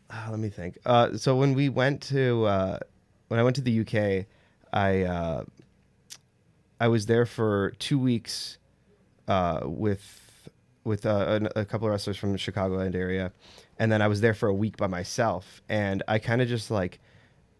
ah, 0.09 0.27
let 0.29 0.39
me 0.39 0.49
think. 0.49 0.77
Uh 0.85 1.17
so 1.17 1.35
when 1.35 1.53
we 1.53 1.69
went 1.69 2.01
to 2.03 2.45
uh 2.45 2.79
when 3.27 3.39
i 3.39 3.43
went 3.43 3.55
to 3.55 3.61
the 3.61 3.79
uk 3.81 4.25
i 4.73 5.03
uh 5.03 5.43
I 6.83 6.87
was 6.89 7.05
there 7.05 7.25
for 7.25 7.71
two 7.79 7.97
weeks 7.97 8.57
uh, 9.29 9.61
with 9.63 10.49
with 10.83 11.05
uh, 11.05 11.39
a, 11.55 11.63
couple 11.63 11.87
of 11.87 11.91
wrestlers 11.93 12.17
from 12.17 12.33
the 12.33 12.37
Chicagoland 12.37 12.93
area, 12.93 13.31
and 13.79 13.89
then 13.89 14.01
I 14.01 14.09
was 14.09 14.19
there 14.19 14.33
for 14.33 14.49
a 14.49 14.53
week 14.53 14.75
by 14.75 14.87
myself. 14.87 15.61
And 15.69 16.03
I 16.09 16.19
kind 16.19 16.41
of 16.41 16.49
just 16.49 16.69
like, 16.69 16.99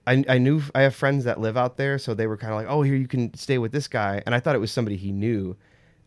I 0.06 0.26
I 0.28 0.40
knew 0.40 0.62
I 0.76 0.82
have 0.82 0.94
friends 0.94 1.24
that 1.24 1.40
live 1.40 1.56
out 1.56 1.78
there, 1.78 1.98
so 1.98 2.14
they 2.14 2.28
were 2.28 2.36
kind 2.36 2.52
of 2.52 2.58
like, 2.60 2.68
oh, 2.68 2.82
here 2.82 2.96
you 2.96 3.08
can 3.08 3.34
stay 3.34 3.58
with 3.58 3.72
this 3.72 3.88
guy, 3.88 4.22
and 4.26 4.36
I 4.36 4.42
thought 4.42 4.56
it 4.56 4.60
was 4.60 4.74
somebody 4.74 4.98
he 4.98 5.14
knew, 5.14 5.56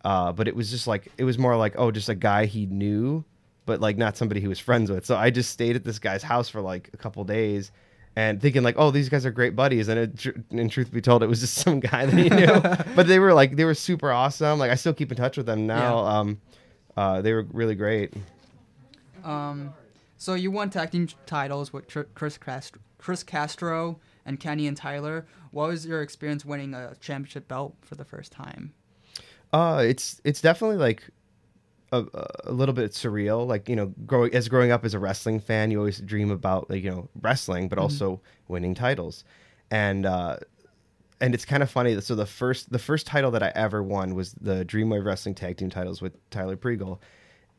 uh, 0.05 0.33
but 0.33 0.47
it 0.47 0.55
was 0.55 0.71
just 0.71 0.87
like 0.87 1.11
it 1.17 1.25
was 1.25 1.39
more 1.39 1.57
like 1.57 1.73
oh, 1.79 1.91
just 1.91 2.11
a 2.11 2.15
guy 2.15 2.45
he 2.45 2.67
knew, 2.67 3.25
but 3.65 3.81
like 3.81 3.97
not 3.97 4.19
somebody 4.19 4.43
he 4.43 4.49
was 4.49 4.59
friends 4.59 4.91
with. 4.91 5.07
So 5.07 5.17
I 5.17 5.31
just 5.31 5.51
stayed 5.51 5.75
at 5.75 5.85
this 5.85 5.99
guy's 5.99 6.23
house 6.23 6.51
for 6.51 6.61
like 6.61 6.91
a 6.93 6.99
couple 6.99 7.25
days. 7.25 7.73
And 8.17 8.41
thinking 8.41 8.63
like, 8.63 8.77
oh, 8.79 8.91
these 8.91 9.11
guys 9.11 9.27
are 9.27 9.31
great 9.31 9.55
buddies, 9.55 9.89
and 9.89 10.01
it, 10.01 10.19
tr- 10.19 10.31
in 10.51 10.71
truth 10.71 10.91
be 10.91 11.03
told, 11.03 11.23
it 11.23 11.27
was 11.27 11.41
just 11.43 11.55
some 11.55 11.81
guy 11.81 12.07
that 12.07 12.17
he 12.17 12.31
knew. 12.31 12.95
but 12.97 13.07
they 13.07 13.19
were 13.19 13.35
like, 13.35 13.57
they 13.57 13.65
were 13.65 13.75
super 13.75 14.11
awesome. 14.11 14.59
Like 14.59 14.71
I 14.71 14.75
still 14.75 14.95
keep 14.95 15.11
in 15.11 15.19
touch 15.19 15.37
with 15.37 15.47
them 15.47 15.67
now. 15.67 16.03
Yeah. 16.03 16.19
Um, 16.19 16.41
uh, 16.97 17.21
they 17.21 17.35
were 17.35 17.43
really 17.53 17.75
great. 17.75 18.15
Um, 19.23 19.75
so 20.17 20.35
you 20.35 20.51
won 20.51 20.71
tag 20.71 20.93
team 20.93 21.09
titles 21.27 21.73
with 21.73 21.89
Tr- 21.89 22.03
Chris 22.15 22.39
Castro, 22.39 22.81
Chris 22.99 23.23
Castro 23.23 24.01
and 24.25 24.41
Kenny 24.41 24.67
and 24.67 24.77
Tyler. 24.77 25.27
What 25.51 25.69
was 25.69 25.87
your 25.87 26.01
experience 26.01 26.45
winning 26.45 26.75
a 26.75 26.95
championship 27.01 27.49
belt 27.49 27.77
for 27.83 27.97
the 27.97 28.05
first 28.05 28.33
time? 28.33 28.73
Uh, 29.53 29.85
it's 29.87 30.21
it's 30.25 30.41
definitely 30.41 30.77
like 30.77 31.03
a, 31.93 32.05
a 32.45 32.53
little 32.53 32.75
bit 32.75 32.93
surreal. 32.93 33.47
Like 33.47 33.69
you 33.69 33.77
know, 33.77 33.93
growing 34.07 34.35
as 34.35 34.49
growing 34.49 34.71
up 34.71 34.85
as 34.85 34.95
a 34.95 34.99
wrestling 34.99 35.41
fan, 35.41 35.71
you 35.71 35.79
always 35.79 36.01
dream 36.01 36.31
about 36.31 36.71
like 36.71 36.83
you 36.83 36.91
know 36.91 37.09
wrestling, 37.21 37.69
but 37.69 37.79
also 37.79 38.21
winning 38.49 38.75
titles, 38.75 39.25
and 39.71 40.07
uh, 40.07 40.37
and 41.21 41.35
it's 41.35 41.45
kind 41.45 41.63
of 41.63 41.71
funny. 41.71 42.01
So 42.01 42.15
the 42.15 42.27
first 42.27 42.71
the 42.73 42.79
first 42.79 43.07
title 43.07 43.31
that 43.33 43.43
I 43.43 43.53
ever 43.55 43.83
won 43.83 44.15
was 44.15 44.35
the 44.35 44.65
Dreamwave 44.65 45.05
Wrestling 45.05 45.35
Tag 45.35 45.57
Team 45.57 45.71
titles 45.71 46.03
with 46.03 46.15
Tyler 46.31 46.57
Pregel, 46.57 46.99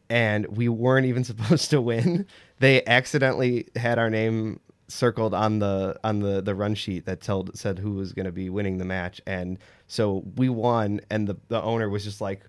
and 0.09 0.45
we 0.47 0.69
weren't 0.69 1.05
even 1.05 1.23
supposed 1.23 1.69
to 1.71 1.81
win. 1.81 2.25
They 2.59 2.85
accidentally 2.85 3.67
had 3.75 3.99
our 3.99 4.09
name 4.09 4.59
circled 4.89 5.33
on 5.33 5.59
the 5.59 5.99
on 6.03 6.19
the 6.19 6.41
the 6.41 6.55
run 6.55 6.73
sheet 6.73 7.05
that 7.05 7.21
told 7.21 7.57
said 7.57 7.77
who 7.77 7.93
was 7.93 8.13
going 8.13 8.25
to 8.25 8.31
be 8.31 8.49
winning 8.49 8.77
the 8.77 8.85
match 8.85 9.19
and 9.27 9.59
so 9.87 10.23
we 10.37 10.47
won 10.47 11.01
and 11.09 11.27
the 11.27 11.35
the 11.49 11.61
owner 11.61 11.89
was 11.89 12.05
just 12.05 12.21
like 12.21 12.45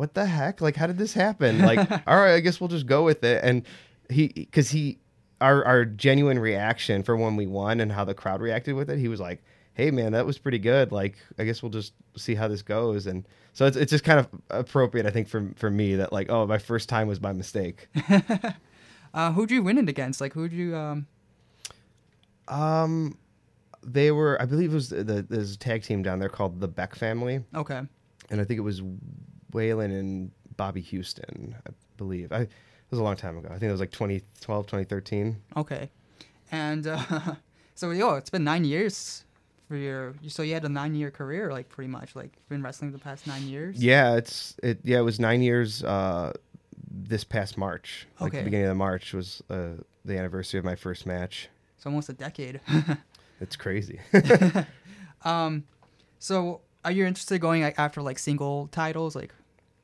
what 0.00 0.14
the 0.14 0.24
heck 0.24 0.60
like 0.62 0.76
how 0.76 0.86
did 0.86 0.96
this 0.96 1.12
happen 1.12 1.58
like 1.60 1.78
all 2.06 2.16
right 2.16 2.34
i 2.34 2.40
guess 2.40 2.58
we'll 2.58 2.68
just 2.68 2.86
go 2.86 3.04
with 3.04 3.22
it 3.22 3.44
and 3.44 3.66
he 4.08 4.28
because 4.28 4.70
he 4.70 4.98
our 5.42 5.62
our 5.66 5.84
genuine 5.84 6.38
reaction 6.38 7.02
for 7.02 7.16
when 7.16 7.36
we 7.36 7.46
won 7.46 7.80
and 7.80 7.92
how 7.92 8.02
the 8.04 8.14
crowd 8.14 8.40
reacted 8.40 8.74
with 8.74 8.88
it 8.88 8.98
he 8.98 9.08
was 9.08 9.20
like 9.20 9.42
hey 9.74 9.90
man 9.90 10.12
that 10.12 10.24
was 10.24 10.38
pretty 10.38 10.58
good 10.58 10.90
like 10.90 11.16
i 11.38 11.44
guess 11.44 11.62
we'll 11.62 11.70
just 11.70 11.92
see 12.16 12.34
how 12.34 12.48
this 12.48 12.62
goes 12.62 13.06
and 13.06 13.26
so 13.52 13.66
it's, 13.66 13.76
it's 13.76 13.90
just 13.90 14.02
kind 14.04 14.18
of 14.18 14.26
appropriate 14.48 15.04
i 15.06 15.10
think 15.10 15.28
for 15.28 15.50
for 15.56 15.70
me 15.70 15.94
that 15.96 16.12
like 16.14 16.30
oh 16.30 16.46
my 16.46 16.56
first 16.58 16.88
time 16.88 17.06
was 17.06 17.18
by 17.18 17.32
mistake 17.32 17.88
Uh, 19.12 19.32
who'd 19.32 19.50
you 19.50 19.60
win 19.60 19.76
it 19.76 19.88
against? 19.88 20.20
Like 20.20 20.32
who'd 20.34 20.52
you 20.52 20.76
um? 20.76 21.04
um 22.46 23.18
they 23.82 24.10
were 24.10 24.40
i 24.40 24.44
believe 24.44 24.70
it 24.70 24.74
was 24.74 24.90
the 24.90 25.24
there's 25.28 25.54
a 25.54 25.58
tag 25.58 25.82
team 25.82 26.02
down 26.02 26.18
there 26.18 26.28
called 26.28 26.60
the 26.60 26.68
beck 26.68 26.94
family 26.94 27.42
Okay. 27.54 27.80
and 28.30 28.40
i 28.40 28.44
think 28.44 28.58
it 28.58 28.62
was 28.62 28.82
waylon 29.52 29.86
and 29.86 30.30
bobby 30.56 30.80
houston 30.80 31.54
i 31.66 31.70
believe 31.96 32.30
i 32.32 32.40
it 32.40 32.50
was 32.90 32.98
a 33.00 33.02
long 33.02 33.16
time 33.16 33.36
ago 33.38 33.48
i 33.48 33.52
think 33.58 33.64
it 33.68 33.72
was 33.72 33.80
like 33.80 33.90
2012 33.92 34.66
2013 34.66 35.36
Okay. 35.56 35.90
And 36.52 36.86
uh, 36.86 37.00
so 37.76 37.92
yo, 37.92 38.14
it's 38.16 38.30
been 38.30 38.42
nine 38.42 38.64
years 38.64 39.24
for 39.68 39.76
your. 39.76 40.14
So 40.26 40.42
you 40.42 40.52
had 40.54 40.64
a 40.64 40.68
nine-year 40.68 41.12
career, 41.12 41.52
like 41.52 41.68
pretty 41.68 41.88
much, 41.88 42.16
like 42.16 42.32
been 42.48 42.60
wrestling 42.60 42.90
the 42.90 42.98
past 42.98 43.24
nine 43.28 43.46
years. 43.46 43.80
Yeah, 43.80 44.16
it's 44.16 44.56
it. 44.60 44.80
Yeah, 44.82 44.98
it 44.98 45.02
was 45.02 45.20
nine 45.20 45.42
years. 45.42 45.84
Uh, 45.84 46.32
this 46.90 47.22
past 47.22 47.56
March, 47.56 48.08
like 48.18 48.30
Okay. 48.32 48.38
the 48.38 48.44
beginning 48.46 48.66
of 48.66 48.70
the 48.70 48.74
March 48.74 49.12
was 49.12 49.44
uh, 49.48 49.74
the 50.04 50.18
anniversary 50.18 50.58
of 50.58 50.64
my 50.64 50.74
first 50.74 51.06
match. 51.06 51.48
It's 51.76 51.86
almost 51.86 52.08
a 52.08 52.14
decade. 52.14 52.60
It's 53.40 53.54
crazy. 53.56 54.00
um, 55.24 55.64
so 56.18 56.60
are 56.84 56.92
you 56.92 57.06
interested 57.06 57.36
in 57.36 57.40
going 57.40 57.62
like, 57.62 57.78
after 57.78 58.02
like 58.02 58.18
single 58.18 58.66
titles, 58.68 59.14
like 59.16 59.32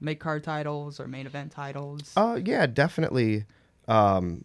make 0.01 0.21
card 0.21 0.45
titles 0.45 1.01
or 1.01 1.07
main 1.07 1.27
event 1.27 1.53
titles? 1.53 2.13
uh, 2.17 2.39
yeah, 2.43 2.67
definitely. 2.67 3.45
Um, 3.89 4.45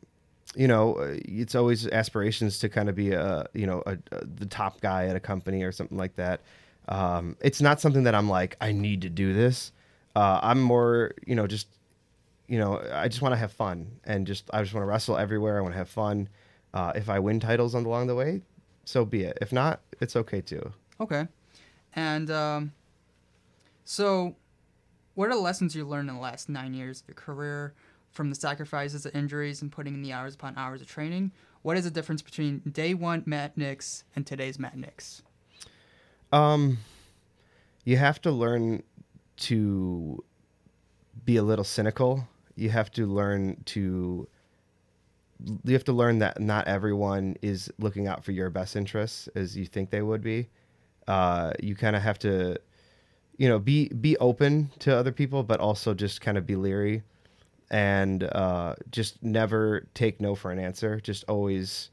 you 0.56 0.68
know, 0.68 0.96
uh, 0.96 1.18
it's 1.26 1.56
always 1.56 1.88
aspirations 1.88 2.60
to 2.60 2.70
kind 2.70 2.90
of 2.90 2.96
be 2.96 3.12
a 3.12 3.48
you 3.54 3.66
know 3.66 3.84
a, 3.86 3.98
a, 4.12 4.26
the 4.26 4.46
top 4.46 4.82
guy 4.82 5.08
at 5.08 5.16
a 5.16 5.20
company 5.20 5.64
or 5.64 5.72
something 5.72 5.98
like 5.98 6.16
that. 6.16 6.42
Um, 6.90 7.38
it's 7.42 7.62
not 7.62 7.80
something 7.80 8.04
that 8.04 8.16
I'm 8.16 8.30
like 8.30 8.58
I 8.60 8.72
need 8.72 9.02
to 9.04 9.10
do 9.10 9.34
this. 9.34 9.72
Uh, 10.16 10.40
I'm 10.42 10.62
more 10.62 11.14
you 11.26 11.36
know 11.36 11.48
just 11.48 11.68
you 12.48 12.60
know 12.60 12.82
I 12.92 13.08
just 13.08 13.22
want 13.22 13.34
to 13.34 13.38
have 13.38 13.54
fun 13.54 13.88
and 14.04 14.28
just 14.28 14.50
I 14.54 14.62
just 14.62 14.74
want 14.74 14.84
to 14.84 14.88
wrestle 14.88 15.18
everywhere. 15.18 15.58
I 15.58 15.62
want 15.62 15.74
to 15.74 15.78
have 15.78 15.90
fun. 15.90 16.28
Uh, 16.74 16.92
if 16.96 17.10
I 17.10 17.20
win 17.20 17.40
titles 17.40 17.76
on 17.76 17.86
along 17.86 18.08
the 18.08 18.16
way, 18.16 18.42
so 18.86 19.06
be 19.06 19.24
it. 19.24 19.38
If 19.42 19.52
not, 19.52 19.82
it's 20.00 20.16
okay 20.16 20.42
too. 20.42 20.72
Okay. 21.00 21.28
And 21.94 22.32
um, 22.32 22.72
so, 23.84 24.36
what 25.16 25.30
are 25.30 25.34
the 25.34 25.40
lessons 25.40 25.76
you 25.76 25.86
learned 25.86 26.10
in 26.10 26.16
the 26.16 26.22
last 26.22 26.50
nine 26.50 26.74
years 26.74 27.02
of 27.02 27.08
your 27.10 27.16
career 27.16 27.74
from 28.12 28.30
the 28.30 28.36
sacrifices, 28.36 29.04
the 29.04 29.16
injuries, 29.16 29.62
and 29.62 29.72
putting 29.72 29.94
in 29.94 30.02
the 30.02 30.14
hours 30.14 30.36
upon 30.36 30.58
hours 30.58 30.82
of 30.82 30.88
training? 30.88 31.32
What 31.62 31.78
is 31.78 31.84
the 31.84 31.92
difference 31.92 32.22
between 32.22 32.60
day 32.60 32.94
one 32.94 33.24
Matt 33.26 33.58
Nix 33.58 34.04
and 34.16 34.26
today's 34.26 34.58
Matt 34.58 34.78
Nix? 34.78 35.22
Um, 36.32 36.80
you 37.84 37.98
have 37.98 38.22
to 38.22 38.32
learn 38.32 38.84
to 39.38 40.24
be 41.26 41.38
a 41.38 41.44
little 41.44 41.66
cynical. 41.66 42.28
You 42.56 42.70
have 42.70 42.92
to 42.92 43.06
learn 43.06 43.62
to. 43.66 44.28
You 45.64 45.74
have 45.74 45.84
to 45.86 45.94
learn 45.94 46.20
that 46.20 46.40
not 46.40 46.68
everyone 46.68 47.36
is 47.42 47.72
looking 47.80 48.08
out 48.08 48.24
for 48.24 48.32
your 48.32 48.52
best 48.52 48.76
interests 48.76 49.28
as 49.34 49.58
you 49.58 49.66
think 49.66 49.90
they 49.90 50.04
would 50.04 50.22
be. 50.22 50.50
Uh, 51.08 51.52
you 51.60 51.76
kind 51.76 51.96
of 51.96 52.04
have 52.04 52.20
to, 52.20 52.58
you 53.42 53.50
know, 53.50 53.58
be 53.58 53.88
be 53.88 54.16
open 54.18 54.70
to 54.78 54.96
other 54.96 55.12
people, 55.12 55.42
but 55.42 55.60
also 55.60 55.96
just 55.96 56.22
kind 56.22 56.38
of 56.38 56.46
be 56.46 56.56
leery, 56.56 57.02
and 57.72 58.24
uh, 58.24 58.76
just 58.92 59.24
never 59.24 59.88
take 59.96 60.22
no 60.22 60.36
for 60.36 60.52
an 60.52 60.60
answer. 60.60 61.00
Just 61.00 61.24
always, 61.28 61.90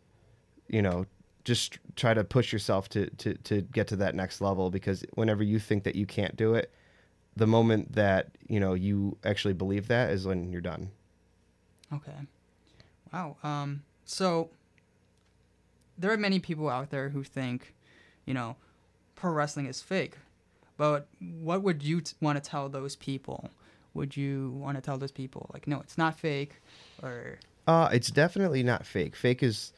you 0.68 0.82
know, 0.82 1.06
just 1.44 1.78
try 1.96 2.12
to 2.12 2.22
push 2.22 2.52
yourself 2.52 2.90
to, 2.90 3.08
to, 3.16 3.32
to 3.44 3.62
get 3.62 3.88
to 3.88 3.96
that 3.96 4.14
next 4.14 4.42
level 4.42 4.68
because 4.68 5.06
whenever 5.14 5.42
you 5.42 5.58
think 5.58 5.84
that 5.84 5.94
you 5.94 6.04
can't 6.04 6.36
do 6.36 6.52
it, 6.52 6.70
the 7.34 7.46
moment 7.46 7.94
that, 7.94 8.28
you 8.46 8.60
know, 8.60 8.74
you 8.74 9.16
actually 9.24 9.54
believe 9.54 9.88
that 9.88 10.10
is 10.10 10.26
when 10.26 10.52
you're 10.52 10.60
done. 10.60 10.90
Okay. 11.90 12.12
Wow. 13.10 13.36
Um, 13.42 13.84
so 14.04 14.50
there 15.96 16.12
are 16.12 16.18
many 16.18 16.40
people 16.40 16.68
out 16.68 16.90
there 16.90 17.08
who 17.08 17.24
think, 17.24 17.72
you 18.26 18.34
know, 18.34 18.56
pro 19.14 19.32
wrestling 19.32 19.64
is 19.64 19.80
fake. 19.80 20.18
But 20.78 21.08
what 21.20 21.62
would 21.62 21.82
you 21.82 22.00
t- 22.00 22.14
want 22.22 22.42
to 22.42 22.50
tell 22.50 22.70
those 22.70 22.96
people? 22.96 23.50
Would 23.92 24.16
you 24.16 24.50
want 24.56 24.78
to 24.78 24.80
tell 24.80 24.96
those 24.96 25.12
people 25.12 25.50
like, 25.52 25.66
no, 25.66 25.80
it's 25.80 25.98
not 25.98 26.18
fake, 26.18 26.62
or 27.02 27.38
Uh, 27.66 27.90
it's 27.92 28.10
definitely 28.10 28.62
not 28.62 28.86
fake. 28.86 29.14
Fake 29.14 29.42
is 29.42 29.72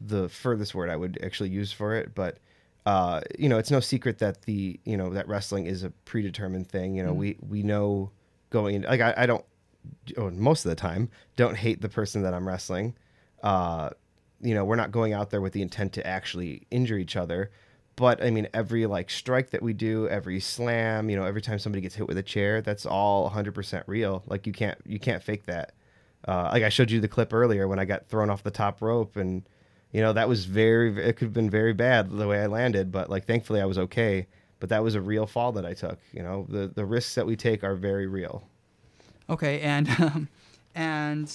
the 0.00 0.28
furthest 0.30 0.74
word 0.74 0.88
I 0.88 0.96
would 0.96 1.18
actually 1.22 1.50
use 1.50 1.72
for 1.72 1.94
it, 1.94 2.14
but 2.14 2.38
uh, 2.86 3.20
you 3.38 3.48
know, 3.50 3.58
it's 3.58 3.70
no 3.70 3.80
secret 3.80 4.18
that 4.20 4.42
the 4.42 4.80
you 4.84 4.96
know 4.96 5.10
that 5.10 5.28
wrestling 5.28 5.66
is 5.66 5.82
a 5.82 5.90
predetermined 6.06 6.68
thing. 6.68 6.94
You 6.94 7.02
know, 7.04 7.12
we 7.12 7.36
we 7.46 7.62
know 7.62 8.10
going 8.50 8.76
in, 8.76 8.82
like 8.82 9.00
I, 9.02 9.12
I 9.16 9.26
don't 9.26 9.44
oh, 10.16 10.30
most 10.30 10.64
of 10.64 10.70
the 10.70 10.76
time 10.76 11.10
don't 11.36 11.56
hate 11.56 11.82
the 11.82 11.88
person 11.88 12.22
that 12.22 12.32
I'm 12.32 12.46
wrestling. 12.48 12.94
Uh, 13.42 13.90
you 14.40 14.54
know, 14.54 14.64
we're 14.64 14.76
not 14.76 14.92
going 14.92 15.12
out 15.12 15.30
there 15.30 15.40
with 15.40 15.52
the 15.52 15.62
intent 15.62 15.92
to 15.94 16.06
actually 16.06 16.66
injure 16.70 16.96
each 16.96 17.16
other. 17.16 17.50
But 17.98 18.22
I 18.22 18.30
mean, 18.30 18.46
every 18.54 18.86
like 18.86 19.10
strike 19.10 19.50
that 19.50 19.60
we 19.60 19.72
do, 19.72 20.08
every 20.08 20.38
slam, 20.38 21.10
you 21.10 21.16
know, 21.16 21.24
every 21.24 21.42
time 21.42 21.58
somebody 21.58 21.82
gets 21.82 21.96
hit 21.96 22.06
with 22.06 22.16
a 22.16 22.22
chair, 22.22 22.62
that's 22.62 22.86
all 22.86 23.28
100% 23.28 23.82
real. 23.88 24.22
Like 24.28 24.46
you 24.46 24.52
can't 24.52 24.78
you 24.86 25.00
can't 25.00 25.20
fake 25.20 25.46
that. 25.46 25.72
Uh, 26.26 26.50
like 26.52 26.62
I 26.62 26.68
showed 26.68 26.92
you 26.92 27.00
the 27.00 27.08
clip 27.08 27.32
earlier 27.32 27.66
when 27.66 27.80
I 27.80 27.84
got 27.84 28.06
thrown 28.06 28.30
off 28.30 28.44
the 28.44 28.52
top 28.52 28.80
rope, 28.82 29.16
and 29.16 29.42
you 29.90 30.00
know 30.00 30.12
that 30.12 30.28
was 30.28 30.44
very 30.44 30.96
it 30.96 31.16
could 31.16 31.26
have 31.26 31.32
been 31.32 31.50
very 31.50 31.72
bad 31.72 32.08
the 32.08 32.28
way 32.28 32.40
I 32.40 32.46
landed, 32.46 32.92
but 32.92 33.10
like 33.10 33.26
thankfully 33.26 33.60
I 33.60 33.64
was 33.64 33.78
okay. 33.78 34.28
But 34.60 34.68
that 34.68 34.84
was 34.84 34.94
a 34.94 35.00
real 35.00 35.26
fall 35.26 35.50
that 35.52 35.66
I 35.66 35.74
took. 35.74 35.98
You 36.12 36.22
know, 36.22 36.46
the 36.48 36.68
the 36.68 36.84
risks 36.84 37.16
that 37.16 37.26
we 37.26 37.34
take 37.34 37.64
are 37.64 37.74
very 37.74 38.06
real. 38.06 38.46
okay, 39.28 39.60
and 39.60 39.88
um, 39.98 40.28
and 40.72 41.32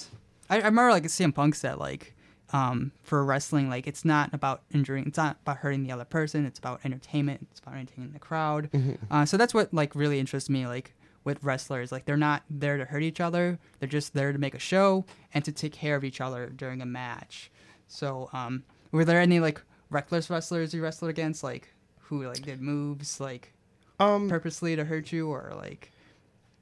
I, 0.49 0.61
I 0.61 0.65
remember 0.65 0.91
like 0.91 1.03
a 1.03 1.09
CM 1.09 1.35
Punk 1.35 1.55
said 1.55 1.77
like. 1.77 2.12
Um, 2.53 2.91
for 3.01 3.25
wrestling, 3.25 3.67
like 3.67 3.87
it's 3.87 4.05
not 4.05 4.31
about 4.31 4.61
injuring, 4.71 5.07
it's 5.07 5.17
not 5.17 5.37
about 5.41 5.57
hurting 5.57 5.83
the 5.83 5.91
other 5.91 6.05
person. 6.05 6.45
It's 6.45 6.59
about 6.59 6.81
entertainment. 6.85 7.47
It's 7.49 7.59
about 7.59 7.75
entertaining 7.75 8.11
the 8.13 8.19
crowd. 8.19 8.69
Uh, 9.09 9.25
so 9.25 9.37
that's 9.37 9.53
what 9.55 9.73
like 9.73 9.95
really 9.95 10.19
interests 10.19 10.49
me. 10.49 10.67
Like 10.67 10.93
with 11.23 11.43
wrestlers, 11.43 11.91
like 11.91 12.05
they're 12.05 12.15
not 12.15 12.43
there 12.49 12.77
to 12.77 12.85
hurt 12.85 13.01
each 13.01 13.19
other. 13.19 13.57
They're 13.79 13.89
just 13.89 14.13
there 14.13 14.31
to 14.31 14.37
make 14.37 14.53
a 14.53 14.59
show 14.59 15.05
and 15.33 15.43
to 15.45 15.51
take 15.51 15.73
care 15.73 15.95
of 15.95 16.03
each 16.03 16.21
other 16.21 16.49
during 16.55 16.81
a 16.81 16.85
match. 16.85 17.49
So, 17.87 18.29
um, 18.33 18.63
were 18.91 19.05
there 19.05 19.19
any 19.19 19.39
like 19.39 19.61
reckless 19.89 20.29
wrestlers 20.29 20.73
you 20.73 20.83
wrestled 20.83 21.09
against, 21.09 21.43
like 21.43 21.73
who 22.01 22.27
like 22.27 22.43
did 22.43 22.61
moves 22.61 23.19
like 23.19 23.53
Um, 23.99 24.29
purposely 24.29 24.75
to 24.75 24.85
hurt 24.85 25.11
you, 25.11 25.29
or 25.29 25.53
like 25.55 25.91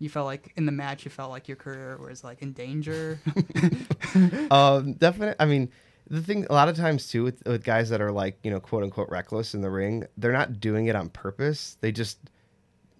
you 0.01 0.09
felt 0.09 0.25
like 0.25 0.51
in 0.55 0.65
the 0.65 0.71
match 0.71 1.05
you 1.05 1.11
felt 1.11 1.29
like 1.29 1.47
your 1.47 1.57
career 1.57 1.95
was 1.97 2.23
like 2.23 2.41
in 2.41 2.53
danger? 2.53 3.19
um, 4.51 4.93
definitely. 4.93 5.35
I 5.39 5.45
mean, 5.45 5.69
the 6.09 6.21
thing 6.23 6.47
a 6.49 6.53
lot 6.53 6.69
of 6.69 6.75
times 6.75 7.07
too 7.07 7.23
with, 7.23 7.43
with 7.45 7.63
guys 7.63 7.89
that 7.89 8.01
are 8.01 8.11
like 8.11 8.39
you 8.43 8.49
know 8.49 8.59
quote 8.59 8.83
unquote 8.83 9.09
reckless 9.09 9.53
in 9.53 9.61
the 9.61 9.69
ring, 9.69 10.05
they're 10.17 10.31
not 10.31 10.59
doing 10.59 10.87
it 10.87 10.95
on 10.95 11.09
purpose. 11.09 11.77
They 11.81 11.91
just 11.91 12.17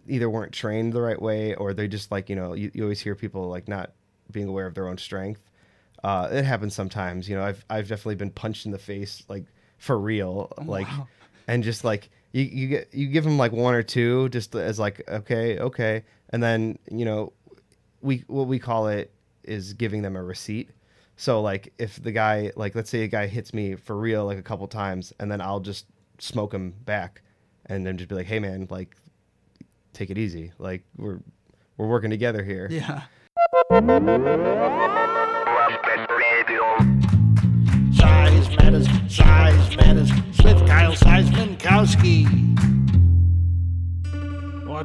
either 0.08 0.30
weren't 0.30 0.52
trained 0.52 0.94
the 0.94 1.02
right 1.02 1.20
way 1.20 1.56
or 1.56 1.74
they 1.74 1.88
just 1.88 2.12
like 2.12 2.30
you 2.30 2.36
know 2.36 2.54
you, 2.54 2.70
you 2.74 2.84
always 2.84 3.00
hear 3.00 3.16
people 3.16 3.50
like 3.50 3.68
not 3.68 3.94
being 4.32 4.48
aware 4.48 4.68
of 4.68 4.76
their 4.76 4.88
own 4.88 5.00
strength. 5.00 5.42
Uh, 6.04 6.30
it 6.32 6.46
happens 6.46 6.76
sometimes. 6.76 7.28
You 7.28 7.36
know, 7.36 7.44
I've 7.44 7.66
I've 7.68 7.88
definitely 7.88 8.16
been 8.16 8.30
punched 8.32 8.68
in 8.68 8.72
the 8.72 8.80
face 8.80 9.24
like 9.28 9.46
for 9.80 9.98
real, 9.98 10.54
like, 10.66 10.88
and 11.48 11.64
just 11.64 11.84
like 11.84 12.12
you 12.34 12.44
you 12.44 12.67
get 12.67 12.94
you 12.94 13.08
give 13.08 13.24
them 13.24 13.38
like 13.38 13.52
one 13.52 13.74
or 13.74 13.84
two 13.84 14.30
just 14.30 14.56
as 14.56 14.80
like 14.80 15.02
okay 15.08 15.60
okay, 15.60 16.04
and 16.30 16.41
then 16.41 16.78
you 16.89 17.06
know 17.06 17.34
we 18.02 18.24
what 18.28 18.48
we 18.48 18.60
call 18.60 18.88
it 18.88 19.13
is 19.44 19.74
giving 19.74 20.02
them 20.02 20.15
a 20.15 20.24
receipt. 20.24 20.70
So 21.17 21.41
like 21.41 21.74
if 21.78 22.02
the 22.02 22.12
guy 22.12 22.52
like 22.56 22.74
let's 22.76 22.89
say 22.89 23.04
a 23.04 23.08
guy 23.08 23.28
hits 23.28 23.54
me 23.54 23.76
for 23.76 23.98
real 23.98 24.26
like 24.26 24.38
a 24.38 24.44
couple 24.44 24.67
times 24.67 25.13
and 25.20 25.32
then 25.32 25.41
I'll 25.41 25.60
just 25.60 25.86
smoke 26.20 26.54
him 26.54 26.74
back 26.86 27.22
and 27.65 27.86
then 27.86 27.98
just 27.98 28.10
be 28.10 28.15
like, 28.15 28.26
"Hey 28.28 28.39
man, 28.39 28.67
like 28.70 28.96
take 29.94 30.10
it 30.10 30.17
easy. 30.17 30.52
Like 30.58 30.84
we're 30.98 31.20
we're 31.78 31.88
working 31.88 32.10
together 32.10 32.44
here." 32.44 32.67
yeah. 32.72 33.04
Size 37.94 38.50
matters, 38.58 38.88
size 39.08 39.76
matters. 39.76 40.10
Smith, 40.34 40.65
Kyle, 40.67 40.94
Seismankowski. 40.94 41.40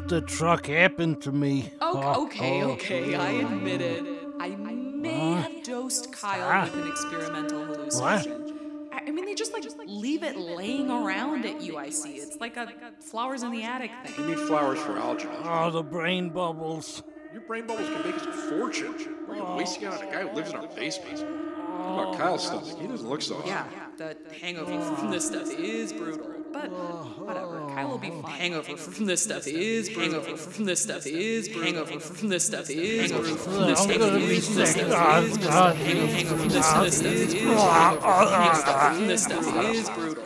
What 0.07 0.21
the 0.21 0.21
truck 0.21 0.67
happened 0.67 1.21
to 1.23 1.33
me? 1.33 1.73
Oh, 1.81 2.27
okay, 2.27 2.63
oh. 2.63 2.71
okay, 2.75 3.17
I 3.17 3.31
admit 3.31 3.81
it. 3.81 4.07
I 4.39 4.51
may 4.51 5.33
have 5.33 5.65
dosed 5.65 6.13
Kyle 6.13 6.65
with 6.65 6.75
an 6.77 6.87
experimental 6.87 7.65
hallucination. 7.65 8.89
I 8.93 8.99
I 8.99 9.11
mean, 9.11 9.25
they 9.25 9.35
just 9.35 9.53
like 9.53 9.65
just, 9.65 9.79
like 9.79 9.89
leave 9.91 10.23
it 10.23 10.37
laying 10.37 10.93
around 10.93 11.45
at 11.45 11.59
UIC. 11.59 12.19
It's 12.19 12.37
like 12.37 12.57
a 12.57 12.69
flowers 13.01 13.43
in 13.43 13.51
the 13.51 13.65
attic 13.65 13.91
thing. 14.05 14.29
You 14.29 14.37
need 14.37 14.47
flowers 14.47 14.79
for 14.79 14.97
Algernon. 14.97 15.41
Oh, 15.43 15.73
the 15.73 15.83
brain 15.83 16.29
bubbles. 16.29 17.03
Your 17.33 17.43
brain 17.43 17.67
bubbles 17.67 17.89
can 17.89 18.05
make 18.05 18.15
us 18.15 18.27
a 18.27 18.33
fortune. 18.33 18.95
We're 19.27 19.39
gonna 19.39 19.55
oh. 19.55 19.57
wasting 19.57 19.89
it 19.89 19.93
on 19.93 20.05
a 20.05 20.07
guy 20.07 20.23
who 20.23 20.37
lives 20.37 20.51
in 20.51 20.57
our 20.57 20.69
basement. 20.69 21.19
What 21.19 22.11
about 22.11 22.17
Kyle's 22.17 22.47
stomach? 22.47 22.81
He 22.81 22.87
doesn't 22.87 23.09
look 23.09 23.23
so 23.23 23.39
hot. 23.39 23.47
Yeah, 23.49 23.67
the 23.97 24.17
hangover 24.41 24.81
from 24.95 25.11
this 25.11 25.27
stuff 25.27 25.51
is 25.51 25.93
brutal. 25.93 26.36
But 26.53 26.71
oh, 26.73 27.13
whatever, 27.19 27.61
Kyle 27.75 27.89
will 27.89 27.99
be 27.99 28.11
fine. 28.11 28.23
Hangover 28.25 28.77
from 28.77 29.07
this 29.07 29.23
stuff 29.23 29.45
He 29.45 29.77
is 29.77 29.89
brutal. 29.89 30.23
Hangover 30.23 30.37
from 30.37 30.65
this 30.65 30.83
stuff 30.83 31.07
is 31.07 31.49
brutal. 31.49 31.65
Hangover 31.65 32.01
from 32.01 32.29
this 32.29 32.47
stuff 32.47 32.71
is 32.71 33.13
brutal. 33.13 33.37
From 33.37 33.67
this 33.67 33.79
stuff 33.81 34.01
is 34.01 34.47
from 34.47 34.55
this 34.57 34.73
stuff 34.73 34.93
Oh, 34.93 35.23
is 35.25 35.39
God. 35.39 35.77
Hangover 35.77 36.07
hangover 36.07 36.37
from 36.39 36.49
this 36.49 36.67
stuff 36.67 36.87
is 36.87 37.35
brutal. 37.35 37.69
Hangover 37.69 38.95
from 38.95 39.07
this 39.07 39.23
stuff 39.25 39.65
is 39.65 39.91
brutal. 39.91 40.25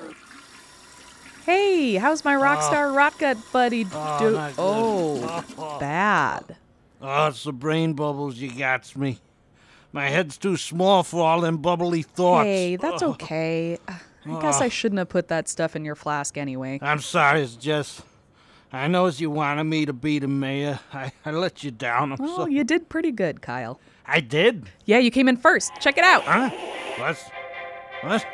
Hey, 1.44 1.94
how's 1.94 2.24
my 2.24 2.36
rock 2.36 2.62
star 2.62 2.90
ah. 2.90 2.94
rot 2.94 3.18
gut 3.18 3.38
buddy 3.52 3.86
ah, 3.92 4.18
do? 4.18 4.38
Oh, 4.58 5.44
ah. 5.58 5.78
bad. 5.78 6.56
Oh, 7.00 7.28
it's 7.28 7.44
the 7.44 7.52
brain 7.52 7.94
bubbles 7.94 8.36
you 8.36 8.52
got 8.52 8.94
me. 8.94 9.18
My 9.92 10.08
head's 10.08 10.38
too 10.38 10.56
small 10.56 11.02
for 11.02 11.26
all 11.26 11.40
them 11.40 11.56
bubbly 11.56 12.02
thoughts. 12.02 12.44
Hey, 12.44 12.76
that's 12.76 13.02
okay. 13.02 13.78
I 14.26 14.40
guess 14.40 14.60
I 14.60 14.66
ah. 14.66 14.68
shouldn't 14.68 14.98
have 14.98 15.08
put 15.08 15.28
that 15.28 15.48
stuff 15.48 15.74
in 15.74 15.84
your 15.84 15.94
flask 15.94 16.36
anyway. 16.36 16.78
I'm 16.82 17.00
sorry, 17.00 17.42
it's 17.42 17.56
just. 17.56 18.02
I 18.72 18.86
knows 18.86 19.20
you 19.20 19.30
wanted 19.30 19.64
me 19.64 19.84
to 19.86 19.92
be 19.92 20.20
the 20.20 20.28
mayor. 20.28 20.78
I, 20.92 21.10
I 21.24 21.32
let 21.32 21.64
you 21.64 21.72
down. 21.72 22.12
I'm 22.12 22.18
Well, 22.18 22.36
so. 22.36 22.46
you 22.46 22.62
did 22.62 22.88
pretty 22.88 23.10
good, 23.10 23.42
Kyle. 23.42 23.80
I 24.06 24.20
did? 24.20 24.70
Yeah, 24.84 24.98
you 24.98 25.10
came 25.10 25.28
in 25.28 25.36
first. 25.36 25.72
Check 25.80 25.98
it 25.98 26.04
out. 26.04 26.22
Huh? 26.22 26.50
What's. 26.98 27.24
What? 28.02 28.24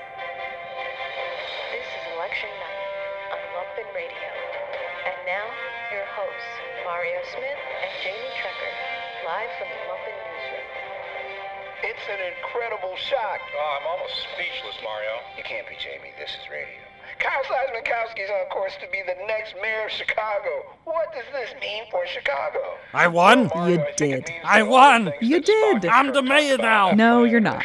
Incredible 12.97 13.09
shock. 13.09 13.41
Oh, 13.55 13.79
I'm 13.81 13.87
almost 13.87 14.15
speechless, 14.33 14.77
Mario. 14.83 15.21
You 15.37 15.45
can't 15.45 15.69
be 15.69 15.77
Jamie. 15.77 16.13
This 16.19 16.31
is 16.31 16.51
radio. 16.51 16.86
Kyle 17.19 17.43
Seismankowski's 17.45 18.31
on 18.31 18.49
course 18.51 18.75
to 18.81 18.87
be 18.91 19.03
the 19.07 19.17
next 19.27 19.55
mayor 19.63 19.87
of 19.87 19.91
Chicago. 19.91 20.77
What 20.85 21.13
does 21.13 21.25
this 21.33 21.51
mean 21.61 21.85
for 21.91 22.07
Chicago? 22.07 22.77
I 22.93 23.09
won? 23.09 23.51
Oh, 23.55 23.67
you 23.67 23.85
did. 23.97 24.31
I 24.45 24.63
won! 24.63 25.13
You 25.21 25.41
did. 25.41 25.87
I'm 25.87 26.13
the 26.13 26.23
mayor 26.23 26.59
now! 26.59 26.93
No, 26.93 27.25
you're 27.25 27.41
not. 27.41 27.65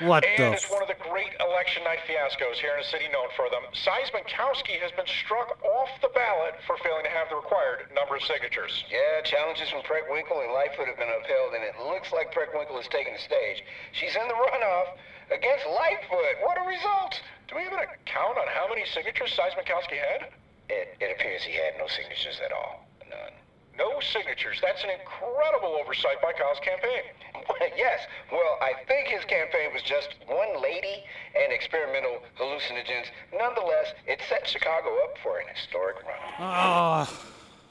What 0.00 0.24
and 0.24 0.38
the 0.38 0.52
it's 0.56 0.70
one 0.70 0.82
of 0.82 0.88
the 0.88 0.98
great 0.98 1.30
election 1.38 1.84
night 1.84 2.00
fiascos 2.08 2.58
here 2.58 2.74
in 2.74 2.80
a 2.80 2.88
city 2.88 3.06
known 3.12 3.28
for 3.36 3.46
them. 3.50 3.62
Seismankowski 3.70 4.80
has 4.82 4.90
been 4.92 5.06
struck 5.06 5.58
off 5.62 5.90
the 6.00 6.10
ballot 6.10 6.58
for 6.66 6.76
failing 6.82 7.04
to 7.04 7.10
have 7.10 7.28
the 7.28 7.36
required 7.36 7.86
number 7.94 8.16
of 8.16 8.22
signatures. 8.22 8.82
Yeah, 8.90 9.22
challenges 9.22 9.70
from 9.70 9.82
Preckwinkle 9.86 10.42
and 10.42 10.52
Lightfoot 10.52 10.88
have 10.88 10.98
been 10.98 11.12
upheld, 11.12 11.54
and 11.54 11.62
it 11.62 11.78
looks 11.86 12.10
like 12.10 12.34
Preckwinkle 12.34 12.80
is 12.80 12.88
taking 12.88 13.14
the 13.14 13.22
stage. 13.22 13.62
She's 13.92 14.16
in 14.16 14.26
the 14.26 14.34
runoff 14.34 14.98
against 15.30 15.66
Lightfoot. 15.66 16.36
What 16.42 16.58
a 16.58 16.66
result! 16.66 17.20
Do 17.48 17.56
we 17.56 17.64
have 17.64 17.72
an 17.72 17.84
account 17.84 18.38
on 18.38 18.48
how 18.48 18.66
many 18.68 18.84
signatures 18.86 19.36
Seismankowski 19.36 20.00
had? 20.00 20.32
It, 20.68 20.96
it 21.00 21.12
appears 21.14 21.42
he 21.42 21.52
had 21.52 21.76
no 21.78 21.86
signatures 21.86 22.40
at 22.44 22.52
all. 22.52 22.86
None. 23.10 23.32
No 23.76 24.00
signatures. 24.00 24.58
That's 24.62 24.82
an 24.84 24.90
incredible 24.90 25.76
oversight 25.80 26.20
by 26.22 26.32
Kyle's 26.32 26.60
campaign. 26.60 27.02
yes. 27.76 28.00
Well, 28.30 28.58
I 28.60 28.72
think 28.88 29.08
his 29.08 29.24
campaign 29.24 29.72
was 29.72 29.82
just 29.82 30.14
one 30.26 30.62
lady 30.62 31.04
and 31.36 31.52
experimental 31.52 32.22
hallucinogens. 32.38 33.06
Nonetheless, 33.36 33.92
it 34.06 34.20
set 34.28 34.46
Chicago 34.48 34.88
up 35.04 35.16
for 35.22 35.38
an 35.38 35.46
historic 35.54 35.96
run. 36.04 36.16
Oh, 36.38 37.24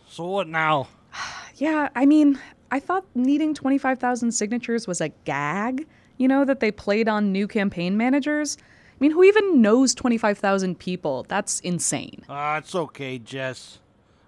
so 0.08 0.26
what 0.26 0.48
now? 0.48 0.88
Yeah, 1.56 1.90
I 1.96 2.08
mean, 2.08 2.40
I 2.72 2.80
thought 2.80 3.06
needing 3.14 3.54
25,000 3.54 4.32
signatures 4.32 4.88
was 4.88 5.00
a 5.00 5.10
gag, 5.26 5.86
you 6.22 6.28
know, 6.28 6.46
that 6.46 6.60
they 6.60 6.72
played 6.72 7.10
on 7.10 7.32
new 7.32 7.48
campaign 7.48 7.98
managers. 7.98 8.56
I 8.60 8.98
mean, 9.00 9.12
who 9.12 9.24
even 9.24 9.60
knows 9.60 9.96
25,000 9.96 10.78
people? 10.78 11.26
That's 11.28 11.60
insane. 11.62 12.24
Ah, 12.30 12.58
it's 12.58 12.76
okay, 12.76 13.18
Jess. 13.18 13.80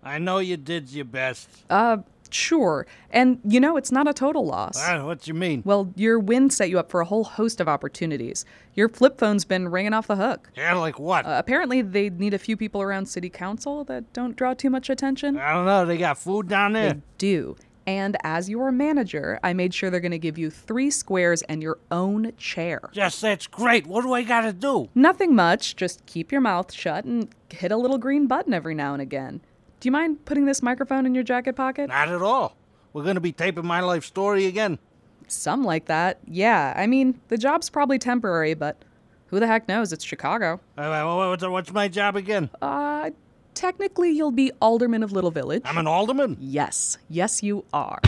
I 0.04 0.18
know 0.18 0.40
you 0.40 0.58
did 0.58 0.90
your 0.90 1.06
best. 1.06 1.48
Uh, 1.70 1.98
sure. 2.32 2.88
And, 3.12 3.40
you 3.48 3.60
know, 3.60 3.78
it's 3.78 3.92
not 3.92 4.08
a 4.08 4.14
total 4.14 4.44
loss. 4.44 4.82
Ah, 4.82 5.06
what 5.06 5.28
you 5.28 5.36
mean? 5.36 5.62
Well, 5.64 5.94
your 5.96 6.18
win 6.18 6.50
set 6.50 6.72
you 6.72 6.80
up 6.80 6.90
for 6.90 7.00
a 7.00 7.06
whole 7.06 7.24
host 7.24 7.62
of 7.62 7.70
opportunities. 7.70 8.44
Your 8.74 8.90
flip 8.90 9.20
phone's 9.20 9.46
been 9.46 9.70
ringing 9.70 9.94
off 9.94 10.08
the 10.08 10.16
hook. 10.16 10.50
Yeah, 10.58 10.74
like 10.74 10.98
what? 10.98 11.28
Uh, 11.28 11.36
apparently, 11.38 11.84
they 11.84 12.10
need 12.10 12.34
a 12.34 12.40
few 12.40 12.58
people 12.58 12.82
around 12.82 13.06
city 13.06 13.30
council 13.30 13.84
that 13.84 14.12
don't 14.14 14.36
draw 14.36 14.56
too 14.56 14.72
much 14.72 14.90
attention. 14.90 15.38
I 15.38 15.54
don't 15.54 15.66
know. 15.66 15.86
They 15.86 16.00
got 16.00 16.18
food 16.18 16.48
down 16.50 16.74
there. 16.74 16.94
They 16.94 17.02
do. 17.20 17.56
And 17.86 18.15
as 18.24 18.50
your 18.50 18.72
manager, 18.72 19.39
I 19.43 19.54
made 19.54 19.74
sure 19.74 19.89
they're 19.89 20.00
going 20.00 20.12
to 20.12 20.17
give 20.19 20.38
you 20.38 20.50
three 20.50 20.89
squares 20.89 21.41
and 21.43 21.62
your 21.62 21.80
own 21.91 22.32
chair. 22.38 22.89
Yes, 22.93 23.19
that's 23.19 23.48
great. 23.48 23.86
What 23.88 24.04
do 24.04 24.13
I 24.13 24.24
gotta 24.24 24.54
do? 24.54 24.89
Nothing 24.96 25.36
much, 25.36 25.76
just 25.76 26.06
keep 26.06 26.32
your 26.32 26.41
mouth 26.41 26.72
shut 26.72 27.04
and 27.06 27.28
hit 27.50 27.72
a 27.72 27.78
little 27.78 27.98
green 27.98 28.28
button 28.28 28.54
every 28.54 28.74
now 28.76 28.93
and 28.93 29.02
again. 29.02 29.41
Do 29.80 29.88
you 29.88 29.91
mind 29.91 30.24
putting 30.26 30.46
this 30.46 30.62
microphone 30.63 31.06
in 31.06 31.13
your 31.13 31.24
jacket 31.26 31.56
pocket? 31.58 31.89
Not 31.89 32.08
at 32.10 32.22
all. 32.22 32.56
We're 32.93 33.04
gonna 33.04 33.19
be 33.19 33.34
taping 33.34 33.65
my 33.65 33.82
life 33.82 34.06
story 34.06 34.46
again. 34.46 34.80
Some 35.28 35.63
like 35.63 35.86
that. 35.86 36.19
Yeah, 36.26 36.74
I 36.78 36.88
mean, 36.88 37.19
the 37.28 37.38
job's 37.38 37.69
probably 37.69 38.00
temporary, 38.00 38.54
but 38.54 38.84
who 39.28 39.39
the 39.39 39.48
heck 39.48 39.67
knows? 39.67 39.91
It's 39.91 40.06
Chicago. 40.06 40.62
Uh, 40.78 40.84
wha- 41.06 41.30
what's, 41.30 41.46
what's 41.48 41.74
my 41.74 41.88
job 41.88 42.15
again? 42.15 42.50
Uh, 42.62 43.10
technically, 43.54 44.10
you'll 44.12 44.32
be 44.32 44.52
alderman 44.62 45.04
of 45.04 45.12
Little 45.12 45.32
Village. 45.32 45.62
I'm 45.66 45.78
an 45.78 45.88
alderman? 45.88 46.38
Yes, 46.39 46.98
yes, 47.10 47.44
you 47.44 47.66
are. 47.74 48.00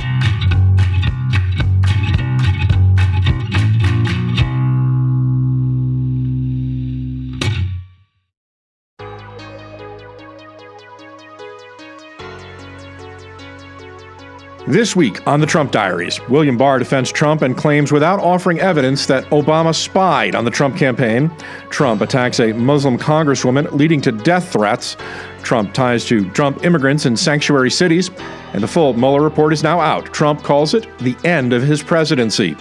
This 14.68 14.96
week 14.96 15.26
on 15.28 15.42
the 15.42 15.46
Trump 15.46 15.72
Diaries, 15.72 16.20
William 16.28 16.58
Barr 16.58 16.80
defends 16.80 17.12
Trump 17.12 17.44
and 17.44 17.56
claims 17.56 17.92
without 17.92 18.20
offering 18.20 18.60
evidence 18.60 19.06
that 19.06 19.24
Obama 19.26 19.76
spied 19.76 20.34
on 20.34 20.44
the 20.44 20.50
Trump 20.50 20.76
campaign. 20.76 21.30
Trump 21.70 22.02
attacks 22.02 22.40
a 22.40 22.52
Muslim 22.52 22.98
congresswoman, 22.98 23.72
leading 23.74 24.02
to 24.02 24.12
death 24.12 24.52
threats. 24.52 24.98
Trump 25.44 25.76
ties 25.76 26.04
to 26.06 26.28
Trump 26.32 26.66
immigrants 26.66 27.06
in 27.06 27.16
sanctuary 27.16 27.70
cities. 27.70 28.10
And 28.54 28.64
the 28.64 28.68
full 28.68 28.94
Mueller 28.94 29.22
report 29.22 29.54
is 29.54 29.62
now 29.62 29.80
out. 29.80 30.12
Trump 30.12 30.42
calls 30.42 30.74
it 30.74 30.88
the 30.98 31.16
end 31.24 31.54
of 31.54 31.62
his 31.62 31.84
presidency. 31.84 32.58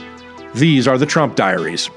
These 0.55 0.87
are 0.87 0.99
the 0.99 1.07
Trump 1.07 1.35
diaries. 1.35 1.91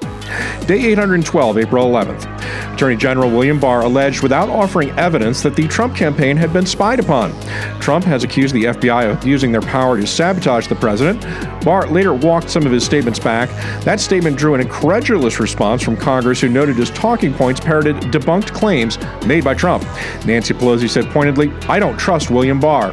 Day 0.66 0.86
812, 0.86 1.58
April 1.58 1.86
11th. 1.86 2.74
Attorney 2.74 2.96
General 2.96 3.30
William 3.30 3.60
Barr 3.60 3.82
alleged 3.82 4.22
without 4.22 4.48
offering 4.48 4.90
evidence 4.98 5.42
that 5.42 5.54
the 5.54 5.68
Trump 5.68 5.94
campaign 5.94 6.36
had 6.36 6.52
been 6.52 6.66
spied 6.66 6.98
upon. 6.98 7.32
Trump 7.80 8.04
has 8.04 8.24
accused 8.24 8.54
the 8.54 8.64
FBI 8.64 9.10
of 9.10 9.24
using 9.24 9.52
their 9.52 9.60
power 9.62 9.96
to 9.96 10.06
sabotage 10.06 10.66
the 10.66 10.74
president. 10.74 11.22
Barr 11.64 11.86
later 11.86 12.12
walked 12.12 12.50
some 12.50 12.66
of 12.66 12.72
his 12.72 12.84
statements 12.84 13.20
back. 13.20 13.48
That 13.84 14.00
statement 14.00 14.36
drew 14.36 14.54
an 14.54 14.60
incredulous 14.60 15.38
response 15.38 15.80
from 15.80 15.96
Congress, 15.96 16.40
who 16.40 16.48
noted 16.48 16.76
his 16.76 16.90
talking 16.90 17.32
points 17.32 17.60
parroted 17.60 17.96
debunked 17.96 18.52
claims 18.52 18.98
made 19.24 19.44
by 19.44 19.54
Trump. 19.54 19.84
Nancy 20.26 20.52
Pelosi 20.52 20.90
said 20.90 21.06
pointedly, 21.10 21.52
I 21.68 21.78
don't 21.78 21.96
trust 21.96 22.30
William 22.30 22.58
Barr. 22.58 22.92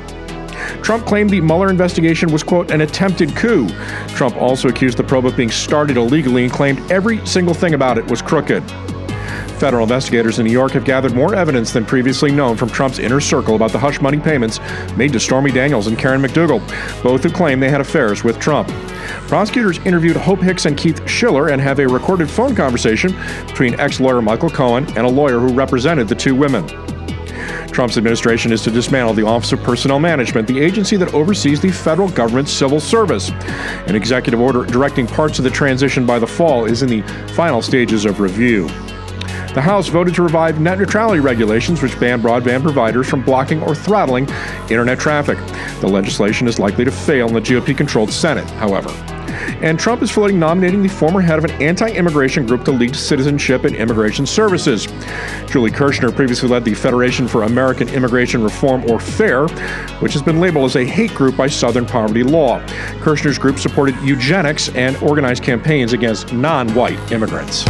Trump 0.81 1.05
claimed 1.05 1.29
the 1.29 1.41
Mueller 1.41 1.69
investigation 1.69 2.31
was, 2.31 2.43
quote, 2.43 2.71
an 2.71 2.81
attempted 2.81 3.35
coup. 3.35 3.67
Trump 4.09 4.35
also 4.37 4.67
accused 4.67 4.97
the 4.97 5.03
probe 5.03 5.25
of 5.25 5.35
being 5.35 5.51
started 5.51 5.97
illegally 5.97 6.43
and 6.43 6.51
claimed 6.53 6.79
every 6.91 7.25
single 7.25 7.53
thing 7.53 7.73
about 7.73 7.97
it 7.97 8.09
was 8.09 8.21
crooked. 8.21 8.63
Federal 9.59 9.83
investigators 9.83 10.37
in 10.37 10.45
New 10.45 10.51
York 10.51 10.73
have 10.73 10.83
gathered 10.83 11.15
more 11.15 11.33
evidence 11.33 11.71
than 11.71 11.85
previously 11.85 12.29
known 12.29 12.57
from 12.57 12.69
Trump's 12.69 12.99
inner 12.99 13.21
circle 13.21 13.55
about 13.55 13.71
the 13.71 13.79
hush 13.79 14.01
money 14.01 14.19
payments 14.19 14.59
made 14.97 15.13
to 15.13 15.19
Stormy 15.19 15.49
Daniels 15.49 15.87
and 15.87 15.97
Karen 15.97 16.21
McDougal, 16.21 16.61
both 17.01 17.23
who 17.23 17.29
claim 17.29 17.61
they 17.61 17.69
had 17.69 17.79
affairs 17.79 18.23
with 18.23 18.37
Trump. 18.37 18.67
Prosecutors 19.27 19.79
interviewed 19.79 20.17
Hope 20.17 20.41
Hicks 20.41 20.65
and 20.65 20.77
Keith 20.77 21.07
Schiller 21.09 21.49
and 21.49 21.61
have 21.61 21.79
a 21.79 21.87
recorded 21.87 22.29
phone 22.29 22.53
conversation 22.53 23.15
between 23.47 23.79
ex 23.79 24.01
lawyer 24.01 24.21
Michael 24.21 24.49
Cohen 24.49 24.85
and 24.97 25.05
a 25.05 25.09
lawyer 25.09 25.39
who 25.39 25.53
represented 25.53 26.09
the 26.09 26.15
two 26.15 26.35
women. 26.35 26.84
Trump's 27.75 27.97
administration 27.97 28.53
is 28.53 28.61
to 28.61 28.71
dismantle 28.71 29.13
the 29.13 29.25
Office 29.25 29.51
of 29.51 29.61
Personnel 29.61 29.99
Management, 29.99 30.47
the 30.47 30.61
agency 30.61 30.95
that 30.95 31.13
oversees 31.13 31.59
the 31.59 31.69
federal 31.69 32.07
government's 32.07 32.53
civil 32.53 32.79
service. 32.79 33.31
An 33.87 33.97
executive 33.97 34.39
order 34.39 34.63
directing 34.63 35.05
parts 35.05 35.39
of 35.39 35.43
the 35.43 35.49
transition 35.49 36.05
by 36.05 36.17
the 36.17 36.25
fall 36.25 36.63
is 36.63 36.83
in 36.83 36.87
the 36.87 37.01
final 37.33 37.61
stages 37.61 38.05
of 38.05 38.21
review. 38.21 38.67
The 39.53 39.61
House 39.61 39.89
voted 39.89 40.15
to 40.15 40.23
revive 40.23 40.61
net 40.61 40.79
neutrality 40.79 41.19
regulations, 41.19 41.81
which 41.81 41.99
ban 41.99 42.21
broadband 42.21 42.61
providers 42.61 43.09
from 43.09 43.23
blocking 43.23 43.61
or 43.61 43.75
throttling 43.75 44.29
internet 44.69 44.97
traffic. 44.97 45.37
The 45.81 45.87
legislation 45.87 46.47
is 46.47 46.57
likely 46.57 46.85
to 46.85 46.91
fail 46.91 47.27
in 47.27 47.33
the 47.33 47.41
GOP 47.41 47.75
controlled 47.75 48.09
Senate, 48.09 48.49
however. 48.51 48.89
And 49.61 49.79
Trump 49.79 50.01
is 50.01 50.11
floating 50.11 50.39
nominating 50.39 50.81
the 50.81 50.89
former 50.89 51.21
head 51.21 51.39
of 51.39 51.45
an 51.45 51.51
anti 51.61 51.89
immigration 51.89 52.45
group 52.45 52.63
to 52.65 52.71
lead 52.71 52.95
citizenship 52.95 53.63
and 53.63 53.75
immigration 53.75 54.25
services. 54.25 54.87
Julie 55.55 55.71
Kirchner 55.71 56.11
previously 56.11 56.49
led 56.49 56.65
the 56.65 56.73
Federation 56.73 57.29
for 57.29 57.43
American 57.43 57.87
Immigration 57.87 58.43
Reform, 58.43 58.83
or 58.91 58.99
FAIR, 58.99 59.47
which 60.01 60.11
has 60.11 60.21
been 60.21 60.41
labeled 60.41 60.65
as 60.65 60.75
a 60.75 60.83
hate 60.83 61.13
group 61.13 61.37
by 61.37 61.47
Southern 61.47 61.85
Poverty 61.85 62.23
Law. 62.23 62.59
Kirchner's 62.99 63.37
group 63.37 63.57
supported 63.57 63.95
eugenics 64.01 64.67
and 64.75 64.97
organized 64.97 65.43
campaigns 65.43 65.93
against 65.93 66.33
non 66.33 66.67
white 66.75 66.99
immigrants. 67.09 67.63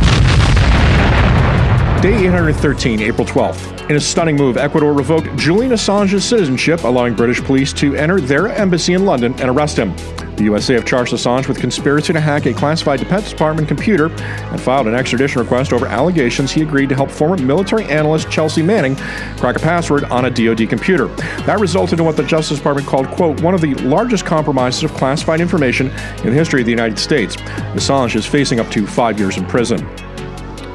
Day 2.02 2.28
813, 2.28 3.02
April 3.02 3.26
12th. 3.26 3.90
In 3.90 3.96
a 3.96 4.00
stunning 4.00 4.36
move, 4.36 4.58
Ecuador 4.58 4.94
revoked 4.94 5.36
Julian 5.38 5.72
Assange's 5.72 6.24
citizenship, 6.24 6.84
allowing 6.84 7.16
British 7.16 7.42
police 7.42 7.74
to 7.74 7.96
enter 7.96 8.20
their 8.22 8.48
embassy 8.50 8.94
in 8.94 9.06
London 9.06 9.34
and 9.40 9.50
arrest 9.50 9.78
him. 9.78 9.96
The 10.36 10.44
USA 10.44 10.74
have 10.74 10.86
charged 10.86 11.14
Assange 11.14 11.48
with 11.48 11.60
conspiracy 11.60 12.14
to 12.14 12.20
hack 12.20 12.46
a 12.46 12.54
classified 12.54 13.00
Defense 13.00 13.32
Department 13.32 13.68
computer 13.68 14.12
and 14.12 14.62
filed 14.62 14.88
an 14.88 14.94
extradition 14.94 15.42
request 15.42 15.72
over 15.72 15.88
allegations 15.88 16.52
he 16.52 16.62
agreed 16.62 16.90
to 16.90 16.96
help 16.96 17.10
former 17.10 17.38
military 17.38 17.86
analyst 17.86 18.30
Chelsea 18.30 18.62
Manning 18.62 18.96
crack 19.38 19.56
a 19.56 19.60
password 19.60 20.04
on 20.06 20.26
a 20.26 20.30
DoD 20.30 20.70
computer. 20.70 21.08
That 21.46 21.60
resulted 21.60 22.00
in 22.00 22.06
what 22.06 22.18
the 22.18 22.24
Justice 22.24 22.58
Department 22.58 22.88
called, 22.88 23.08
quote, 23.08 23.42
one 23.42 23.54
of 23.54 23.62
the 23.62 23.74
largest 23.76 24.26
compromises 24.26 24.84
of 24.84 24.94
classified 24.94 25.40
information 25.40 25.88
in 26.24 26.26
the 26.26 26.34
history 26.34 26.60
of 26.62 26.66
the 26.66 26.72
United 26.72 27.00
States. 27.00 27.38
Assange 27.38 28.16
is 28.16 28.26
facing 28.26 28.60
up 28.60 28.70
to 28.72 28.86
five 28.86 29.18
years 29.18 29.38
in 29.38 29.46
prison. 29.46 29.88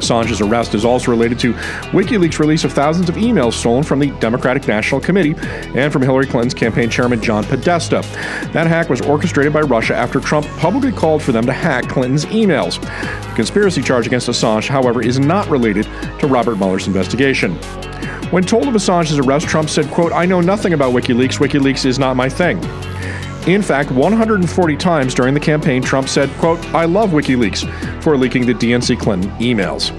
Assange's 0.01 0.41
arrest 0.41 0.75
is 0.75 0.85
also 0.85 1.11
related 1.11 1.39
to 1.41 1.53
WikiLeaks' 1.93 2.39
release 2.39 2.65
of 2.65 2.73
thousands 2.73 3.09
of 3.09 3.17
emails 3.17 3.53
stolen 3.53 3.83
from 3.83 3.99
the 3.99 4.11
Democratic 4.19 4.67
National 4.67 5.01
Committee 5.01 5.35
and 5.79 5.93
from 5.93 6.03
Hillary 6.03 6.27
Clinton's 6.27 6.55
campaign 6.55 6.91
chairman 6.91 7.23
John 7.23 7.45
Podesta. 7.45 8.03
That 8.53 8.67
hack 8.67 8.89
was 8.89 9.01
orchestrated 9.01 9.53
by 9.53 9.61
Russia 9.61 9.95
after 9.95 10.21
Trump 10.21 10.47
publicly 10.59 10.93
called 10.93 11.23
for 11.23 11.33
them 11.33 11.47
to 11.47 11.53
hack 11.53 11.89
Clinton's 11.89 12.25
emails. 12.27 12.81
The 12.81 13.35
conspiracy 13.35 13.83
charge 13.83 14.07
against 14.07 14.29
Assange, 14.29 14.69
however, 14.69 15.03
is 15.03 15.19
not 15.19 15.49
related 15.49 15.85
to 16.19 16.27
Robert 16.27 16.57
Mueller's 16.57 16.87
investigation. 16.87 17.55
When 18.31 18.45
told 18.45 18.69
of 18.69 18.75
Assange's 18.75 19.19
arrest, 19.19 19.49
Trump 19.49 19.69
said, 19.69 19.91
quote, 19.91 20.13
I 20.13 20.25
know 20.25 20.41
nothing 20.41 20.73
about 20.73 20.95
WikiLeaks. 20.95 21.39
WikiLeaks 21.39 21.85
is 21.85 21.99
not 21.99 22.17
my 22.17 22.29
thing. 22.29 22.61
In 23.47 23.63
fact, 23.63 23.91
140 23.91 24.77
times 24.77 25.15
during 25.15 25.33
the 25.33 25.41
campaign, 25.41 25.83
Trump 25.83 26.09
said, 26.09 26.29
quote, 26.39 26.63
I 26.75 26.85
love 26.85 27.11
WikiLeaks 27.11 28.03
for 28.03 28.17
leaking 28.17 28.45
the 28.45 28.53
DNC 28.53 29.01
Clinton 29.01 29.31
emails. 29.39 29.91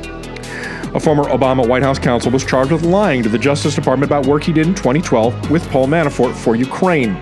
A 0.93 0.99
former 0.99 1.23
Obama 1.23 1.65
White 1.65 1.83
House 1.83 1.97
counsel 1.97 2.31
was 2.31 2.45
charged 2.45 2.71
with 2.71 2.83
lying 2.83 3.23
to 3.23 3.29
the 3.29 3.39
Justice 3.39 3.73
Department 3.75 4.09
about 4.09 4.27
work 4.27 4.43
he 4.43 4.51
did 4.51 4.67
in 4.67 4.75
2012 4.75 5.49
with 5.49 5.67
Paul 5.69 5.87
Manafort 5.87 6.35
for 6.35 6.55
Ukraine. 6.55 7.19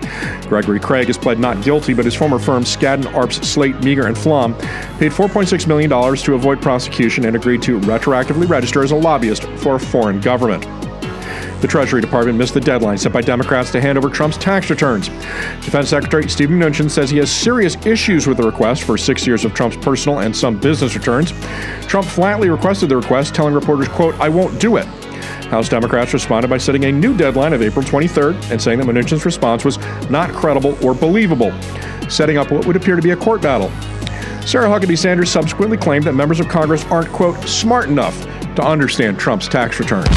Gregory 0.48 0.80
Craig 0.80 1.06
has 1.06 1.16
pled 1.16 1.38
not 1.38 1.62
guilty, 1.62 1.94
but 1.94 2.04
his 2.04 2.14
former 2.14 2.38
firm 2.40 2.64
Skadden 2.64 3.04
Arps, 3.12 3.42
Slate, 3.44 3.76
Meagher, 3.76 4.06
and 4.06 4.18
Flom 4.18 4.54
paid 4.98 5.12
$4.6 5.12 5.66
million 5.68 5.88
to 5.88 6.34
avoid 6.34 6.60
prosecution 6.60 7.24
and 7.24 7.36
agreed 7.36 7.62
to 7.62 7.78
retroactively 7.80 8.48
register 8.48 8.82
as 8.82 8.90
a 8.90 8.96
lobbyist 8.96 9.44
for 9.44 9.76
a 9.76 9.80
foreign 9.80 10.20
government. 10.20 10.66
The 11.60 11.68
Treasury 11.68 12.00
Department 12.00 12.38
missed 12.38 12.54
the 12.54 12.60
deadline 12.60 12.96
set 12.96 13.12
by 13.12 13.20
Democrats 13.20 13.70
to 13.72 13.80
hand 13.82 13.98
over 13.98 14.08
Trump's 14.08 14.38
tax 14.38 14.70
returns. 14.70 15.08
Defense 15.08 15.90
Secretary 15.90 16.26
Steve 16.28 16.48
Mnuchin 16.48 16.90
says 16.90 17.10
he 17.10 17.18
has 17.18 17.30
serious 17.30 17.76
issues 17.84 18.26
with 18.26 18.38
the 18.38 18.42
request 18.42 18.84
for 18.84 18.96
six 18.96 19.26
years 19.26 19.44
of 19.44 19.52
Trump's 19.52 19.76
personal 19.76 20.20
and 20.20 20.34
some 20.34 20.58
business 20.58 20.94
returns. 20.94 21.32
Trump 21.86 22.06
flatly 22.06 22.48
requested 22.48 22.88
the 22.88 22.96
request, 22.96 23.34
telling 23.34 23.52
reporters, 23.52 23.88
quote, 23.88 24.18
I 24.18 24.30
won't 24.30 24.58
do 24.58 24.78
it. 24.78 24.86
House 25.50 25.68
Democrats 25.68 26.14
responded 26.14 26.48
by 26.48 26.56
setting 26.56 26.84
a 26.86 26.92
new 26.92 27.14
deadline 27.14 27.52
of 27.52 27.60
April 27.60 27.84
23rd 27.84 28.50
and 28.50 28.62
saying 28.62 28.78
that 28.78 28.86
Mnuchin's 28.86 29.26
response 29.26 29.62
was 29.62 29.78
not 30.08 30.30
credible 30.30 30.78
or 30.82 30.94
believable, 30.94 31.52
setting 32.08 32.38
up 32.38 32.50
what 32.50 32.66
would 32.66 32.76
appear 32.76 32.96
to 32.96 33.02
be 33.02 33.10
a 33.10 33.16
court 33.16 33.42
battle. 33.42 33.70
Sarah 34.46 34.68
Huckabee 34.68 34.96
Sanders 34.96 35.30
subsequently 35.30 35.76
claimed 35.76 36.04
that 36.04 36.14
members 36.14 36.40
of 36.40 36.48
Congress 36.48 36.84
aren't, 36.86 37.12
quote, 37.12 37.36
smart 37.46 37.88
enough 37.88 38.18
to 38.54 38.62
understand 38.62 39.18
Trump's 39.18 39.46
tax 39.46 39.78
returns. 39.78 40.08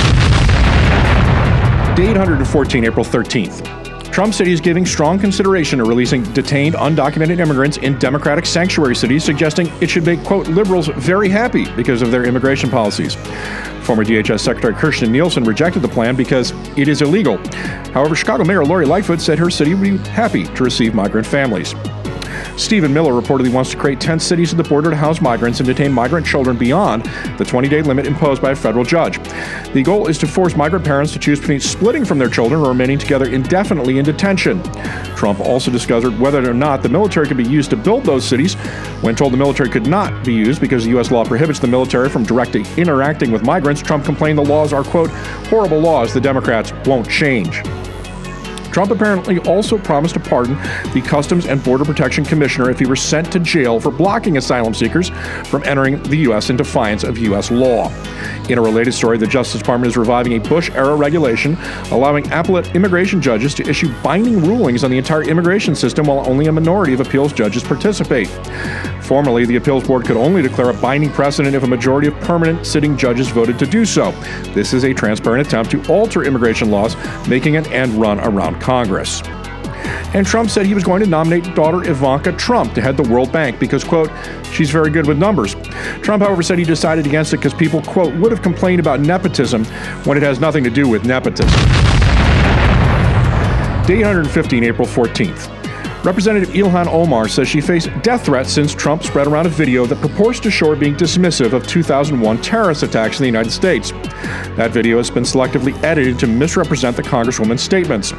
Day 1.95 2.09
814, 2.09 2.85
April 2.85 3.05
13th. 3.05 4.11
Trump 4.11 4.33
said 4.33 4.47
he's 4.47 4.59
giving 4.59 4.83
strong 4.83 5.19
consideration 5.19 5.77
to 5.77 5.85
releasing 5.85 6.23
detained 6.33 6.73
undocumented 6.73 7.39
immigrants 7.39 7.77
in 7.77 7.99
Democratic 7.99 8.47
sanctuary 8.47 8.95
cities, 8.95 9.23
suggesting 9.23 9.71
it 9.79 9.91
should 9.91 10.03
make, 10.03 10.23
quote, 10.23 10.47
liberals 10.47 10.87
very 10.87 11.29
happy 11.29 11.69
because 11.75 12.01
of 12.01 12.09
their 12.09 12.25
immigration 12.25 12.67
policies. 12.67 13.13
Former 13.83 14.03
DHS 14.03 14.39
Secretary 14.39 14.73
Kirstjen 14.73 15.11
Nielsen 15.11 15.43
rejected 15.43 15.83
the 15.83 15.87
plan 15.87 16.15
because 16.15 16.49
it 16.75 16.87
is 16.87 17.03
illegal. 17.03 17.37
However, 17.93 18.15
Chicago 18.15 18.43
Mayor 18.43 18.65
Lori 18.65 18.87
Lightfoot 18.87 19.21
said 19.21 19.37
her 19.37 19.51
city 19.51 19.75
would 19.75 19.83
be 19.83 19.97
happy 20.09 20.45
to 20.45 20.63
receive 20.63 20.95
migrant 20.95 21.27
families. 21.27 21.75
Stephen 22.57 22.93
Miller 22.93 23.19
reportedly 23.19 23.51
wants 23.51 23.71
to 23.71 23.77
create 23.77 23.99
10 23.99 24.19
cities 24.19 24.53
at 24.53 24.57
the 24.57 24.63
border 24.63 24.89
to 24.91 24.95
house 24.95 25.21
migrants 25.21 25.59
and 25.59 25.67
detain 25.67 25.91
migrant 25.91 26.25
children 26.25 26.55
beyond 26.55 27.03
the 27.37 27.45
20 27.45 27.67
day 27.67 27.81
limit 27.81 28.05
imposed 28.05 28.41
by 28.41 28.51
a 28.51 28.55
federal 28.55 28.83
judge. 28.83 29.17
The 29.73 29.81
goal 29.83 30.07
is 30.07 30.17
to 30.19 30.27
force 30.27 30.55
migrant 30.55 30.85
parents 30.85 31.11
to 31.13 31.19
choose 31.19 31.39
between 31.39 31.59
splitting 31.59 32.05
from 32.05 32.19
their 32.19 32.29
children 32.29 32.61
or 32.61 32.67
remaining 32.67 32.99
together 32.99 33.25
indefinitely 33.25 33.97
in 33.97 34.05
detention. 34.05 34.61
Trump 35.15 35.39
also 35.39 35.71
discussed 35.71 36.07
whether 36.19 36.49
or 36.49 36.53
not 36.53 36.83
the 36.83 36.89
military 36.89 37.27
could 37.27 37.37
be 37.37 37.43
used 37.43 37.69
to 37.71 37.77
build 37.77 38.03
those 38.03 38.23
cities. 38.23 38.53
When 39.01 39.15
told 39.15 39.33
the 39.33 39.37
military 39.37 39.69
could 39.69 39.87
not 39.87 40.23
be 40.23 40.33
used 40.33 40.61
because 40.61 40.83
the 40.83 40.91
U.S. 40.91 41.11
law 41.11 41.25
prohibits 41.25 41.59
the 41.59 41.67
military 41.67 42.09
from 42.09 42.23
directly 42.23 42.65
interacting 42.77 43.31
with 43.31 43.43
migrants, 43.43 43.81
Trump 43.81 44.05
complained 44.05 44.37
the 44.37 44.45
laws 44.45 44.73
are, 44.73 44.83
quote, 44.83 45.09
horrible 45.49 45.79
laws 45.79 46.13
the 46.13 46.21
Democrats 46.21 46.71
won't 46.85 47.09
change. 47.09 47.61
Trump 48.73 48.91
apparently 48.91 49.37
also 49.39 49.77
promised 49.77 50.15
to 50.15 50.19
pardon 50.19 50.55
the 50.93 51.01
Customs 51.05 51.45
and 51.45 51.63
Border 51.63 51.85
Protection 51.85 52.25
Commissioner 52.25 52.71
if 52.71 52.79
he 52.79 52.87
were 52.87 52.95
sent 52.95 53.31
to 53.31 53.39
jail 53.39 53.79
for 53.79 53.91
blocking 53.91 54.37
asylum 54.37 54.73
seekers 54.73 55.09
from 55.45 55.63
entering 55.63 56.01
the 56.03 56.17
U.S. 56.17 56.49
in 56.49 56.57
defiance 56.57 57.03
of 57.03 57.17
U.S. 57.19 57.51
law. 57.51 57.91
In 58.49 58.57
a 58.57 58.61
related 58.61 58.93
story, 58.93 59.17
the 59.17 59.27
Justice 59.27 59.61
Department 59.61 59.89
is 59.91 59.95
reviving 59.95 60.33
a 60.33 60.39
Bush 60.39 60.71
era 60.71 60.95
regulation 60.95 61.55
allowing 61.91 62.25
appellate 62.33 62.75
immigration 62.75 63.21
judges 63.21 63.53
to 63.53 63.69
issue 63.69 63.93
binding 64.01 64.43
rulings 64.43 64.83
on 64.83 64.89
the 64.89 64.97
entire 64.97 65.23
immigration 65.23 65.75
system 65.75 66.07
while 66.07 66.27
only 66.27 66.47
a 66.47 66.51
minority 66.51 66.93
of 66.93 66.99
appeals 66.99 67.31
judges 67.31 67.63
participate. 67.63 68.27
Formerly, 69.03 69.45
the 69.45 69.57
appeals 69.57 69.85
board 69.85 70.05
could 70.05 70.17
only 70.17 70.41
declare 70.41 70.69
a 70.69 70.73
binding 70.73 71.11
precedent 71.11 71.55
if 71.55 71.63
a 71.63 71.67
majority 71.67 72.07
of 72.07 72.19
permanent 72.21 72.65
sitting 72.65 72.97
judges 72.97 73.27
voted 73.27 73.59
to 73.59 73.67
do 73.67 73.85
so. 73.85 74.11
This 74.53 74.73
is 74.73 74.85
a 74.85 74.93
transparent 74.93 75.45
attempt 75.45 75.71
to 75.71 75.85
alter 75.91 76.23
immigration 76.23 76.71
laws, 76.71 76.95
making 77.27 77.57
an 77.57 77.67
end 77.67 77.93
run 77.93 78.19
around 78.21 78.59
Congress. 78.63 79.21
And 80.13 80.25
Trump 80.25 80.49
said 80.49 80.65
he 80.65 80.73
was 80.73 80.83
going 80.83 81.03
to 81.03 81.09
nominate 81.09 81.53
daughter 81.53 81.89
Ivanka 81.89 82.31
Trump 82.33 82.73
to 82.75 82.81
head 82.81 82.95
the 82.95 83.03
World 83.03 83.31
Bank 83.31 83.59
because, 83.59 83.83
quote, 83.83 84.09
she's 84.53 84.71
very 84.71 84.89
good 84.89 85.05
with 85.05 85.17
numbers. 85.17 85.55
Trump, 86.01 86.23
however, 86.23 86.41
said 86.41 86.57
he 86.57 86.63
decided 86.63 87.05
against 87.05 87.33
it 87.33 87.37
because 87.37 87.53
people, 87.53 87.81
quote, 87.81 88.15
would 88.15 88.31
have 88.31 88.41
complained 88.41 88.79
about 88.79 89.01
nepotism 89.01 89.65
when 90.05 90.15
it 90.15 90.23
has 90.23 90.39
nothing 90.39 90.63
to 90.63 90.69
do 90.69 90.87
with 90.87 91.05
nepotism. 91.05 91.59
Day 93.85 93.97
115, 93.97 94.63
April 94.63 94.87
14th. 94.87 95.62
Representative 96.03 96.49
Ilhan 96.49 96.87
Omar 96.87 97.29
says 97.29 97.47
she 97.47 97.61
faced 97.61 97.89
death 98.01 98.25
threats 98.25 98.51
since 98.51 98.75
Trump 98.75 99.03
spread 99.03 99.25
around 99.25 99.45
a 99.45 99.49
video 99.49 99.85
that 99.85 100.01
purports 100.01 100.37
to 100.41 100.51
show 100.51 100.69
her 100.71 100.75
being 100.75 100.95
dismissive 100.95 101.53
of 101.53 101.65
2001 101.65 102.41
terrorist 102.41 102.83
attacks 102.83 103.19
in 103.19 103.23
the 103.23 103.27
United 103.27 103.51
States. 103.51 103.91
That 104.57 104.71
video 104.71 104.97
has 104.97 105.09
been 105.09 105.23
selectively 105.23 105.81
edited 105.81 106.19
to 106.19 106.27
misrepresent 106.27 106.97
the 106.97 107.03
Congresswoman's 107.03 107.61
statements. 107.61 108.11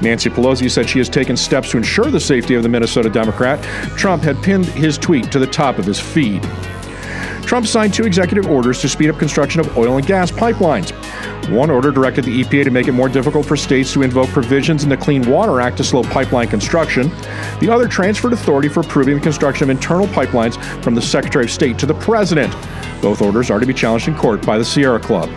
Nancy 0.00 0.30
Pelosi 0.30 0.70
said 0.70 0.88
she 0.88 1.00
has 1.00 1.08
taken 1.08 1.36
steps 1.36 1.72
to 1.72 1.78
ensure 1.78 2.12
the 2.12 2.20
safety 2.20 2.54
of 2.54 2.62
the 2.62 2.68
Minnesota 2.68 3.10
Democrat. 3.10 3.60
Trump 3.98 4.22
had 4.22 4.40
pinned 4.40 4.66
his 4.66 4.96
tweet 4.96 5.32
to 5.32 5.40
the 5.40 5.46
top 5.46 5.78
of 5.78 5.84
his 5.84 5.98
feed. 5.98 6.42
Trump 7.42 7.66
signed 7.66 7.92
two 7.92 8.04
executive 8.04 8.46
orders 8.46 8.80
to 8.80 8.88
speed 8.88 9.10
up 9.10 9.18
construction 9.18 9.60
of 9.60 9.76
oil 9.76 9.96
and 9.96 10.06
gas 10.06 10.30
pipelines. 10.30 10.92
One 11.48 11.70
order 11.70 11.90
directed 11.90 12.24
the 12.24 12.42
EPA 12.42 12.64
to 12.64 12.70
make 12.70 12.88
it 12.88 12.92
more 12.92 13.08
difficult 13.08 13.46
for 13.46 13.56
states 13.56 13.92
to 13.92 14.02
invoke 14.02 14.28
provisions 14.28 14.84
in 14.84 14.88
the 14.88 14.96
Clean 14.96 15.22
Water 15.28 15.60
Act 15.60 15.76
to 15.78 15.84
slow 15.84 16.02
pipeline 16.02 16.48
construction. 16.48 17.08
The 17.60 17.68
other 17.70 17.88
transferred 17.88 18.32
authority 18.32 18.68
for 18.68 18.80
approving 18.80 19.16
the 19.16 19.20
construction 19.20 19.64
of 19.64 19.70
internal 19.70 20.06
pipelines 20.06 20.56
from 20.82 20.94
the 20.94 21.02
Secretary 21.02 21.44
of 21.44 21.50
State 21.50 21.78
to 21.80 21.86
the 21.86 21.94
President. 21.94 22.54
Both 23.02 23.20
orders 23.20 23.50
are 23.50 23.60
to 23.60 23.66
be 23.66 23.74
challenged 23.74 24.08
in 24.08 24.14
court 24.14 24.44
by 24.46 24.56
the 24.56 24.64
Sierra 24.64 25.00
Club. 25.00 25.30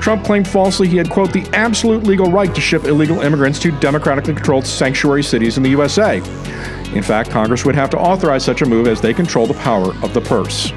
Trump 0.00 0.24
claimed 0.24 0.48
falsely 0.48 0.88
he 0.88 0.96
had, 0.96 1.10
quote, 1.10 1.32
the 1.32 1.48
absolute 1.52 2.04
legal 2.04 2.30
right 2.30 2.54
to 2.54 2.60
ship 2.60 2.84
illegal 2.84 3.20
immigrants 3.20 3.58
to 3.60 3.72
democratically 3.80 4.34
controlled 4.34 4.66
sanctuary 4.66 5.22
cities 5.22 5.56
in 5.56 5.62
the 5.62 5.70
USA. 5.70 6.18
In 6.94 7.02
fact, 7.02 7.30
Congress 7.30 7.64
would 7.64 7.74
have 7.74 7.90
to 7.90 7.98
authorize 7.98 8.44
such 8.44 8.62
a 8.62 8.66
move 8.66 8.86
as 8.86 9.00
they 9.00 9.12
control 9.12 9.46
the 9.46 9.54
power 9.54 9.94
of 10.02 10.14
the 10.14 10.20
purse 10.20 10.72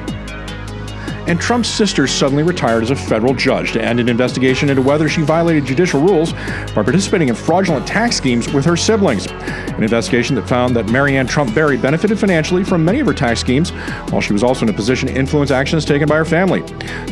and 1.28 1.40
Trump's 1.40 1.70
sister 1.70 2.08
suddenly 2.08 2.44
retired 2.44 2.84
as 2.84 2.92
a 2.92 2.96
federal 2.96 3.34
judge 3.34 3.74
to 3.74 3.84
end 3.84 4.00
an 4.00 4.10
investigation 4.10 4.70
into 4.70 4.82
whether 4.82 5.08
she 5.10 5.22
violated 5.22 5.66
judicial 5.66 6.02
rules 6.02 6.34
by 6.34 6.84
participating 6.84 7.30
in 7.30 7.36
fraudulent 7.36 7.86
tax 7.86 8.16
schemes 8.16 8.52
with 8.52 8.66
her 8.66 8.78
siblings. 8.78 9.28
An 9.28 9.84
investigation 9.84 10.36
that 10.36 10.48
found 10.48 10.76
that 10.76 10.88
Marianne 10.88 11.28
Trump 11.28 11.54
Berry 11.54 11.78
benefited 11.78 12.18
financially 12.18 12.64
from 12.64 12.84
many 12.84 13.00
of 13.00 13.08
her 13.08 13.14
tax 13.14 13.42
schemes, 13.42 13.72
while 14.10 14.22
she 14.22 14.34
was 14.34 14.44
also 14.44 14.66
in 14.66 14.70
a 14.70 14.74
position 14.74 15.08
to 15.10 15.16
influence 15.16 15.52
actions 15.52 15.86
taken 15.86 16.08
by 16.08 16.16
her 16.16 16.26
family. 16.26 16.62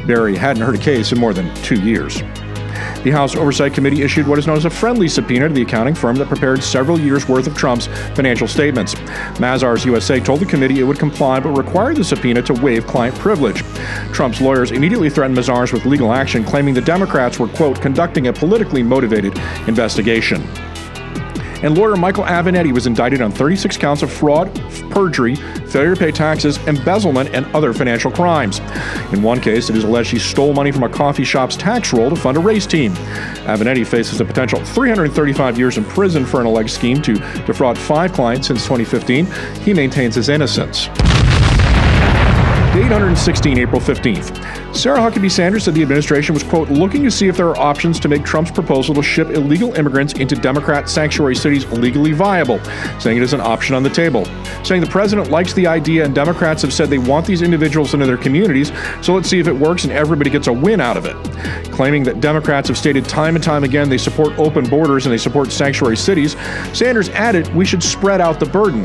Berry 0.08 0.36
hadn't 0.36 0.64
heard 0.64 0.76
a 0.76 0.80
case 0.80 1.12
in 1.12 1.20
more 1.20 1.34
than 1.34 1.54
two 1.56 1.80
years. 1.82 2.22
The 3.04 3.12
House 3.12 3.36
Oversight 3.36 3.74
Committee 3.74 4.02
issued 4.02 4.28
what 4.28 4.40
is 4.40 4.48
known 4.48 4.58
as 4.58 4.66
a 4.66 4.70
friendly 4.70 5.08
subpoena 5.08 5.48
to 5.48 5.54
the 5.54 5.62
accounting 5.62 5.96
firm 5.96 6.16
that 6.18 6.28
prepared 6.28 6.64
several 6.64 7.00
years' 7.00 7.28
worth 7.28 7.48
of 7.48 7.56
Trump's 7.56 7.88
financial 8.16 8.48
statements. 8.48 8.96
Mazars 9.36 9.86
USA 9.86 10.20
told 10.20 10.40
the 10.40 10.46
committee 10.46 10.80
it 10.80 10.84
would 10.84 11.00
comply 11.00 11.40
but 11.40 11.50
required 11.50 11.98
the 11.98 12.04
subpoena 12.04 12.42
to 12.42 12.54
waive 12.54 12.88
client 12.88 13.16
privilege. 13.20 13.64
Trump's 14.14 14.42
lawyers 14.42 14.72
immediately 14.72 15.10
threatened 15.10 15.38
Mazars 15.38 15.74
with 15.74 15.86
legal 15.86 16.12
action, 16.12 16.44
claiming 16.44 16.74
the 16.74 16.82
Democrats 16.82 17.40
were, 17.40 17.48
quote, 17.48 17.82
conducting 17.82 18.28
a 18.28 18.34
politically 18.34 18.84
motivated 18.84 19.38
investigation 19.68 20.44
and 21.64 21.78
lawyer 21.78 21.96
Michael 21.96 22.24
Avenatti 22.24 22.72
was 22.72 22.88
indicted 22.88 23.22
on 23.22 23.32
36 23.32 23.78
counts 23.78 24.04
of 24.04 24.12
fraud, 24.12 24.54
perjury, 24.92 25.36
failure 25.36 25.96
to 25.96 26.00
pay 26.00 26.12
taxes, 26.12 26.58
embezzlement, 26.68 27.34
and 27.34 27.46
other 27.56 27.74
financial 27.74 28.12
crimes. 28.12 28.60
In 29.12 29.22
one 29.22 29.40
case, 29.40 29.70
it 29.70 29.76
is 29.76 29.84
alleged 29.84 30.12
he 30.12 30.20
stole 30.20 30.54
money 30.54 30.72
from 30.72 30.84
a 30.84 30.90
coffee 30.90 31.24
shop's 31.24 31.56
tax 31.56 31.94
roll 31.94 32.10
to 32.10 32.16
fund 32.16 32.38
a 32.38 32.40
race 32.40 32.66
team. 32.66 32.92
Avenatti 33.46 33.86
faces 33.86 34.22
a 34.22 34.26
potential 34.26 34.64
335 34.64 35.58
years 35.58 35.78
in 35.78 35.84
prison 35.86 36.26
for 36.26 36.40
an 36.40 36.46
alleged 36.46 36.72
scheme 36.72 37.02
to 37.02 37.16
defraud 37.46 37.78
five 37.78 38.14
clients 38.14 38.48
since 38.48 38.64
2015. 38.64 39.26
He 39.62 39.74
maintains 39.74 40.16
his 40.16 40.30
innocence. 40.30 40.88
816, 42.76 43.58
April 43.58 43.80
15th. 43.80 44.55
Sarah 44.76 45.00
Huckabee 45.00 45.32
Sanders 45.32 45.64
said 45.64 45.74
the 45.74 45.82
administration 45.82 46.34
was, 46.34 46.44
quote, 46.44 46.70
looking 46.70 47.02
to 47.04 47.10
see 47.10 47.30
if 47.30 47.38
there 47.38 47.48
are 47.48 47.58
options 47.58 47.98
to 48.02 48.10
make 48.10 48.26
Trump's 48.26 48.52
proposal 48.52 48.94
to 48.96 49.02
ship 49.02 49.30
illegal 49.30 49.74
immigrants 49.76 50.14
into 50.14 50.36
Democrat 50.36 50.90
sanctuary 50.90 51.34
cities 51.34 51.66
legally 51.68 52.12
viable, 52.12 52.60
saying 53.00 53.16
it 53.16 53.24
is 53.24 53.32
an 53.32 53.40
option 53.40 53.74
on 53.74 53.84
the 53.84 53.90
table. 53.90 54.26
Saying 54.66 54.82
the 54.82 54.88
president 54.88 55.32
likes 55.32 55.54
the 55.54 55.66
idea 55.66 56.04
and 56.04 56.14
Democrats 56.14 56.62
have 56.62 56.74
said 56.74 56.90
they 56.90 56.98
want 56.98 57.26
these 57.26 57.42
individuals 57.42 57.94
into 57.94 58.06
their 58.06 58.18
communities, 58.18 58.74
so 59.02 59.14
let's 59.16 59.30
see 59.30 59.40
if 59.40 59.48
it 59.48 59.56
works 59.56 59.86
and 59.86 59.94
everybody 59.94 60.30
gets 60.30 60.48
a 60.48 60.54
win 60.54 60.82
out 60.82 60.98
of 60.98 61.06
it. 61.06 61.16
Claiming 61.72 62.04
that 62.04 62.20
Democrats 62.20 62.68
have 62.68 62.78
stated 62.78 63.06
time 63.06 63.36
and 63.36 63.44
time 63.44 63.64
again 63.64 63.88
they 63.88 63.98
support 63.98 64.38
open 64.38 64.68
borders 64.70 65.06
and 65.06 65.14
they 65.14 65.18
support 65.18 65.54
sanctuary 65.54 65.96
cities, 65.96 66.36
Sanders 66.74 67.08
added 67.10 67.48
we 67.56 67.64
should 67.64 67.82
spread 67.82 68.20
out 68.20 68.42
the 68.42 68.46
burden. 68.46 68.84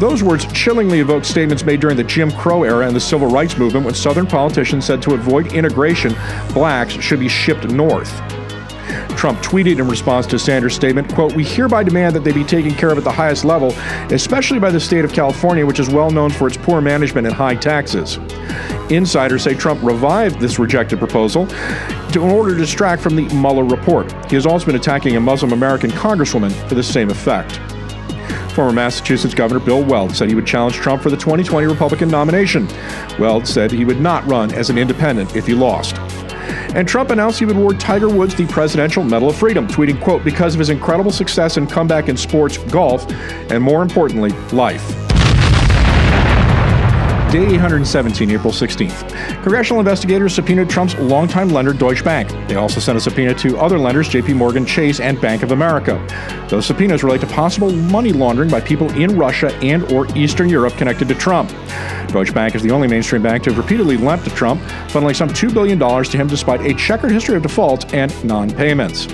Those 0.00 0.22
words 0.22 0.50
chillingly 0.54 1.00
evoke 1.00 1.26
statements 1.26 1.62
made 1.62 1.80
during 1.80 1.98
the 1.98 2.04
Jim 2.04 2.32
Crow 2.32 2.62
era 2.62 2.86
and 2.86 2.96
the 2.96 3.00
civil 3.00 3.28
rights 3.28 3.58
movement 3.58 3.84
when 3.84 3.94
Southern 3.94 4.26
politicians 4.26 4.86
said 4.86 5.02
to 5.02 5.12
avoid 5.12 5.52
integration, 5.52 6.14
blacks 6.54 6.94
should 6.94 7.20
be 7.20 7.28
shipped 7.28 7.68
north. 7.68 8.10
Trump 9.10 9.38
tweeted 9.40 9.78
in 9.78 9.86
response 9.86 10.26
to 10.28 10.38
Sanders' 10.38 10.74
statement, 10.74 11.12
quote, 11.14 11.34
We 11.34 11.44
hereby 11.44 11.82
demand 11.82 12.16
that 12.16 12.24
they 12.24 12.32
be 12.32 12.44
taken 12.44 12.74
care 12.74 12.88
of 12.88 12.96
at 12.96 13.04
the 13.04 13.12
highest 13.12 13.44
level, 13.44 13.72
especially 14.10 14.58
by 14.58 14.70
the 14.70 14.80
state 14.80 15.04
of 15.04 15.12
California, 15.12 15.66
which 15.66 15.78
is 15.78 15.90
well 15.90 16.10
known 16.10 16.30
for 16.30 16.48
its 16.48 16.56
poor 16.56 16.80
management 16.80 17.26
and 17.26 17.36
high 17.36 17.54
taxes. 17.54 18.16
Insiders 18.88 19.42
say 19.42 19.52
Trump 19.52 19.82
revived 19.82 20.40
this 20.40 20.58
rejected 20.58 20.98
proposal 20.98 21.46
in 22.14 22.18
order 22.22 22.52
to 22.52 22.56
distract 22.56 23.02
from 23.02 23.16
the 23.16 23.28
Mueller 23.34 23.64
report. 23.64 24.10
He 24.30 24.34
has 24.36 24.46
also 24.46 24.64
been 24.64 24.76
attacking 24.76 25.16
a 25.16 25.20
Muslim 25.20 25.52
American 25.52 25.90
congresswoman 25.90 26.52
for 26.70 26.74
the 26.74 26.82
same 26.82 27.10
effect. 27.10 27.60
Former 28.60 28.74
Massachusetts 28.74 29.32
Governor 29.32 29.64
Bill 29.64 29.82
Weld 29.82 30.14
said 30.14 30.28
he 30.28 30.34
would 30.34 30.46
challenge 30.46 30.74
Trump 30.74 31.02
for 31.02 31.08
the 31.08 31.16
2020 31.16 31.66
Republican 31.66 32.10
nomination. 32.10 32.68
Weld 33.18 33.46
said 33.46 33.72
he 33.72 33.86
would 33.86 34.02
not 34.02 34.22
run 34.26 34.52
as 34.52 34.68
an 34.68 34.76
independent 34.76 35.34
if 35.34 35.46
he 35.46 35.54
lost. 35.54 35.96
And 36.76 36.86
Trump 36.86 37.08
announced 37.08 37.38
he 37.38 37.46
would 37.46 37.56
award 37.56 37.80
Tiger 37.80 38.10
Woods 38.10 38.34
the 38.34 38.44
Presidential 38.48 39.02
Medal 39.02 39.30
of 39.30 39.36
Freedom, 39.36 39.66
tweeting, 39.66 39.98
quote, 40.02 40.22
because 40.24 40.52
of 40.52 40.58
his 40.58 40.68
incredible 40.68 41.10
success 41.10 41.56
and 41.56 41.70
comeback 41.70 42.10
in 42.10 42.18
sports, 42.18 42.58
golf, 42.58 43.10
and 43.50 43.62
more 43.62 43.80
importantly, 43.80 44.28
life. 44.52 44.84
Day 47.30 47.44
817, 47.44 48.28
April 48.32 48.52
16th. 48.52 49.08
Congressional 49.44 49.78
investigators 49.78 50.34
subpoenaed 50.34 50.68
Trump's 50.68 50.96
longtime 50.96 51.48
lender, 51.50 51.72
Deutsche 51.72 52.02
Bank. 52.02 52.28
They 52.48 52.56
also 52.56 52.80
sent 52.80 52.98
a 52.98 53.00
subpoena 53.00 53.34
to 53.34 53.56
other 53.56 53.78
lenders, 53.78 54.08
JP 54.08 54.34
Morgan 54.34 54.66
Chase 54.66 54.98
and 54.98 55.20
Bank 55.20 55.44
of 55.44 55.52
America. 55.52 56.04
Those 56.48 56.66
subpoenas 56.66 57.04
relate 57.04 57.20
to 57.20 57.28
possible 57.28 57.70
money 57.70 58.12
laundering 58.12 58.50
by 58.50 58.60
people 58.60 58.90
in 59.00 59.16
Russia 59.16 59.54
and 59.62 59.84
or 59.92 60.08
Eastern 60.18 60.48
Europe 60.48 60.72
connected 60.72 61.06
to 61.06 61.14
Trump. 61.14 61.50
Deutsche 62.08 62.34
Bank 62.34 62.56
is 62.56 62.64
the 62.64 62.72
only 62.72 62.88
mainstream 62.88 63.22
bank 63.22 63.44
to 63.44 63.50
have 63.50 63.58
repeatedly 63.58 63.96
lent 63.96 64.24
to 64.24 64.30
Trump, 64.30 64.60
funneling 64.88 65.14
some 65.14 65.28
$2 65.28 65.54
billion 65.54 65.78
to 65.78 66.16
him 66.16 66.26
despite 66.26 66.62
a 66.62 66.74
checkered 66.74 67.12
history 67.12 67.36
of 67.36 67.42
defaults 67.42 67.84
and 67.92 68.12
non-payments. 68.24 69.06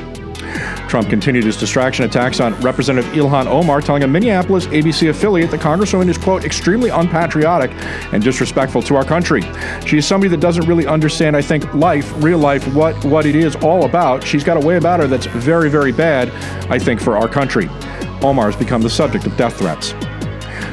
Trump 0.88 1.08
continued 1.08 1.44
his 1.44 1.56
distraction 1.56 2.04
attacks 2.04 2.40
on 2.40 2.54
Representative 2.60 3.10
Ilhan 3.12 3.46
Omar, 3.46 3.80
telling 3.80 4.02
a 4.02 4.08
Minneapolis 4.08 4.66
ABC 4.66 5.10
affiliate 5.10 5.50
the 5.50 5.58
Congresswoman 5.58 6.08
is, 6.08 6.18
quote, 6.18 6.44
extremely 6.44 6.90
unpatriotic 6.90 7.70
and 8.12 8.22
disrespectful 8.22 8.82
to 8.82 8.96
our 8.96 9.04
country. 9.04 9.42
She 9.86 9.98
is 9.98 10.06
somebody 10.06 10.28
that 10.30 10.40
doesn't 10.40 10.66
really 10.66 10.86
understand, 10.86 11.36
I 11.36 11.42
think, 11.42 11.72
life, 11.74 12.12
real 12.22 12.38
life, 12.38 12.66
what, 12.74 13.02
what 13.04 13.26
it 13.26 13.36
is 13.36 13.56
all 13.56 13.84
about. 13.84 14.24
She's 14.24 14.44
got 14.44 14.56
a 14.56 14.66
way 14.66 14.76
about 14.76 15.00
her 15.00 15.06
that's 15.06 15.26
very, 15.26 15.70
very 15.70 15.92
bad, 15.92 16.30
I 16.70 16.78
think, 16.78 17.00
for 17.00 17.16
our 17.16 17.28
country. 17.28 17.68
Omar 18.22 18.50
has 18.50 18.56
become 18.56 18.82
the 18.82 18.90
subject 18.90 19.26
of 19.26 19.36
death 19.36 19.58
threats. 19.58 19.94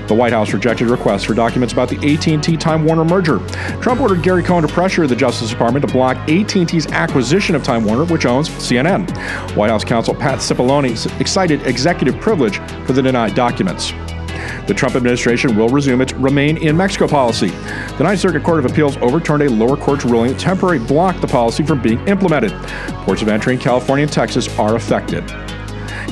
The 0.08 0.14
White 0.14 0.34
House 0.34 0.54
rejected 0.54 0.90
requests 0.90 1.24
for 1.24 1.34
documents 1.34 1.74
about 1.74 1.90
the 1.90 1.98
AT&T 1.98 2.58
Time 2.58 2.84
Warner 2.86 3.06
merger. 3.06 3.40
Trump 3.82 4.02
ordered 4.02 4.22
Gary 4.22 4.44
Cohn 4.44 4.62
to 4.62 4.68
pressure 4.68 5.08
the 5.08 5.16
Justice 5.16 5.50
Department 5.50 5.88
to 5.88 5.94
block 5.94 6.18
AT&T's 6.30 6.88
acquisition 6.88 7.56
of 7.56 7.64
Time 7.64 7.86
Warner, 7.86 8.06
which 8.06 8.26
owns 8.26 8.50
CNN. 8.50 9.10
White 9.56 9.70
House 9.70 9.84
counsel 9.84 10.14
Pat 10.14 10.40
Cipollone 10.40 11.28
cited 11.28 11.66
executive 11.66 12.20
privilege 12.20 12.58
for 12.86 12.94
the 12.94 13.02
denied 13.02 13.34
documents. 13.34 13.94
The 14.68 14.74
Trump 14.74 14.96
administration 14.96 15.58
will 15.58 15.70
resume 15.70 16.02
its 16.02 16.14
Remain 16.14 16.58
in 16.58 16.76
Mexico 16.76 17.08
policy. 17.08 17.48
The 17.98 18.04
Ninth 18.04 18.20
Circuit 18.20 18.44
Court 18.44 18.60
of 18.60 18.66
Appeals 18.66 18.98
overturned 18.98 19.44
a 19.44 19.50
lower 19.50 19.76
court's 19.78 20.06
ruling 20.06 20.32
that 20.32 20.40
temporarily 20.40 20.86
blocked 20.86 21.22
the 21.22 21.28
policy 21.28 21.64
from 21.64 21.82
being 21.82 22.06
implemented. 22.08 22.52
Ports 23.04 23.22
of 23.22 23.28
entry 23.28 23.54
in 23.54 23.60
California 23.60 24.04
and 24.04 24.12
Texas 24.12 24.48
are 24.60 24.76
affected. 24.76 25.24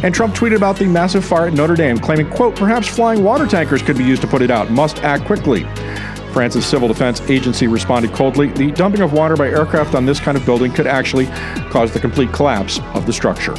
And 0.03 0.13
Trump 0.13 0.35
tweeted 0.35 0.55
about 0.55 0.77
the 0.77 0.85
massive 0.85 1.23
fire 1.23 1.47
at 1.47 1.53
Notre 1.53 1.75
Dame, 1.75 1.97
claiming, 1.97 2.29
quote, 2.29 2.55
perhaps 2.55 2.87
flying 2.87 3.23
water 3.23 3.45
tankers 3.45 3.81
could 3.81 3.97
be 3.97 4.03
used 4.03 4.21
to 4.21 4.27
put 4.27 4.41
it 4.41 4.51
out. 4.51 4.71
Must 4.71 4.97
act 5.03 5.25
quickly. 5.25 5.63
France's 6.33 6.65
civil 6.65 6.87
defense 6.87 7.21
agency 7.29 7.67
responded 7.67 8.13
coldly. 8.13 8.47
The 8.47 8.71
dumping 8.71 9.01
of 9.01 9.13
water 9.13 9.35
by 9.35 9.49
aircraft 9.49 9.95
on 9.95 10.05
this 10.05 10.19
kind 10.19 10.37
of 10.37 10.45
building 10.45 10.71
could 10.71 10.87
actually 10.87 11.27
cause 11.69 11.93
the 11.93 11.99
complete 11.99 12.31
collapse 12.31 12.79
of 12.93 13.05
the 13.05 13.13
structure. 13.13 13.53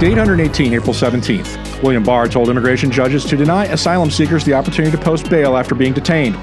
Date 0.00 0.16
118, 0.16 0.72
April 0.72 0.94
17th. 0.94 1.69
William 1.82 2.02
Barr 2.02 2.28
told 2.28 2.48
immigration 2.48 2.90
judges 2.90 3.24
to 3.24 3.36
deny 3.36 3.64
asylum 3.66 4.10
seekers 4.10 4.44
the 4.44 4.52
opportunity 4.52 4.94
to 4.96 5.02
post 5.02 5.30
bail 5.30 5.56
after 5.56 5.74
being 5.74 5.92
detained. 5.92 6.34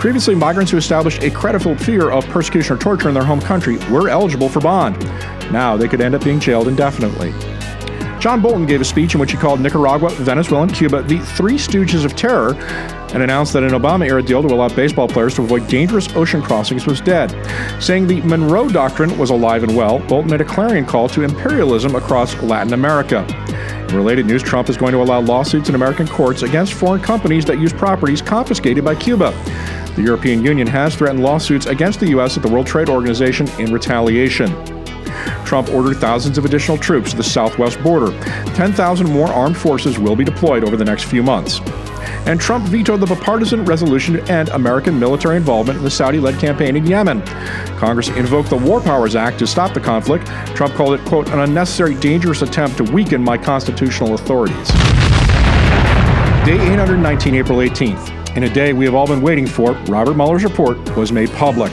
Previously, 0.00 0.34
migrants 0.34 0.70
who 0.70 0.78
established 0.78 1.22
a 1.22 1.30
credible 1.30 1.76
fear 1.76 2.10
of 2.10 2.26
persecution 2.28 2.76
or 2.76 2.78
torture 2.78 3.08
in 3.08 3.14
their 3.14 3.24
home 3.24 3.40
country 3.40 3.76
were 3.90 4.08
eligible 4.08 4.48
for 4.48 4.60
bond. 4.60 4.98
Now 5.52 5.76
they 5.76 5.88
could 5.88 6.00
end 6.00 6.14
up 6.14 6.24
being 6.24 6.40
jailed 6.40 6.68
indefinitely. 6.68 7.32
John 8.18 8.40
Bolton 8.40 8.66
gave 8.66 8.80
a 8.80 8.84
speech 8.84 9.14
in 9.14 9.20
which 9.20 9.30
he 9.30 9.36
called 9.36 9.60
Nicaragua, 9.60 10.10
Venezuela, 10.10 10.64
and 10.64 10.74
Cuba 10.74 11.02
the 11.02 11.18
three 11.18 11.54
stooges 11.54 12.04
of 12.04 12.16
terror 12.16 12.54
and 13.16 13.22
announced 13.22 13.54
that 13.54 13.62
an 13.62 13.70
Obama 13.70 14.06
era 14.06 14.22
deal 14.22 14.42
to 14.42 14.48
allow 14.48 14.68
baseball 14.68 15.08
players 15.08 15.34
to 15.34 15.42
avoid 15.42 15.66
dangerous 15.68 16.14
ocean 16.16 16.42
crossings 16.42 16.86
was 16.86 17.00
dead. 17.00 17.30
Saying 17.82 18.06
the 18.06 18.20
Monroe 18.20 18.68
Doctrine 18.68 19.16
was 19.16 19.30
alive 19.30 19.62
and 19.62 19.74
well, 19.74 20.00
Bolton 20.00 20.30
made 20.30 20.42
a 20.42 20.44
clarion 20.44 20.84
call 20.84 21.08
to 21.08 21.22
imperialism 21.22 21.94
across 21.94 22.36
Latin 22.42 22.74
America. 22.74 23.24
In 23.88 23.96
related 23.96 24.26
news, 24.26 24.42
Trump 24.42 24.68
is 24.68 24.76
going 24.76 24.92
to 24.92 25.00
allow 25.00 25.20
lawsuits 25.20 25.70
in 25.70 25.74
American 25.74 26.06
courts 26.06 26.42
against 26.42 26.74
foreign 26.74 27.00
companies 27.00 27.46
that 27.46 27.58
use 27.58 27.72
properties 27.72 28.20
confiscated 28.20 28.84
by 28.84 28.94
Cuba. 28.94 29.30
The 29.96 30.02
European 30.02 30.44
Union 30.44 30.66
has 30.66 30.94
threatened 30.94 31.22
lawsuits 31.22 31.64
against 31.64 32.00
the 32.00 32.10
U.S. 32.10 32.36
at 32.36 32.42
the 32.42 32.50
World 32.50 32.66
Trade 32.66 32.90
Organization 32.90 33.48
in 33.58 33.72
retaliation. 33.72 34.52
Trump 35.46 35.70
ordered 35.70 35.96
thousands 35.96 36.36
of 36.36 36.44
additional 36.44 36.76
troops 36.76 37.12
to 37.12 37.16
the 37.16 37.24
southwest 37.24 37.82
border. 37.82 38.12
10,000 38.52 39.10
more 39.10 39.28
armed 39.28 39.56
forces 39.56 39.98
will 39.98 40.16
be 40.16 40.24
deployed 40.24 40.64
over 40.64 40.76
the 40.76 40.84
next 40.84 41.04
few 41.04 41.22
months. 41.22 41.62
And 42.26 42.40
Trump 42.40 42.66
vetoed 42.66 42.98
the 42.98 43.06
bipartisan 43.06 43.64
resolution 43.64 44.14
to 44.14 44.32
end 44.32 44.48
American 44.48 44.98
military 44.98 45.36
involvement 45.36 45.78
in 45.78 45.84
the 45.84 45.90
Saudi 45.90 46.18
led 46.18 46.40
campaign 46.40 46.74
in 46.74 46.84
Yemen. 46.84 47.22
Congress 47.78 48.08
invoked 48.08 48.50
the 48.50 48.56
War 48.56 48.80
Powers 48.80 49.14
Act 49.14 49.38
to 49.38 49.46
stop 49.46 49.72
the 49.72 49.80
conflict. 49.80 50.26
Trump 50.56 50.74
called 50.74 50.94
it, 50.94 51.04
quote, 51.06 51.28
an 51.28 51.38
unnecessary, 51.38 51.94
dangerous 51.94 52.42
attempt 52.42 52.78
to 52.78 52.84
weaken 52.84 53.22
my 53.22 53.38
constitutional 53.38 54.14
authorities. 54.14 54.68
Day 56.44 56.58
819, 56.72 57.34
April 57.36 57.58
18th. 57.58 58.36
In 58.36 58.42
a 58.42 58.48
day 58.52 58.72
we 58.72 58.84
have 58.84 58.94
all 58.94 59.06
been 59.06 59.22
waiting 59.22 59.46
for, 59.46 59.72
Robert 59.84 60.14
Mueller's 60.14 60.42
report 60.42 60.78
was 60.96 61.12
made 61.12 61.30
public. 61.30 61.72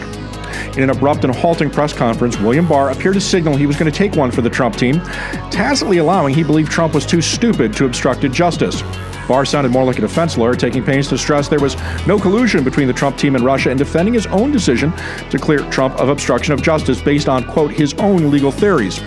In 0.77 0.83
an 0.83 0.91
abrupt 0.91 1.23
and 1.23 1.35
halting 1.35 1.71
press 1.71 1.93
conference, 1.93 2.39
William 2.39 2.67
Barr 2.67 2.91
appeared 2.91 3.15
to 3.15 3.21
signal 3.21 3.55
he 3.55 3.65
was 3.65 3.75
going 3.75 3.91
to 3.91 3.97
take 3.97 4.15
one 4.15 4.29
for 4.29 4.41
the 4.41 4.49
Trump 4.49 4.75
team, 4.75 4.99
tacitly 5.49 5.97
allowing 5.97 6.33
he 6.33 6.43
believed 6.43 6.71
Trump 6.71 6.93
was 6.93 7.07
too 7.07 7.21
stupid 7.21 7.75
to 7.75 7.85
obstruct 7.85 8.21
justice. 8.31 8.81
Barr 9.27 9.45
sounded 9.45 9.71
more 9.71 9.83
like 9.83 9.97
a 9.97 10.01
defense 10.01 10.37
lawyer, 10.37 10.55
taking 10.55 10.83
pains 10.83 11.07
to 11.09 11.17
stress 11.17 11.47
there 11.47 11.59
was 11.59 11.77
no 12.05 12.19
collusion 12.19 12.63
between 12.63 12.87
the 12.87 12.93
Trump 12.93 13.17
team 13.17 13.35
and 13.35 13.45
Russia 13.45 13.69
and 13.69 13.77
defending 13.77 14.13
his 14.13 14.25
own 14.27 14.51
decision 14.51 14.91
to 15.29 15.37
clear 15.37 15.59
Trump 15.71 15.95
of 15.99 16.09
obstruction 16.09 16.53
of 16.53 16.61
justice 16.61 17.01
based 17.01 17.29
on, 17.29 17.45
quote, 17.45 17.71
his 17.71 17.93
own 17.95 18.29
legal 18.29 18.51
theories. 18.51 18.99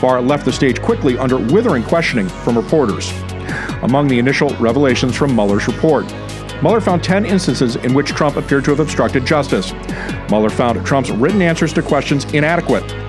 Barr 0.00 0.20
left 0.20 0.44
the 0.44 0.52
stage 0.52 0.80
quickly 0.80 1.18
under 1.18 1.38
withering 1.38 1.82
questioning 1.82 2.28
from 2.28 2.56
reporters. 2.56 3.12
Among 3.82 4.08
the 4.08 4.18
initial 4.18 4.50
revelations 4.56 5.16
from 5.16 5.34
Mueller's 5.34 5.66
report, 5.66 6.06
Mueller 6.62 6.80
found 6.80 7.02
10 7.04 7.26
instances 7.26 7.76
in 7.76 7.92
which 7.92 8.10
Trump 8.10 8.36
appeared 8.36 8.64
to 8.64 8.70
have 8.70 8.80
obstructed 8.80 9.26
justice. 9.26 9.72
Mueller 10.30 10.50
found 10.50 10.84
Trump's 10.86 11.10
written 11.10 11.42
answers 11.42 11.72
to 11.74 11.82
questions 11.82 12.24
inadequate. 12.32 13.03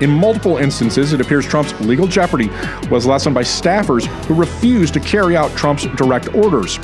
In 0.00 0.10
multiple 0.10 0.58
instances, 0.58 1.12
it 1.12 1.20
appears 1.20 1.44
Trump's 1.44 1.78
legal 1.80 2.06
jeopardy 2.06 2.50
was 2.88 3.04
lessened 3.04 3.34
by 3.34 3.42
staffers 3.42 4.06
who 4.26 4.34
refused 4.34 4.94
to 4.94 5.00
carry 5.00 5.36
out 5.36 5.50
Trump's 5.56 5.86
direct 5.96 6.32
orders. 6.34 6.78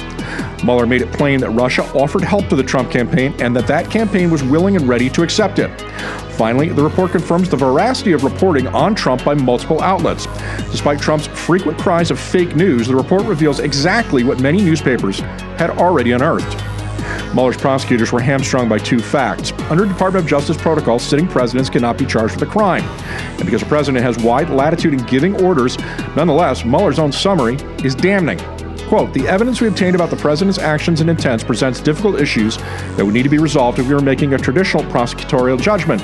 Mueller 0.64 0.86
made 0.86 1.02
it 1.02 1.12
plain 1.12 1.38
that 1.40 1.50
Russia 1.50 1.82
offered 1.94 2.24
help 2.24 2.48
to 2.48 2.56
the 2.56 2.62
Trump 2.62 2.90
campaign 2.90 3.32
and 3.38 3.54
that 3.54 3.66
that 3.68 3.90
campaign 3.90 4.30
was 4.30 4.42
willing 4.42 4.76
and 4.76 4.88
ready 4.88 5.08
to 5.10 5.22
accept 5.22 5.60
it. 5.60 5.70
Finally, 6.32 6.70
the 6.70 6.82
report 6.82 7.12
confirms 7.12 7.48
the 7.48 7.56
veracity 7.56 8.10
of 8.12 8.24
reporting 8.24 8.66
on 8.68 8.94
Trump 8.94 9.24
by 9.24 9.34
multiple 9.34 9.80
outlets. 9.80 10.26
Despite 10.72 11.00
Trump's 11.00 11.28
frequent 11.28 11.78
cries 11.78 12.10
of 12.10 12.18
fake 12.18 12.56
news, 12.56 12.88
the 12.88 12.96
report 12.96 13.24
reveals 13.26 13.60
exactly 13.60 14.24
what 14.24 14.40
many 14.40 14.60
newspapers 14.60 15.20
had 15.60 15.70
already 15.70 16.10
unearthed. 16.10 16.73
Mueller's 17.34 17.56
prosecutors 17.56 18.12
were 18.12 18.20
hamstrung 18.20 18.68
by 18.68 18.78
two 18.78 19.00
facts. 19.00 19.52
Under 19.68 19.84
Department 19.84 20.24
of 20.24 20.30
Justice 20.30 20.56
protocol, 20.56 21.00
sitting 21.00 21.26
presidents 21.26 21.68
cannot 21.68 21.98
be 21.98 22.06
charged 22.06 22.38
with 22.38 22.48
a 22.48 22.50
crime. 22.50 22.84
And 23.08 23.44
because 23.44 23.62
a 23.62 23.66
president 23.66 24.04
has 24.04 24.16
wide 24.18 24.50
latitude 24.50 24.94
in 24.94 25.04
giving 25.06 25.42
orders, 25.42 25.76
nonetheless, 26.14 26.64
Mueller's 26.64 27.00
own 27.00 27.10
summary 27.10 27.56
is 27.82 27.96
damning. 27.96 28.38
Quote, 28.88 29.12
the 29.12 29.26
evidence 29.26 29.60
we 29.60 29.66
obtained 29.66 29.96
about 29.96 30.10
the 30.10 30.16
president's 30.16 30.58
actions 30.58 31.00
and 31.00 31.10
intents 31.10 31.42
presents 31.42 31.80
difficult 31.80 32.20
issues 32.20 32.58
that 32.58 33.04
would 33.04 33.14
need 33.14 33.22
to 33.24 33.28
be 33.28 33.38
resolved 33.38 33.78
if 33.80 33.88
we 33.88 33.94
were 33.94 34.00
making 34.00 34.34
a 34.34 34.38
traditional 34.38 34.84
prosecutorial 34.84 35.60
judgment. 35.60 36.02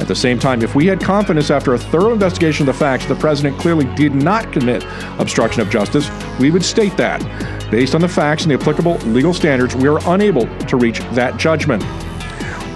At 0.00 0.08
the 0.08 0.14
same 0.14 0.38
time, 0.38 0.60
if 0.60 0.74
we 0.74 0.86
had 0.86 1.00
confidence 1.00 1.50
after 1.50 1.72
a 1.72 1.78
thorough 1.78 2.12
investigation 2.12 2.68
of 2.68 2.74
the 2.74 2.78
facts 2.78 3.06
that 3.06 3.14
the 3.14 3.20
president 3.20 3.58
clearly 3.58 3.86
did 3.94 4.14
not 4.14 4.52
commit 4.52 4.84
obstruction 5.18 5.62
of 5.62 5.70
justice, 5.70 6.10
we 6.38 6.50
would 6.50 6.64
state 6.64 6.96
that. 6.98 7.22
Based 7.70 7.94
on 7.94 8.00
the 8.00 8.08
facts 8.08 8.44
and 8.44 8.50
the 8.50 8.60
applicable 8.60 8.96
legal 8.98 9.34
standards, 9.34 9.74
we 9.74 9.88
are 9.88 9.98
unable 10.12 10.46
to 10.66 10.76
reach 10.76 11.00
that 11.14 11.36
judgment. 11.36 11.84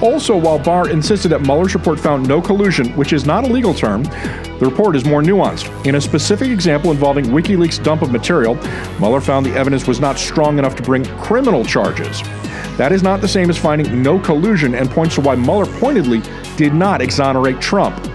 Also, 0.03 0.35
while 0.35 0.59
Barr 0.59 0.89
insisted 0.89 1.29
that 1.29 1.43
Mueller's 1.43 1.75
report 1.75 2.01
found 2.01 2.27
no 2.27 2.41
collusion, 2.41 2.89
which 2.97 3.13
is 3.13 3.27
not 3.27 3.45
a 3.45 3.53
legal 3.53 3.75
term, 3.75 4.03
the 4.03 4.67
report 4.69 4.97
is 4.97 5.05
more 5.05 5.21
nuanced. 5.21 5.87
In 5.87 5.95
a 5.97 6.01
specific 6.01 6.49
example 6.49 6.91
involving 6.91 7.27
WikiLeaks' 7.27 7.83
dump 7.83 8.01
of 8.01 8.11
material, 8.11 8.55
Mueller 8.99 9.21
found 9.21 9.45
the 9.45 9.55
evidence 9.55 9.87
was 9.87 10.01
not 10.01 10.19
strong 10.19 10.59
enough 10.59 10.75
to 10.77 10.83
bring 10.83 11.05
criminal 11.19 11.65
charges. 11.65 12.23
That 12.79 12.93
is 12.93 13.03
not 13.03 13.21
the 13.21 13.29
same 13.29 13.51
as 13.51 13.59
finding 13.59 14.03
no 14.03 14.19
collusion 14.19 14.75
and 14.75 14.91
points 14.91 15.17
to 15.17 15.21
why 15.21 15.35
Mueller 15.35 15.67
pointedly 15.67 16.23
did 16.57 16.73
not 16.73 17.03
exonerate 17.03 17.61
Trump. 17.61 18.10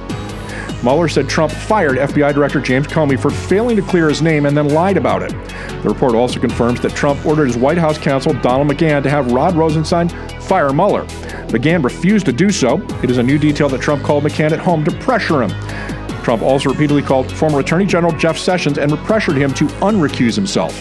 Mueller 0.84 1.07
said 1.07 1.28
Trump 1.28 1.51
fired 1.51 1.97
FBI 1.97 2.34
Director 2.34 2.59
James 2.59 2.88
Comey 2.88 3.19
for 3.19 3.30
failing 3.30 3.76
to 3.76 3.82
clear 3.82 4.07
his 4.09 4.21
name 4.21 4.45
and 4.45 4.55
then 4.55 4.69
lied 4.69 4.97
about 4.97 5.23
it. 5.23 5.32
The 5.82 5.89
report 5.89 6.15
also 6.15 6.39
confirms 6.39 6.80
that 6.82 6.93
Trump 6.93 7.26
ordered 7.26 7.47
his 7.47 7.57
White 7.57 7.78
House 7.78 7.97
counsel, 7.97 8.34
Donald 8.41 8.69
McGahn, 8.69 9.03
to 9.03 9.09
have 9.09 9.32
Rod 9.32 9.55
Rosenstein 9.55 10.09
fire 10.41 10.71
Mueller. 10.73 11.05
McGahn 11.47 11.84
refused 11.84 12.26
to 12.28 12.34
do 12.34 12.51
so. 12.51 12.82
It 13.03 13.09
is 13.09 13.17
a 13.17 13.23
new 13.23 13.39
detail 13.39 13.69
that 13.69 13.82
Trump 13.82 14.03
called 14.03 14.23
McGahn 14.23 14.51
at 14.51 14.59
home 14.59 14.84
to 14.86 14.91
pressure 14.99 15.41
him. 15.41 15.51
Trump 16.23 16.41
also 16.41 16.69
repeatedly 16.69 17.01
called 17.01 17.32
former 17.32 17.59
Attorney 17.59 17.86
General 17.86 18.11
Jeff 18.17 18.38
Sessions 18.38 18.78
and 18.78 18.91
pressured 18.99 19.38
him 19.38 19.53
to 19.53 19.65
unrecuse 19.82 20.36
himself. 20.36 20.73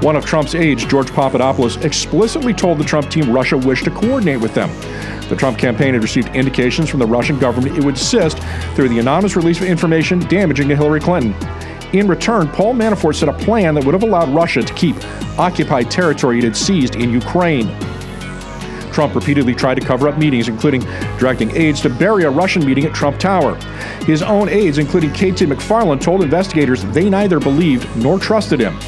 One 0.00 0.14
of 0.14 0.24
Trump's 0.24 0.54
aides, 0.54 0.84
George 0.84 1.10
Papadopoulos, 1.12 1.76
explicitly 1.78 2.54
told 2.54 2.78
the 2.78 2.84
Trump 2.84 3.10
team 3.10 3.32
Russia 3.32 3.56
wished 3.56 3.84
to 3.84 3.90
coordinate 3.90 4.40
with 4.40 4.54
them. 4.54 4.70
The 5.28 5.34
Trump 5.34 5.58
campaign 5.58 5.94
had 5.94 6.04
received 6.04 6.28
indications 6.36 6.88
from 6.88 7.00
the 7.00 7.06
Russian 7.06 7.36
government 7.36 7.76
it 7.76 7.82
would 7.82 7.96
assist 7.96 8.38
through 8.76 8.90
the 8.90 9.00
anonymous 9.00 9.34
release 9.34 9.58
of 9.60 9.66
information 9.66 10.20
damaging 10.28 10.68
to 10.68 10.76
Hillary 10.76 11.00
Clinton. 11.00 11.34
In 11.92 12.06
return, 12.06 12.46
Paul 12.46 12.74
Manafort 12.74 13.16
set 13.16 13.28
a 13.28 13.32
plan 13.32 13.74
that 13.74 13.84
would 13.84 13.92
have 13.92 14.04
allowed 14.04 14.28
Russia 14.28 14.62
to 14.62 14.74
keep 14.74 14.94
occupied 15.36 15.90
territory 15.90 16.38
it 16.38 16.44
had 16.44 16.56
seized 16.56 16.94
in 16.94 17.10
Ukraine. 17.10 17.66
Trump 18.92 19.16
repeatedly 19.16 19.54
tried 19.54 19.80
to 19.80 19.84
cover 19.84 20.08
up 20.08 20.16
meetings, 20.16 20.46
including 20.46 20.82
directing 21.18 21.50
aides 21.56 21.80
to 21.80 21.90
bury 21.90 22.22
a 22.22 22.30
Russian 22.30 22.64
meeting 22.64 22.84
at 22.84 22.94
Trump 22.94 23.18
Tower. 23.18 23.56
His 24.04 24.22
own 24.22 24.48
aides, 24.48 24.78
including 24.78 25.10
KT 25.10 25.42
McFarland, 25.50 26.00
told 26.00 26.22
investigators 26.22 26.84
they 26.84 27.10
neither 27.10 27.40
believed 27.40 27.88
nor 27.96 28.20
trusted 28.20 28.60
him. 28.60 28.78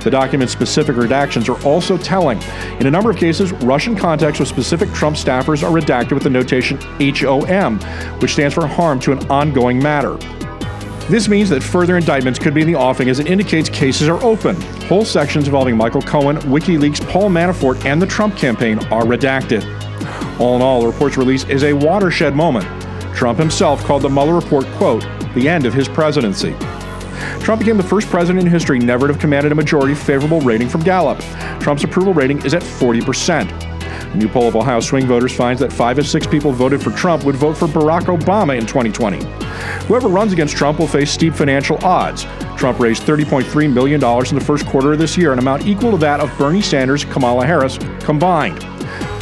The 0.00 0.10
document's 0.10 0.52
specific 0.52 0.96
redactions 0.96 1.48
are 1.48 1.62
also 1.66 1.98
telling. 1.98 2.40
In 2.80 2.86
a 2.86 2.90
number 2.90 3.10
of 3.10 3.16
cases, 3.16 3.52
Russian 3.52 3.96
contacts 3.96 4.38
with 4.38 4.48
specific 4.48 4.92
Trump 4.92 5.16
staffers 5.16 5.62
are 5.62 5.70
redacted 5.70 6.12
with 6.12 6.22
the 6.22 6.30
notation 6.30 6.78
HOM, 7.00 7.80
which 8.20 8.32
stands 8.32 8.54
for 8.54 8.66
harm 8.66 9.00
to 9.00 9.12
an 9.12 9.30
ongoing 9.30 9.82
matter. 9.82 10.16
This 11.08 11.26
means 11.26 11.48
that 11.48 11.62
further 11.62 11.96
indictments 11.96 12.38
could 12.38 12.52
be 12.52 12.60
in 12.60 12.66
the 12.66 12.74
offing 12.74 13.08
as 13.08 13.18
it 13.18 13.28
indicates 13.28 13.70
cases 13.70 14.08
are 14.08 14.22
open. 14.22 14.60
Whole 14.88 15.06
sections 15.06 15.46
involving 15.46 15.74
Michael 15.74 16.02
Cohen, 16.02 16.36
WikiLeaks, 16.38 17.06
Paul 17.08 17.30
Manafort, 17.30 17.82
and 17.86 18.00
the 18.00 18.06
Trump 18.06 18.36
campaign 18.36 18.78
are 18.92 19.04
redacted. 19.04 19.64
All 20.38 20.56
in 20.56 20.62
all, 20.62 20.82
the 20.82 20.86
report's 20.86 21.16
release 21.16 21.44
is 21.44 21.64
a 21.64 21.72
watershed 21.72 22.36
moment. 22.36 22.66
Trump 23.14 23.38
himself 23.38 23.82
called 23.84 24.02
the 24.02 24.10
Mueller 24.10 24.34
report, 24.34 24.66
quote, 24.76 25.02
the 25.34 25.48
end 25.48 25.64
of 25.64 25.72
his 25.72 25.88
presidency. 25.88 26.54
Trump 27.40 27.60
became 27.60 27.76
the 27.76 27.82
first 27.82 28.08
president 28.08 28.44
in 28.44 28.50
history 28.50 28.78
never 28.78 29.06
to 29.06 29.12
have 29.12 29.20
commanded 29.20 29.52
a 29.52 29.54
majority 29.54 29.94
favorable 29.94 30.40
rating 30.40 30.68
from 30.68 30.82
Gallup. 30.82 31.18
Trump's 31.60 31.84
approval 31.84 32.14
rating 32.14 32.44
is 32.44 32.54
at 32.54 32.62
40%. 32.62 33.68
A 34.12 34.16
new 34.16 34.28
poll 34.28 34.48
of 34.48 34.56
Ohio 34.56 34.80
swing 34.80 35.06
voters 35.06 35.34
finds 35.34 35.60
that 35.60 35.72
five 35.72 35.98
of 35.98 36.06
six 36.06 36.26
people 36.26 36.50
voted 36.50 36.82
for 36.82 36.90
Trump 36.90 37.24
would 37.24 37.36
vote 37.36 37.56
for 37.56 37.66
Barack 37.66 38.04
Obama 38.04 38.58
in 38.58 38.64
2020. 38.64 39.22
Whoever 39.86 40.08
runs 40.08 40.32
against 40.32 40.56
Trump 40.56 40.78
will 40.78 40.86
face 40.86 41.10
steep 41.10 41.34
financial 41.34 41.76
odds. 41.84 42.24
Trump 42.56 42.78
raised 42.78 43.02
$30.3 43.02 43.72
million 43.72 44.02
in 44.02 44.34
the 44.34 44.44
first 44.44 44.66
quarter 44.66 44.92
of 44.92 44.98
this 44.98 45.16
year, 45.16 45.32
an 45.32 45.38
amount 45.38 45.66
equal 45.66 45.90
to 45.90 45.98
that 45.98 46.20
of 46.20 46.36
Bernie 46.38 46.62
Sanders 46.62 47.04
Kamala 47.04 47.44
Harris 47.44 47.78
combined. 48.00 48.66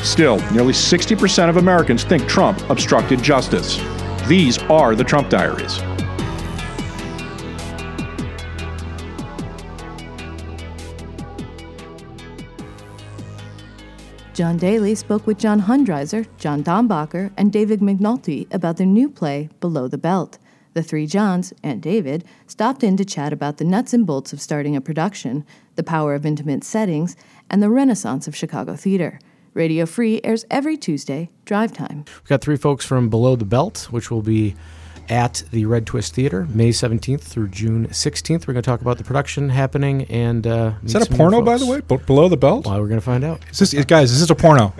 Still, 0.03 0.39
nearly 0.53 0.73
60% 0.73 1.49
of 1.49 1.57
Americans 1.57 2.05
think 2.05 2.29
Trump 2.29 2.59
obstructed 2.71 3.23
justice. 3.23 3.81
These 4.29 4.59
are 4.65 4.95
the 4.95 5.05
Trump 5.05 5.31
Diaries. 5.31 5.81
John 14.37 14.59
Daly 14.59 14.95
spoke 14.95 15.27
with 15.27 15.39
John 15.39 15.63
Hundreiser, 15.63 16.27
John 16.37 16.63
Dombacher, 16.63 17.33
and 17.39 17.51
David 17.51 17.81
McNulty 17.81 18.47
about 18.53 18.77
their 18.77 18.87
new 18.87 19.09
play, 19.09 19.49
Below 19.63 19.89
the 19.89 19.97
Belt. 19.97 20.37
The 20.75 20.83
three 20.83 21.07
Johns 21.07 21.55
and 21.63 21.81
David 21.81 22.23
stopped 22.47 22.85
in 22.85 22.99
to 22.99 23.05
chat 23.07 23.33
about 23.33 23.57
the 23.57 23.65
nuts 23.65 23.95
and 23.95 24.07
bolts 24.07 24.35
of 24.35 24.43
starting 24.43 24.77
a 24.77 24.83
production, 24.83 25.47
the 25.77 25.83
power 25.83 26.15
of 26.15 26.27
intimate 26.27 26.65
settings, 26.65 27.17
and 27.49 27.63
the 27.63 27.71
renaissance 27.71 28.29
of 28.29 28.37
Chicago 28.37 28.77
theater. 28.77 29.21
Radio 29.55 29.87
Free 29.87 30.21
airs 30.23 30.45
every 30.51 30.77
Tuesday, 30.77 31.31
drive 31.47 31.73
time. 31.73 32.05
We've 32.07 32.29
got 32.29 32.43
three 32.43 32.59
folks 32.59 32.85
from 32.85 33.09
Below 33.09 33.37
the 33.37 33.47
Belt, 33.47 33.89
which 33.91 34.11
will 34.11 34.21
be 34.21 34.55
at 35.09 35.43
the 35.51 35.67
Red 35.67 35.87
Twist 35.87 36.15
Theater, 36.15 36.47
May 36.51 36.71
17th 36.71 37.21
through 37.21 37.49
June 37.49 37.89
16th. 37.89 38.47
We're 38.47 38.55
going 38.55 38.63
to 38.63 38.71
talk 38.71 38.81
about 38.81 38.99
the 38.99 39.05
production 39.05 39.49
happening 39.49 40.05
and. 40.05 40.47
Uh, 40.47 40.75
is 40.85 40.93
that 40.93 41.11
a 41.11 41.15
porno, 41.15 41.43
by 41.43 41.59
the 41.59 41.67
way? 41.67 41.81
B- 41.81 41.97
below 41.97 42.29
the 42.29 42.37
belt? 42.37 42.67
Well, 42.67 42.81
we're 42.81 42.89
going 42.89 43.01
to 43.01 43.05
find 43.05 43.25
out. 43.25 43.41
Is 43.51 43.59
this, 43.59 43.85
guys, 43.85 44.13
is 44.13 44.21
this 44.21 44.31
a 44.31 44.35
porno? 44.35 44.73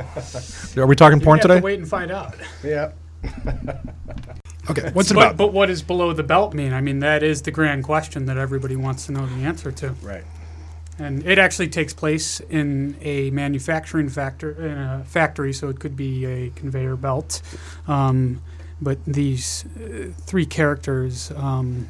Are 0.77 0.87
we 0.87 0.97
talking 0.97 1.21
porn 1.21 1.41
today? 1.41 1.61
wait 1.61 1.79
and 1.79 1.89
find 1.89 2.11
out. 2.11 2.35
Yeah. 2.63 2.93
Okay, 4.69 4.91
what's 4.93 5.11
it 5.11 5.15
but, 5.15 5.21
about? 5.21 5.37
But 5.37 5.53
what 5.53 5.67
does 5.67 5.83
below 5.83 6.13
the 6.13 6.23
belt 6.23 6.55
mean? 6.55 6.73
I 6.73 6.81
mean, 6.81 6.99
that 7.01 7.23
is 7.23 7.43
the 7.43 7.51
grand 7.51 7.85
question 7.85 8.27
that 8.27 8.37
everybody 8.37 8.77
wants 8.77 9.07
to 9.07 9.13
know 9.13 9.25
the 9.27 9.45
answer 9.45 9.71
to. 9.71 9.91
Right. 10.03 10.25
And 10.99 11.25
it 11.27 11.39
actually 11.39 11.69
takes 11.69 11.93
place 11.93 12.41
in 12.41 12.97
a 13.03 13.31
manufacturing 13.31 14.09
factor 14.09 14.51
in 14.53 14.79
a 14.79 15.05
factory, 15.05 15.53
so 15.53 15.69
it 15.69 15.79
could 15.79 15.95
be 15.95 16.25
a 16.25 16.51
conveyor 16.51 16.97
belt. 16.97 17.43
Um, 17.87 18.41
but 18.81 19.05
these 19.05 19.65
uh, 19.77 20.13
three 20.27 20.47
characters, 20.47 21.31
um, 21.37 21.89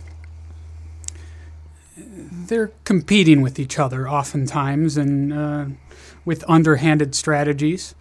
they're 1.96 2.70
competing 2.84 3.42
with 3.42 3.58
each 3.58 3.78
other 3.78 4.08
oftentimes, 4.08 4.96
and 4.96 5.32
uh, 5.32 5.66
with 6.24 6.44
underhanded 6.48 7.14
strategies. 7.14 7.94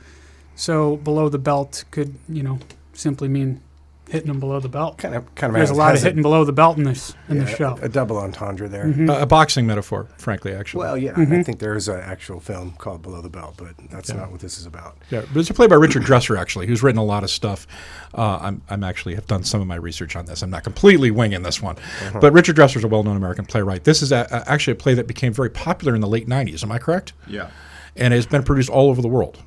So 0.55 0.97
below 0.97 1.29
the 1.29 1.39
belt 1.39 1.83
could, 1.91 2.15
you 2.29 2.43
know, 2.43 2.59
simply 2.93 3.27
mean 3.27 3.61
hitting 4.09 4.27
them 4.27 4.39
below 4.39 4.59
the 4.59 4.69
belt. 4.69 4.97
Kind 4.97 5.15
of, 5.15 5.33
kind 5.35 5.51
of. 5.51 5.55
There's 5.57 5.69
a 5.69 5.73
lot 5.73 5.95
of 5.95 6.01
hitting 6.03 6.21
below 6.21 6.43
the 6.45 6.53
belt 6.53 6.77
in 6.77 6.83
this 6.83 7.13
in 7.29 7.37
yeah, 7.37 7.43
the 7.43 7.55
show. 7.55 7.77
A, 7.81 7.85
a 7.85 7.89
double 7.89 8.17
entendre 8.17 8.67
there. 8.67 8.85
Mhm. 8.85 9.09
A, 9.13 9.21
a 9.23 9.25
boxing 9.25 9.65
metaphor, 9.65 10.07
frankly, 10.17 10.53
actually. 10.53 10.79
Well, 10.85 10.97
yeah, 10.97 11.13
I 11.17 11.43
think 11.43 11.59
there 11.59 11.75
is 11.75 11.87
an 11.87 11.99
actual 11.99 12.39
film 12.39 12.73
called 12.77 13.01
Below 13.01 13.21
the 13.21 13.29
Belt, 13.29 13.55
but 13.57 13.69
that's 13.89 14.09
Yeah. 14.09 14.17
not 14.17 14.31
what 14.31 14.39
this 14.41 14.57
is 14.59 14.65
about. 14.65 14.97
Yeah, 15.09 15.21
but 15.33 15.39
it's 15.39 15.49
a 15.49 15.53
play 15.53 15.67
by 15.67 15.75
Richard 15.75 16.03
Dresser, 16.03 16.37
actually, 16.37 16.67
who's 16.67 16.83
written 16.83 16.99
a 16.99 17.03
lot 17.03 17.23
of 17.23 17.29
stuff. 17.29 17.65
Uh, 18.13 18.37
I'm, 18.41 18.61
I'm 18.69 18.83
actually 18.83 19.15
have 19.15 19.27
done 19.27 19.43
some 19.43 19.59
of 19.61 19.67
my 19.67 19.75
research 19.75 20.15
on 20.15 20.25
this. 20.25 20.41
I'm 20.41 20.49
not 20.49 20.63
completely 20.63 21.11
winging 21.11 21.43
this 21.43 21.61
one, 21.61 21.75
Uh-huh. 21.77 22.19
but 22.19 22.31
Richard 22.33 22.55
Dresser 22.55 22.79
is 22.79 22.85
a 22.85 22.87
well-known 22.87 23.17
American 23.17 23.45
playwright. 23.45 23.83
This 23.83 24.01
is 24.01 24.11
a, 24.11 24.27
a- 24.31 24.49
actually 24.49 24.73
a 24.73 24.75
play 24.77 24.93
that 24.93 25.07
became 25.07 25.33
very 25.33 25.49
popular 25.49 25.95
in 25.95 26.01
the 26.01 26.07
late 26.07 26.27
'90s. 26.27 26.63
Am 26.63 26.71
I 26.71 26.77
correct? 26.79 27.13
Yeah. 27.27 27.49
And 27.95 28.13
it 28.13 28.17
has 28.17 28.25
been 28.25 28.43
produced 28.43 28.69
all 28.69 28.89
over 28.89 29.01
the 29.01 29.07
world. 29.07 29.39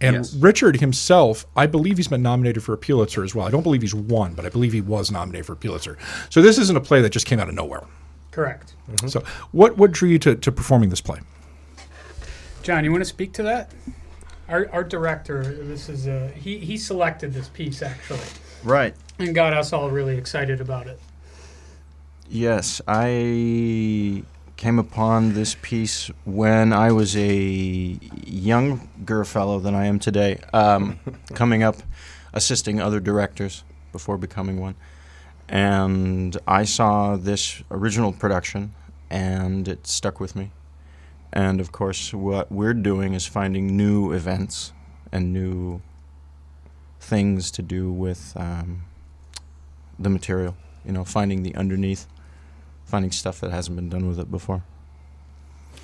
And 0.00 0.16
Yes. 0.16 0.34
Richard 0.34 0.80
himself, 0.80 1.46
I 1.56 1.66
believe 1.66 1.96
he's 1.96 2.08
been 2.08 2.22
nominated 2.22 2.62
for 2.62 2.72
a 2.74 2.76
Pulitzer 2.78 3.24
as 3.24 3.34
well. 3.34 3.46
I 3.46 3.50
don't 3.50 3.62
believe 3.62 3.80
he's 3.82 3.94
won, 3.94 4.34
but 4.34 4.44
I 4.44 4.50
believe 4.50 4.72
he 4.74 4.80
was 4.82 5.10
nominated 5.10 5.46
for 5.46 5.54
a 5.54 5.56
Pulitzer. 5.56 5.96
So 6.28 6.42
this 6.42 6.58
isn't 6.58 6.76
a 6.76 6.80
play 6.80 7.00
that 7.00 7.10
just 7.10 7.24
came 7.26 7.40
out 7.40 7.48
of 7.48 7.54
nowhere. 7.54 7.82
Correct. 8.30 8.74
So 9.06 9.22
what 9.52 9.78
what 9.78 9.92
drew 9.92 10.08
you 10.10 10.18
to, 10.20 10.34
to 10.36 10.52
performing 10.52 10.90
this 10.90 11.00
play? 11.00 11.20
John, 12.62 12.84
you 12.84 12.90
want 12.90 13.00
to 13.00 13.08
speak 13.08 13.32
to 13.34 13.42
that? 13.44 13.70
Our, 14.48 14.68
our 14.72 14.84
director, 14.84 15.42
this 15.64 15.88
is 15.88 16.06
uh, 16.06 16.30
he 16.34 16.58
he 16.58 16.76
selected 16.76 17.32
this 17.32 17.48
piece 17.48 17.80
actually, 17.82 18.20
Right. 18.62 18.94
and 19.18 19.34
got 19.34 19.52
us 19.54 19.72
all 19.72 19.90
really 19.90 20.16
excited 20.18 20.60
about 20.60 20.86
it. 20.86 21.00
Yes, 22.28 22.80
I 22.86 24.22
came 24.56 24.78
upon 24.78 25.34
this 25.34 25.56
piece 25.60 26.10
when 26.24 26.72
I 26.72 26.90
was 26.90 27.16
a 27.16 27.98
younger 28.26 29.24
fellow 29.24 29.60
than 29.60 29.74
I 29.74 29.86
am 29.86 29.98
today, 29.98 30.40
um, 30.52 30.98
coming 31.34 31.62
up, 31.62 31.76
assisting 32.32 32.80
other 32.80 33.00
directors 33.00 33.64
before 33.92 34.16
becoming 34.16 34.58
one. 34.58 34.74
And 35.48 36.36
I 36.46 36.64
saw 36.64 37.16
this 37.16 37.62
original 37.70 38.12
production, 38.12 38.74
and 39.10 39.68
it 39.68 39.86
stuck 39.86 40.20
with 40.20 40.34
me. 40.34 40.50
And 41.32 41.60
of 41.60 41.70
course, 41.70 42.14
what 42.14 42.50
we're 42.50 42.74
doing 42.74 43.14
is 43.14 43.26
finding 43.26 43.76
new 43.76 44.12
events 44.12 44.72
and 45.12 45.32
new 45.32 45.82
things 46.98 47.50
to 47.52 47.62
do 47.62 47.92
with 47.92 48.32
um, 48.36 48.82
the 49.98 50.08
material. 50.08 50.56
You 50.84 50.92
know, 50.92 51.04
finding 51.04 51.42
the 51.42 51.54
underneath, 51.54 52.06
finding 52.86 53.10
stuff 53.12 53.40
that 53.40 53.50
hasn't 53.50 53.76
been 53.76 53.90
done 53.90 54.08
with 54.08 54.18
it 54.18 54.30
before. 54.30 54.62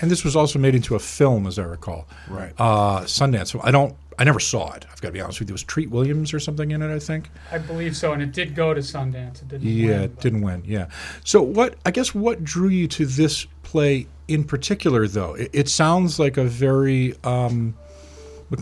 And 0.01 0.11
this 0.11 0.25
was 0.25 0.35
also 0.35 0.59
made 0.59 0.75
into 0.75 0.95
a 0.95 0.99
film, 0.99 1.47
as 1.47 1.59
I 1.59 1.65
recall. 1.65 2.09
Right. 2.29 2.53
Uh, 2.59 3.03
Sundance. 3.03 3.49
So 3.49 3.61
I 3.63 3.71
don't. 3.71 3.95
I 4.19 4.25
never 4.25 4.41
saw 4.41 4.73
it. 4.75 4.85
I've 4.93 5.01
got 5.01 5.09
to 5.09 5.13
be 5.13 5.21
honest 5.21 5.41
with 5.41 5.49
you. 5.49 5.53
It 5.53 5.55
was 5.55 5.63
Treat 5.63 5.91
Williams 5.91 6.35
or 6.35 6.41
something 6.41 6.71
in 6.71 6.83
it. 6.83 6.95
I 6.95 6.99
think. 6.99 7.31
I 7.51 7.59
believe 7.59 7.97
so, 7.97 8.13
and 8.13 8.23
it 8.23 8.33
did 8.33 8.55
go 8.55 8.75
to 8.75 8.81
Sundance. 8.81 9.43
It 9.43 9.49
didn't. 9.49 9.69
Yeah, 9.69 9.87
win, 9.87 10.03
it 10.03 10.21
didn't 10.21 10.41
win. 10.43 10.63
Yeah. 10.67 10.89
So 11.25 11.41
what? 11.43 11.77
I 11.87 11.91
guess 11.91 12.15
what 12.15 12.43
drew 12.43 12.69
you 12.69 12.89
to 12.89 13.07
this 13.07 13.47
play 13.63 14.07
in 14.29 14.45
particular, 14.45 15.07
though? 15.07 15.35
It, 15.35 15.51
it 15.53 15.69
sounds 15.69 16.19
like 16.19 16.37
a 16.37 16.45
very 16.45 17.15
um, 17.25 17.75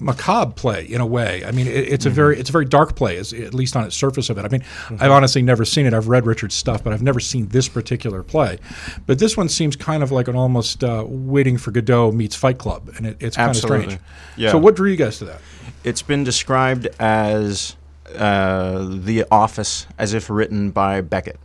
macabre 0.01 0.53
play 0.55 0.85
in 0.85 1.01
a 1.01 1.07
way. 1.07 1.45
I 1.45 1.51
mean, 1.51 1.67
it, 1.67 1.89
it's 1.89 2.07
a 2.07 2.11
very 2.11 2.39
it's 2.39 2.49
a 2.49 2.53
very 2.53 2.65
dark 2.65 2.97
play, 2.97 3.17
as, 3.17 3.33
at 3.33 3.55
least 3.55 3.77
on 3.77 3.85
its 3.85 3.97
surface 3.97 4.31
of 4.31 4.39
it. 4.39 4.45
I 4.45 4.49
mean, 4.49 4.63
I've 5.01 5.11
honestly 5.11 5.43
never 5.43 5.65
seen 5.65 5.87
it. 5.87 5.95
I've 5.95 6.09
read 6.09 6.27
Richard's 6.27 6.55
stuff, 6.55 6.85
but 6.85 6.93
I've 6.93 7.03
never 7.03 7.21
seen 7.21 7.49
this 7.49 7.69
particular 7.69 8.23
play. 8.23 8.59
But 9.07 9.19
this 9.19 9.37
one 9.37 9.49
seems 9.49 9.77
kind 9.77 10.03
of 10.03 10.13
like 10.13 10.29
an 10.29 10.37
almost 10.37 10.85
uh, 10.85 11.05
Waiting 11.07 11.59
for 11.59 11.71
Godot 11.71 12.13
meets 12.13 12.37
Fight 12.37 12.59
Club, 12.59 12.91
and 12.97 13.07
it, 13.07 13.17
it's 13.21 13.37
kind 13.37 13.51
of 13.51 13.57
strange. 13.57 13.99
Yeah. 14.37 14.53
So 14.53 14.59
what 14.59 14.77
drew 14.77 14.91
you 14.91 14.97
guys 14.97 15.19
to 15.19 15.25
that? 15.27 15.41
It's 15.85 16.03
been 16.03 16.25
described 16.25 16.89
as 16.99 17.77
uh, 18.15 18.87
The 18.89 19.25
Office 19.31 19.87
as 19.99 20.15
if 20.15 20.29
written 20.31 20.71
by 20.71 21.01
Beckett 21.01 21.39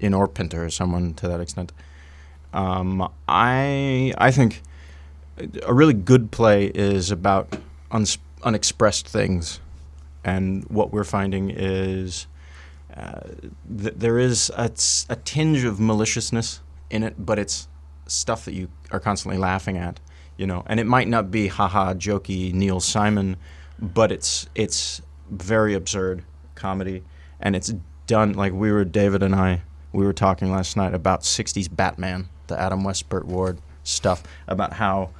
in 0.00 0.14
or 0.14 0.28
Pinter 0.28 0.64
or 0.64 0.70
someone 0.70 1.14
to 1.14 1.28
that 1.28 1.40
extent. 1.40 1.72
Um, 2.52 3.08
I 3.28 4.12
I 4.18 4.30
think 4.30 4.62
a 5.62 5.72
really 5.72 5.94
good 5.94 6.30
play 6.30 6.66
is 6.66 7.10
about 7.10 7.56
uns- 7.92 8.18
unexpressed 8.42 9.06
things, 9.06 9.60
and 10.24 10.64
what 10.64 10.92
we're 10.92 11.04
finding 11.04 11.50
is 11.50 12.26
uh, 12.96 13.20
th- 13.78 13.94
there 13.96 14.18
is 14.18 14.50
a, 14.56 14.68
t- 14.70 15.06
a 15.08 15.16
tinge 15.16 15.64
of 15.64 15.78
maliciousness 15.78 16.60
in 16.90 17.02
it, 17.02 17.14
but 17.18 17.38
it's 17.38 17.68
stuff 18.06 18.44
that 18.44 18.54
you 18.54 18.68
are 18.90 19.00
constantly 19.00 19.38
laughing 19.38 19.78
at, 19.78 20.00
you 20.36 20.46
know. 20.46 20.62
And 20.66 20.78
it 20.78 20.86
might 20.86 21.08
not 21.08 21.30
be 21.30 21.48
haha 21.48 21.94
jokey 21.94 22.52
Neil 22.52 22.80
Simon, 22.80 23.36
but 23.78 24.12
it's 24.12 24.48
it's 24.54 25.00
very 25.30 25.74
absurd 25.74 26.24
comedy, 26.54 27.02
and 27.40 27.56
it's 27.56 27.72
done 28.06 28.32
like 28.34 28.52
we 28.52 28.70
were 28.70 28.84
David 28.84 29.22
and 29.22 29.34
I 29.34 29.62
we 29.92 30.04
were 30.04 30.12
talking 30.12 30.50
last 30.50 30.76
night 30.76 30.94
about 30.94 31.22
'60s 31.22 31.74
Batman, 31.74 32.28
the 32.46 32.60
Adam 32.60 32.84
West 32.84 33.08
Burt 33.08 33.26
Ward 33.26 33.58
stuff 33.84 34.22
about 34.46 34.74
how 34.74 35.10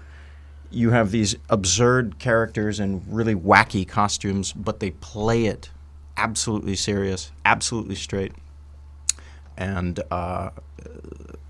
you 0.73 0.91
have 0.91 1.11
these 1.11 1.37
absurd 1.49 2.19
characters 2.19 2.81
in 2.81 3.03
really 3.07 3.35
wacky 3.35 3.87
costumes, 3.87 4.53
but 4.53 4.81
they 4.81 4.91
play 4.91 5.47
it 5.47 5.71
absolutely 6.17 6.77
serious, 6.77 7.31
absolutely 7.45 7.95
straight, 7.95 8.33
and 9.57 10.01
uh, 10.11 10.51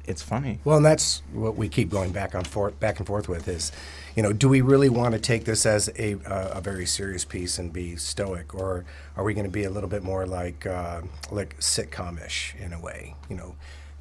it's 0.04 0.22
funny. 0.22 0.58
Well, 0.64 0.78
and 0.78 0.86
that's 0.86 1.22
what 1.32 1.56
we 1.56 1.68
keep 1.68 1.90
going 1.90 2.12
back 2.12 2.34
on 2.34 2.44
forth, 2.44 2.78
back 2.80 2.98
and 2.98 3.06
forth 3.06 3.28
with 3.28 3.48
is, 3.48 3.72
you 4.16 4.22
know, 4.22 4.32
do 4.32 4.48
we 4.48 4.60
really 4.60 4.88
want 4.88 5.14
to 5.14 5.20
take 5.20 5.44
this 5.44 5.64
as 5.64 5.88
a 5.98 6.14
uh, 6.26 6.58
a 6.58 6.60
very 6.60 6.86
serious 6.86 7.24
piece 7.24 7.58
and 7.58 7.72
be 7.72 7.96
stoic, 7.96 8.54
or 8.54 8.84
are 9.16 9.24
we 9.24 9.34
going 9.34 9.46
to 9.46 9.50
be 9.50 9.64
a 9.64 9.70
little 9.70 9.88
bit 9.88 10.02
more 10.02 10.26
like 10.26 10.66
uh, 10.66 11.02
like 11.30 11.58
sitcom-ish 11.60 12.54
in 12.58 12.72
a 12.72 12.80
way? 12.80 13.14
You 13.28 13.36
know, 13.36 13.54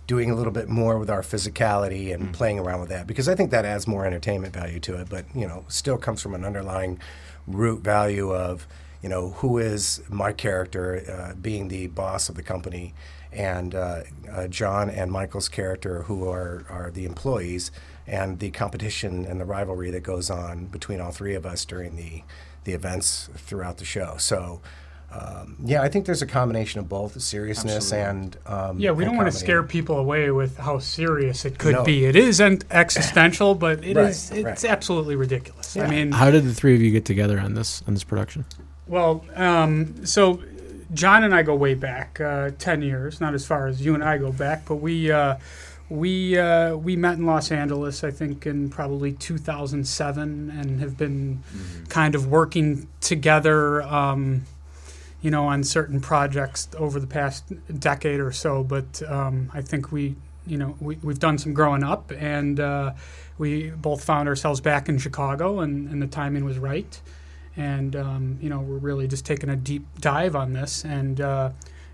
doing 0.07 0.29
a 0.29 0.35
little 0.35 0.51
bit 0.51 0.67
more 0.67 0.97
with 0.97 1.09
our 1.09 1.21
physicality 1.21 2.13
and 2.13 2.33
playing 2.33 2.59
around 2.59 2.81
with 2.81 2.89
that 2.89 3.07
because 3.07 3.29
I 3.29 3.35
think 3.35 3.51
that 3.51 3.65
adds 3.65 3.87
more 3.87 4.05
entertainment 4.05 4.53
value 4.53 4.79
to 4.81 4.99
it. 4.99 5.09
But 5.09 5.25
you 5.33 5.47
know, 5.47 5.65
still 5.67 5.97
comes 5.97 6.21
from 6.21 6.33
an 6.33 6.43
underlying 6.43 6.99
root 7.47 7.81
value 7.81 8.33
of 8.33 8.67
you 9.01 9.09
know 9.09 9.31
who 9.31 9.57
is 9.57 10.01
my 10.09 10.31
character 10.33 11.03
uh, 11.09 11.35
being 11.35 11.67
the 11.67 11.87
boss 11.87 12.29
of 12.29 12.35
the 12.35 12.43
company 12.43 12.93
and 13.31 13.73
uh, 13.73 14.01
uh, 14.29 14.47
John 14.47 14.89
and 14.89 15.11
Michael's 15.11 15.47
character, 15.47 16.03
who 16.03 16.27
are, 16.29 16.65
are 16.69 16.91
the 16.91 17.05
employees, 17.05 17.71
and 18.05 18.39
the 18.39 18.51
competition 18.51 19.25
and 19.25 19.39
the 19.39 19.45
rivalry 19.45 19.89
that 19.91 20.03
goes 20.03 20.29
on 20.29 20.65
between 20.65 20.99
all 20.99 21.11
three 21.11 21.35
of 21.35 21.45
us 21.45 21.63
during 21.63 21.95
the, 21.95 22.23
the 22.65 22.73
events 22.73 23.29
throughout 23.35 23.77
the 23.77 23.85
show. 23.85 24.15
So, 24.17 24.61
um, 25.11 25.57
yeah, 25.63 25.81
I 25.81 25.89
think 25.89 26.05
there's 26.05 26.21
a 26.21 26.27
combination 26.27 26.79
of 26.79 26.87
both 26.87 27.13
the 27.13 27.19
seriousness 27.19 27.91
and 27.91 28.37
um, 28.45 28.79
Yeah, 28.79 28.91
we 28.91 29.03
and 29.03 29.11
don't 29.11 29.17
want 29.17 29.31
to 29.31 29.37
scare 29.37 29.61
people 29.61 29.97
away 29.97 30.31
with 30.31 30.57
how 30.57 30.79
serious 30.79 31.43
it 31.43 31.57
could 31.57 31.73
No. 31.73 31.83
be. 31.83 32.05
It 32.05 32.15
isn't 32.15 32.63
existential, 32.71 33.53
but 33.55 33.83
it 33.83 33.97
Right, 33.97 34.07
is. 34.09 34.31
It's 34.31 34.63
right. 34.63 34.65
absolutely 34.71 35.15
ridiculous. 35.15 35.75
I 35.75 35.87
mean, 35.87 36.13
how 36.13 36.31
did 36.31 36.45
the 36.45 36.53
three 36.53 36.75
of 36.75 36.81
you 36.81 36.91
get 36.91 37.03
together 37.05 37.39
on 37.39 37.55
this 37.55 37.83
on 37.87 37.93
this 37.93 38.03
production? 38.05 38.45
Well, 38.87 39.23
um, 39.35 40.05
so 40.05 40.39
John 40.93 41.23
and 41.23 41.33
I 41.35 41.43
go 41.43 41.55
way 41.55 41.73
back, 41.73 42.19
uh, 42.21 42.51
ten 42.57 42.81
years. 42.81 43.19
Not 43.19 43.33
as 43.33 43.45
far 43.45 43.67
as 43.67 43.85
you 43.85 43.93
and 43.93 44.03
I 44.03 44.17
go 44.17 44.31
back, 44.31 44.63
but 44.65 44.75
we 44.75 45.11
uh, 45.11 45.35
we 45.89 46.37
uh, 46.37 46.75
we 46.77 46.95
met 46.95 47.17
in 47.17 47.25
Los 47.25 47.51
Angeles, 47.51 48.03
I 48.03 48.11
think, 48.11 48.45
in 48.45 48.69
probably 48.69 49.11
2007, 49.13 50.49
and 50.57 50.79
have 50.79 50.97
been 50.97 51.43
kind 51.89 52.15
of 52.15 52.27
working 52.27 52.87
together. 53.01 53.81
Um, 53.83 54.43
you 55.21 55.31
know, 55.31 55.45
on 55.47 55.63
certain 55.63 56.01
projects 56.01 56.67
over 56.77 56.99
the 56.99 57.07
past 57.07 57.45
decade 57.79 58.19
or 58.19 58.31
so, 58.31 58.63
but 58.63 59.01
um, 59.07 59.49
I 59.53 59.61
think 59.61 59.91
we, 59.91 60.15
you 60.47 60.57
know, 60.57 60.75
we, 60.79 60.97
we've 61.03 61.19
done 61.19 61.37
some 61.37 61.53
growing 61.53 61.83
up, 61.83 62.11
and 62.17 62.59
uh, 62.59 62.93
we 63.37 63.69
both 63.69 64.03
found 64.03 64.27
ourselves 64.27 64.61
back 64.61 64.89
in 64.89 64.97
Chicago, 64.97 65.59
and, 65.59 65.89
and 65.89 66.01
the 66.01 66.07
timing 66.07 66.45
was 66.45 66.57
right 66.57 66.99
and 67.57 67.95
um, 67.95 68.37
you 68.41 68.49
know 68.49 68.59
we're 68.59 68.77
really 68.77 69.07
just 69.07 69.25
taking 69.25 69.49
a 69.49 69.55
deep 69.55 69.85
dive 69.99 70.35
on 70.35 70.53
this. 70.53 70.83
And 70.85 71.19
uh, 71.19 71.51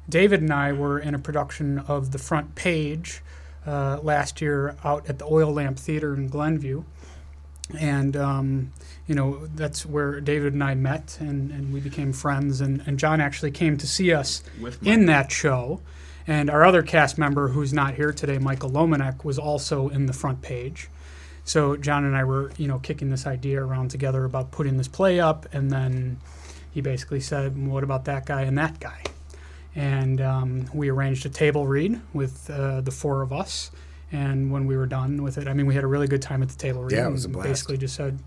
David 0.07 0.41
and 0.41 0.53
I 0.53 0.71
were 0.71 0.99
in 0.99 1.15
a 1.15 1.19
production 1.19 1.79
of 1.79 2.11
The 2.11 2.19
Front 2.19 2.55
Page 2.55 3.21
uh, 3.65 3.99
last 4.01 4.41
year 4.41 4.75
out 4.83 5.09
at 5.09 5.19
the 5.19 5.25
Oil 5.25 5.51
Lamp 5.51 5.77
Theater 5.77 6.13
in 6.13 6.27
Glenview, 6.27 6.83
and 7.77 8.15
um, 8.15 8.73
you 9.07 9.15
know 9.15 9.47
that's 9.47 9.85
where 9.85 10.19
David 10.19 10.53
and 10.53 10.63
I 10.63 10.75
met, 10.75 11.17
and, 11.19 11.49
and 11.51 11.73
we 11.73 11.79
became 11.79 12.13
friends. 12.13 12.61
And, 12.61 12.83
and 12.85 12.99
John 12.99 13.21
actually 13.21 13.51
came 13.51 13.77
to 13.77 13.87
see 13.87 14.13
us 14.13 14.43
With 14.61 14.85
in 14.85 15.05
that 15.07 15.31
show. 15.31 15.81
And 16.27 16.49
our 16.49 16.65
other 16.65 16.83
cast 16.83 17.17
member, 17.17 17.47
who's 17.47 17.71
not 17.71 17.93
here 17.93 18.11
today, 18.11 18.37
Michael 18.37 18.69
Lomanek, 18.69 19.23
was 19.23 19.39
also 19.39 19.87
in 19.87 20.07
the 20.07 20.13
front 20.13 20.41
page. 20.41 20.89
So 21.45 21.77
John 21.77 22.03
and 22.03 22.17
I 22.17 22.25
were, 22.25 22.51
you 22.57 22.67
know, 22.67 22.79
kicking 22.79 23.09
this 23.09 23.25
idea 23.25 23.63
around 23.63 23.91
together 23.91 24.25
about 24.25 24.51
putting 24.51 24.75
this 24.75 24.89
play 24.89 25.21
up, 25.21 25.47
and 25.53 25.71
then 25.71 26.19
he 26.71 26.81
basically 26.81 27.21
said, 27.21 27.57
"What 27.65 27.83
about 27.83 28.03
that 28.05 28.25
guy 28.25 28.41
and 28.41 28.57
that 28.57 28.81
guy?" 28.81 29.03
And 29.73 30.19
um, 30.19 30.65
we 30.73 30.89
arranged 30.89 31.25
a 31.25 31.29
table 31.29 31.65
read 31.65 32.01
with 32.11 32.49
uh, 32.49 32.81
the 32.81 32.91
four 32.91 33.21
of 33.21 33.31
us. 33.31 33.71
And 34.11 34.51
when 34.51 34.65
we 34.65 34.75
were 34.75 34.85
done 34.85 35.23
with 35.23 35.37
it, 35.37 35.47
I 35.47 35.53
mean, 35.53 35.65
we 35.65 35.75
had 35.75 35.83
a 35.83 35.87
really 35.87 36.07
good 36.07 36.21
time 36.21 36.41
at 36.41 36.49
the 36.49 36.57
table 36.57 36.83
read. 36.83 36.93
Yeah, 36.93 37.07
it 37.07 37.11
was 37.11 37.25
a 37.25 37.29
blast. 37.29 37.47
Basically, 37.47 37.77
just 37.77 37.95
said, 37.95 38.19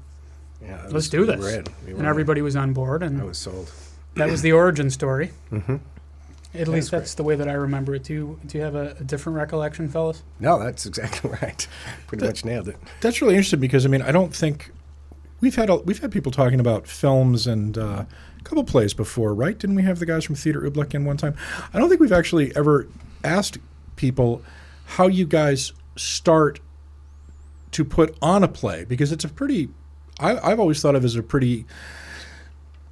Yeah, 0.62 0.80
"Let's 0.82 0.92
was- 0.92 1.08
do 1.08 1.20
we 1.20 1.26
this," 1.26 1.40
were 1.40 1.48
in. 1.50 1.64
We 1.86 1.92
were 1.92 1.98
and 1.98 2.00
in. 2.00 2.06
everybody 2.06 2.42
was 2.42 2.56
on 2.56 2.72
board. 2.72 3.02
And 3.02 3.20
I 3.20 3.24
was 3.24 3.38
sold. 3.38 3.72
That 4.16 4.28
was 4.30 4.42
the 4.42 4.52
origin 4.52 4.90
story. 4.90 5.30
Mm-hmm. 5.52 5.76
At 6.52 6.66
least 6.66 6.90
that's 6.90 7.14
the 7.14 7.22
way 7.22 7.36
that 7.36 7.48
I 7.48 7.52
remember 7.52 7.94
it. 7.94 8.02
Do 8.02 8.12
you, 8.12 8.40
do 8.44 8.58
you 8.58 8.64
have 8.64 8.74
a, 8.74 8.96
a 8.98 9.04
different 9.04 9.36
recollection, 9.36 9.88
fellas? 9.88 10.24
No, 10.40 10.58
that's 10.58 10.84
exactly 10.84 11.30
right. 11.42 11.66
Pretty 12.08 12.26
much 12.26 12.44
nailed 12.44 12.68
it. 12.68 12.76
That's 13.00 13.22
really 13.22 13.34
interesting 13.34 13.60
because 13.60 13.86
I 13.86 13.88
mean 13.88 14.02
I 14.02 14.10
don't 14.10 14.34
think 14.34 14.72
we've 15.40 15.54
had 15.54 15.70
a, 15.70 15.76
we've 15.76 16.00
had 16.00 16.10
people 16.10 16.32
talking 16.32 16.58
about 16.58 16.88
films 16.88 17.46
and 17.46 17.78
uh, 17.78 18.04
a 18.38 18.42
couple 18.42 18.64
plays 18.64 18.92
before, 18.94 19.32
right? 19.32 19.56
Didn't 19.56 19.76
we 19.76 19.82
have 19.84 20.00
the 20.00 20.06
guys 20.06 20.24
from 20.24 20.34
Theater 20.34 20.60
Oobleck 20.62 20.92
in 20.92 21.04
one 21.04 21.16
time? 21.16 21.36
I 21.72 21.78
don't 21.78 21.88
think 21.88 22.00
we've 22.00 22.12
actually 22.12 22.54
ever 22.56 22.88
asked 23.22 23.58
people 23.94 24.42
how 24.86 25.06
you 25.06 25.26
guys 25.26 25.72
start 25.96 26.58
to 27.70 27.84
put 27.84 28.16
on 28.20 28.42
a 28.42 28.48
play 28.48 28.84
because 28.84 29.12
it's 29.12 29.24
a 29.24 29.28
pretty 29.28 29.68
I, 30.20 30.50
I've 30.50 30.60
always 30.60 30.80
thought 30.80 30.94
of 30.94 31.04
as 31.04 31.16
a 31.16 31.22
pretty 31.22 31.66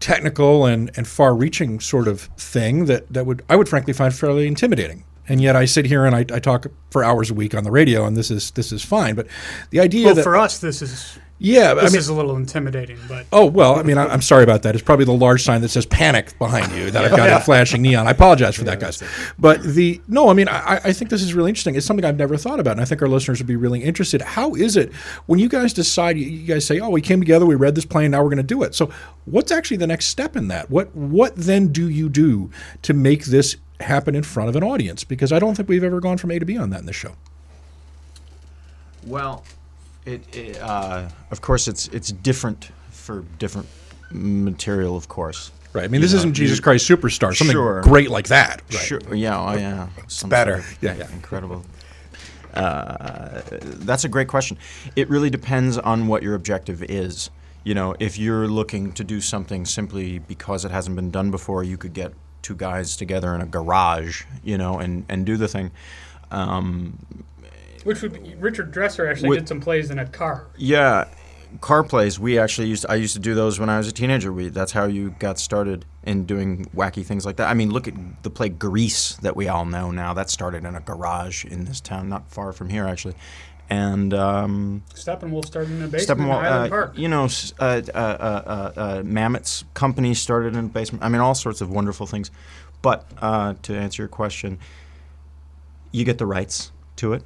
technical 0.01 0.65
and, 0.67 0.91
and 0.97 1.07
far 1.07 1.35
reaching 1.35 1.81
sort 1.81 2.09
of 2.09 2.23
thing 2.37 2.87
that, 2.87 3.13
that 3.13 3.27
would 3.27 3.43
I 3.49 3.57
would 3.57 3.69
frankly 3.69 3.93
find 3.93 4.15
fairly 4.15 4.47
intimidating. 4.47 5.05
And 5.29 5.43
yet 5.43 5.57
I 5.57 5.67
sit 5.67 5.85
here 5.87 6.07
and 6.07 6.15
I, 6.17 6.21
I 6.21 6.39
talk 6.39 6.67
for 6.91 7.05
hours 7.05 7.31
a 7.31 7.35
week 7.35 7.55
on 7.55 7.65
the 7.65 7.71
radio 7.71 8.07
and 8.07 8.17
this 8.17 8.31
is 8.31 8.51
this 8.53 8.73
is 8.73 8.85
fine. 8.85 9.15
But 9.15 9.27
the 9.71 9.81
idea 9.81 10.07
Well, 10.07 10.15
that 10.15 10.23
for 10.23 10.37
us, 10.37 10.59
this 10.59 10.81
is 10.81 11.19
Yeah, 11.41 11.75
but 11.75 11.81
I 11.81 11.83
this 11.85 11.93
mean- 11.93 11.99
is 12.01 12.09
a 12.09 12.15
little 12.15 12.37
intimidating, 12.37 12.99
but 13.07 13.25
Oh 13.33 13.47
well, 13.47 13.77
I 13.79 13.83
mean, 13.85 13.97
I, 13.97 14.07
I'm 14.07 14.23
sorry 14.23 14.43
about 14.43 14.63
that. 14.63 14.75
It's 14.75 14.83
probably 14.83 15.05
the 15.05 15.13
large 15.13 15.45
sign 15.45 15.61
that 15.61 15.69
says 15.69 15.87
"panic" 15.87 16.37
behind 16.39 16.73
you 16.73 16.91
that 16.91 17.05
I've 17.05 17.17
got 17.17 17.31
in 17.31 17.41
flashing 17.43 17.81
neon. 17.83 18.09
I 18.09 18.11
apologize 18.11 18.57
for 18.57 18.65
that, 18.65 18.81
guys. 18.81 19.01
But 19.39 19.63
the 19.63 20.01
no, 20.09 20.31
I 20.31 20.33
mean, 20.33 20.49
I, 20.49 20.81
I 20.85 20.93
think 20.93 21.11
this 21.11 21.23
is 21.23 21.35
really 21.35 21.51
interesting. 21.51 21.77
It's 21.77 21.87
something 21.87 22.05
I've 22.05 22.17
never 22.17 22.37
thought 22.37 22.59
about, 22.59 22.73
and 22.73 22.81
I 22.81 22.85
think 22.85 23.03
our 23.03 23.09
listeners 23.09 23.39
would 23.39 23.47
be 23.47 23.55
really 23.55 23.85
interested. 23.85 24.21
How 24.21 24.55
is 24.55 24.77
it 24.77 24.93
when 25.27 25.39
you 25.39 25.49
guys 25.49 25.73
decide? 25.73 26.19
You, 26.19 26.27
you 26.27 26.47
guys 26.47 26.67
say, 26.67 26.81
"Oh, 26.81 26.91
we 26.91 27.01
came 27.01 27.21
together, 27.21 27.47
we 27.47 27.55
read 27.55 27.77
this 27.77 27.85
play, 27.85 28.05
and 28.07 28.13
now 28.13 28.23
we're 28.23 28.31
going 28.31 28.39
to 28.39 28.43
do 28.43 28.65
it." 28.65 28.75
So, 28.75 28.91
what's 29.25 29.53
actually 29.53 29.77
the 29.77 29.87
next 29.87 30.07
step 30.07 30.35
in 30.35 30.49
that? 30.49 30.71
What 30.71 30.93
what 30.97 31.37
then 31.37 31.69
do 31.69 31.89
you 31.89 32.09
do 32.09 32.51
to 32.83 32.93
make 32.93 33.27
this 33.27 33.57
happen 33.79 34.17
in 34.17 34.25
front 34.25 34.49
of 34.49 34.57
an 34.57 34.65
audience? 34.65 35.05
Because 35.05 35.31
I 35.33 35.39
don't 35.39 35.55
think 35.55 35.69
we've 35.69 35.85
ever 35.85 36.01
gone 36.01 36.19
from 36.19 36.33
A 36.33 36.41
to 36.41 36.45
B 36.45 36.59
on 36.59 36.71
that 36.71 36.81
in 36.81 36.87
this 36.87 36.97
show. 36.97 37.13
Well, 39.07 39.45
it, 40.07 40.37
it 40.37 40.61
uh, 40.61 41.09
of 41.31 41.41
course 41.41 41.69
it's 41.69 41.89
it's 41.89 42.11
different 42.13 42.71
for 42.91 43.25
different 43.39 43.69
material, 44.11 44.97
of 44.97 45.09
course. 45.09 45.51
Right. 45.73 45.85
I 45.85 45.89
mean, 45.89 46.01
this 46.01 46.15
isn't 46.15 46.35
Jesus 46.35 46.61
Christ 46.61 46.89
Superstar, 46.89 47.37
something 47.37 47.53
Sure. 47.53 47.83
great 47.83 48.11
like 48.11 48.29
that. 48.29 48.63
Right. 48.73 48.81
Sure. 48.81 49.15
Yeah. 49.15 49.39
Oh, 49.39 49.55
yeah. 49.55 49.89
Some 50.07 50.31
better. 50.31 50.63
sort 50.63 50.73
of 50.73 50.83
Yeah, 50.83 50.95
yeah. 50.97 51.13
Incredible. 51.13 51.65
Uh, 52.55 53.43
that's 53.51 54.05
a 54.05 54.09
great 54.09 54.29
question. 54.29 54.57
It 54.97 55.09
really 55.11 55.31
depends 55.31 55.77
on 55.77 56.07
what 56.07 56.23
your 56.23 56.35
objective 56.35 56.83
is. 56.83 57.31
You 57.65 57.75
know, 57.75 57.95
if 58.01 58.19
you're 58.19 58.49
looking 58.49 58.93
to 58.93 59.05
do 59.05 59.21
something 59.21 59.67
simply 59.67 60.19
because 60.21 60.65
it 60.65 60.71
hasn't 60.71 60.97
been 60.97 61.11
done 61.11 61.31
before, 61.31 61.63
you 61.63 61.77
could 61.77 61.93
get 61.93 62.15
two 62.41 62.55
guys 62.55 62.97
together 62.97 63.35
in 63.35 63.43
a 63.43 63.47
garage, 63.47 64.25
you 64.43 64.57
know, 64.57 64.79
and, 64.79 65.05
and 65.09 65.27
do 65.27 65.37
the 65.37 65.49
thing. 65.49 65.71
Um, 66.31 66.99
which 67.89 68.03
would 68.03 68.13
be, 68.13 68.35
Richard 68.35 68.71
Dresser 68.71 69.09
actually 69.09 69.31
With- 69.31 69.39
did 69.41 69.49
some 69.49 69.61
plays 69.61 69.91
in 69.91 69.99
a 69.99 70.05
car. 70.05 70.47
yeah, 70.59 71.07
car 71.63 71.83
plays. 71.83 72.21
We 72.21 72.39
actually 72.39 72.69
used. 72.69 72.85
I 72.87 72.97
used 72.97 73.15
to 73.15 73.19
do 73.19 73.35
those 73.35 73.59
when 73.59 73.71
I 73.71 73.79
was 73.79 73.89
a 73.89 73.93
teenager. 73.93 74.31
We 74.31 74.51
that's 74.51 74.73
how 74.73 74.85
you 74.85 75.17
got 75.19 75.39
started 75.39 75.87
in 76.05 76.27
doing 76.27 76.67
wacky 76.77 77.03
things 77.05 77.25
like 77.25 77.37
that. 77.37 77.49
I 77.49 77.55
mean, 77.55 77.71
look 77.71 77.89
at 77.89 77.95
the 78.23 78.29
play 78.29 78.51
Grease 78.51 79.15
that 79.23 79.35
we 79.35 79.49
all 79.49 79.65
know 79.65 79.91
now. 79.91 80.13
That 80.13 80.29
started 80.29 80.67
in 80.67 80.75
a 80.75 80.81
garage 80.81 81.47
in 81.47 81.65
this 81.65 81.81
town, 81.81 82.11
not 82.11 82.31
far 82.31 82.53
from 82.53 82.69
here 82.69 82.87
actually. 82.87 83.15
And 83.71 84.13
um, 84.13 84.83
Steppenwolf 84.95 85.47
started 85.47 85.73
in 85.73 85.83
a 85.83 85.89
basement 85.89 86.21
in 86.21 86.27
Highland 86.27 86.65
uh, 86.65 86.69
Park. 86.69 86.99
you 86.99 87.09
know, 87.09 87.25
uh, 87.59 87.63
uh, 87.63 87.81
uh, 87.95 87.97
uh, 87.97 88.73
uh, 88.81 89.03
Mamet's 89.05 89.65
company 89.75 90.13
started 90.15 90.55
in 90.57 90.65
a 90.67 90.69
basement. 90.69 91.03
I 91.05 91.09
mean, 91.09 91.21
all 91.21 91.35
sorts 91.35 91.61
of 91.61 91.71
wonderful 91.71 92.07
things. 92.07 92.31
But 92.83 93.11
uh, 93.19 93.55
to 93.63 93.75
answer 93.75 94.03
your 94.03 94.09
question, 94.09 94.59
you 95.93 96.05
get 96.05 96.19
the 96.19 96.27
rights 96.27 96.73
to 96.97 97.13
it. 97.15 97.23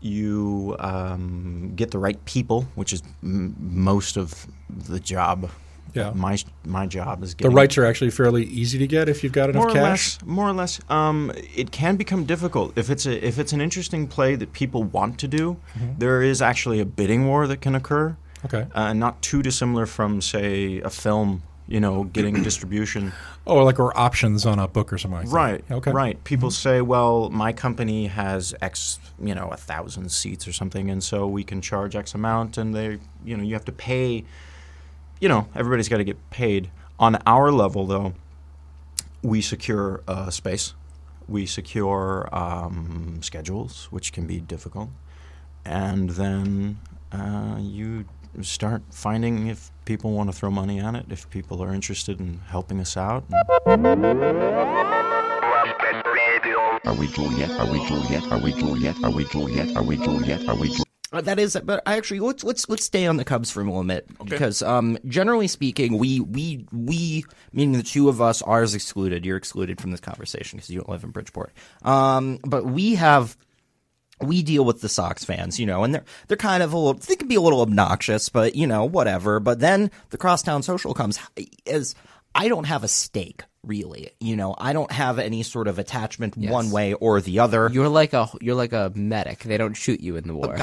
You 0.00 0.76
um, 0.78 1.72
get 1.74 1.90
the 1.90 1.98
right 1.98 2.22
people, 2.24 2.66
which 2.74 2.92
is 2.92 3.02
m- 3.22 3.54
most 3.58 4.16
of 4.16 4.46
the 4.68 5.00
job. 5.00 5.50
Yeah. 5.94 6.12
My 6.14 6.36
my 6.64 6.86
job 6.86 7.22
is 7.22 7.32
getting 7.34 7.50
The 7.50 7.56
rights 7.56 7.78
are 7.78 7.86
actually 7.86 8.10
fairly 8.10 8.44
easy 8.44 8.76
to 8.78 8.86
get 8.86 9.08
if 9.08 9.24
you've 9.24 9.32
got 9.32 9.48
enough 9.48 9.62
more 9.62 9.70
or 9.70 9.74
cash. 9.74 10.18
less. 10.18 10.24
More 10.26 10.48
or 10.48 10.52
less. 10.52 10.78
Um, 10.90 11.32
it 11.54 11.70
can 11.70 11.96
become 11.96 12.24
difficult 12.26 12.76
if 12.76 12.90
it's 12.90 13.06
a 13.06 13.26
if 13.26 13.38
it's 13.38 13.52
an 13.54 13.60
interesting 13.62 14.06
play 14.06 14.34
that 14.36 14.52
people 14.52 14.84
want 14.84 15.18
to 15.20 15.28
do. 15.28 15.56
Mhm. 15.78 15.98
there 15.98 16.20
is 16.22 16.42
actually 16.42 16.80
a 16.80 16.84
bidding 16.84 17.26
war 17.26 17.46
that 17.46 17.60
can 17.62 17.74
occur. 17.74 18.16
Okay. 18.44 18.66
Uh, 18.74 18.92
not 18.92 19.22
too 19.22 19.42
dissimilar 19.42 19.86
from 19.86 20.20
say 20.20 20.80
a 20.80 20.90
film. 20.90 21.42
You 21.68 21.80
know, 21.80 22.04
getting 22.04 22.42
distribution. 22.42 23.12
Oh, 23.46 23.64
like 23.64 23.80
or 23.80 23.96
options 23.98 24.46
on 24.46 24.58
a 24.58 24.68
book 24.68 24.92
or 24.92 24.98
something 24.98 25.20
like 25.24 25.32
Right. 25.32 25.66
that. 25.68 25.74
Okay. 25.76 25.90
Mm-hmm. 25.90 25.96
Right. 25.96 26.24
People 26.24 26.50
say, 26.50 26.80
well, 26.80 27.28
my 27.30 27.52
company 27.52 28.06
has 28.06 28.54
X, 28.60 29.00
you 29.20 29.34
know, 29.34 29.48
a 29.48 29.56
thousand 29.56 30.10
seats 30.12 30.46
or 30.46 30.52
something, 30.52 30.90
and 30.90 31.02
so 31.02 31.26
we 31.26 31.42
can 31.44 31.60
charge 31.60 31.96
X 31.96 32.14
amount, 32.14 32.56
and 32.56 32.74
they, 32.74 32.98
you 33.24 33.36
know, 33.36 33.42
you 33.42 33.54
have 33.54 33.64
to 33.64 33.72
pay. 33.72 34.24
You 35.20 35.28
know, 35.28 35.48
everybody's 35.56 35.88
got 35.88 35.96
to 35.96 36.04
get 36.04 36.30
paid. 36.30 36.70
On 36.98 37.16
our 37.26 37.50
level, 37.50 37.86
though, 37.86 38.14
we 39.22 39.40
secure 39.40 40.02
uh, 40.06 40.30
space, 40.30 40.74
we 41.26 41.46
secure 41.46 42.28
um, 42.32 43.18
schedules, 43.22 43.88
which 43.90 44.12
can 44.12 44.26
be 44.26 44.40
difficult, 44.40 44.90
and 45.64 46.10
then 46.10 46.78
uh, 47.12 47.56
you 47.58 48.04
start 48.42 48.82
finding 48.90 49.46
if 49.48 49.70
people 49.86 50.12
want 50.12 50.30
to 50.30 50.36
throw 50.36 50.50
money 50.50 50.80
on 50.80 50.94
it, 50.94 51.06
if 51.08 51.30
people 51.30 51.62
are 51.62 51.72
interested 51.72 52.20
in 52.20 52.40
helping 52.48 52.78
us 52.80 52.96
out. 52.96 53.24
Are 56.84 56.94
we 56.94 57.08
Juliet? 57.08 57.50
Are 57.52 57.70
we 57.70 57.86
Juliet? 57.86 58.30
Are 58.30 58.38
we 58.38 58.52
Juliet? 58.52 58.96
Are 59.02 59.10
we 59.10 59.24
Juliet? 59.24 59.76
Are 59.76 59.82
we 59.82 59.96
Juliet? 59.96 60.48
Are 60.48 60.54
we 60.56 60.66
Juliet? 60.68 60.86
Uh, 61.12 61.20
that 61.20 61.38
is, 61.38 61.56
but 61.64 61.82
I 61.86 61.96
actually, 61.96 62.18
let's 62.18 62.42
let's 62.42 62.68
let's 62.68 62.84
stay 62.84 63.06
on 63.06 63.16
the 63.16 63.24
Cubs 63.24 63.50
for 63.50 63.60
a 63.60 63.64
moment 63.64 64.06
because, 64.28 64.60
um, 64.60 64.98
generally 65.06 65.46
speaking, 65.46 65.98
we 65.98 66.18
we 66.20 66.66
we 66.72 67.24
meaning 67.52 67.76
the 67.76 67.84
two 67.84 68.08
of 68.08 68.20
us, 68.20 68.42
ours 68.42 68.74
excluded. 68.74 69.24
You're 69.24 69.36
excluded 69.36 69.80
from 69.80 69.92
this 69.92 70.00
conversation 70.00 70.56
because 70.56 70.68
you 70.68 70.80
don't 70.80 70.88
live 70.88 71.04
in 71.04 71.10
Bridgeport. 71.10 71.52
Um, 71.82 72.40
but 72.42 72.66
we 72.66 72.96
have 72.96 73.36
we 74.20 74.42
deal 74.42 74.64
with 74.64 74.80
the 74.80 74.88
Sox 74.88 75.24
fans, 75.24 75.60
you 75.60 75.66
know, 75.66 75.84
and 75.84 75.94
they're 75.94 76.04
they're 76.28 76.36
kind 76.36 76.62
of 76.62 76.72
a 76.72 76.78
little 76.78 76.94
they 76.94 77.16
can 77.16 77.28
be 77.28 77.34
a 77.34 77.40
little 77.40 77.60
obnoxious, 77.60 78.28
but 78.28 78.54
you 78.54 78.66
know, 78.66 78.84
whatever. 78.84 79.40
But 79.40 79.60
then 79.60 79.90
the 80.10 80.18
crosstown 80.18 80.62
social 80.62 80.94
comes 80.94 81.18
as 81.66 81.94
I 82.34 82.48
don't 82.48 82.64
have 82.64 82.84
a 82.84 82.88
stake 82.88 83.42
really. 83.66 84.10
You 84.20 84.36
know, 84.36 84.54
I 84.56 84.72
don't 84.72 84.90
have 84.92 85.18
any 85.18 85.42
sort 85.42 85.68
of 85.68 85.78
attachment 85.78 86.36
one 86.36 86.70
way 86.70 86.94
or 86.94 87.20
the 87.20 87.40
other. 87.40 87.68
You're 87.72 87.88
like 87.88 88.12
a 88.12 88.28
you're 88.40 88.54
like 88.54 88.72
a 88.72 88.92
medic. 88.94 89.40
They 89.40 89.58
don't 89.58 89.74
shoot 89.74 90.00
you 90.00 90.16
in 90.16 90.26
the 90.26 90.34
war. 90.34 90.56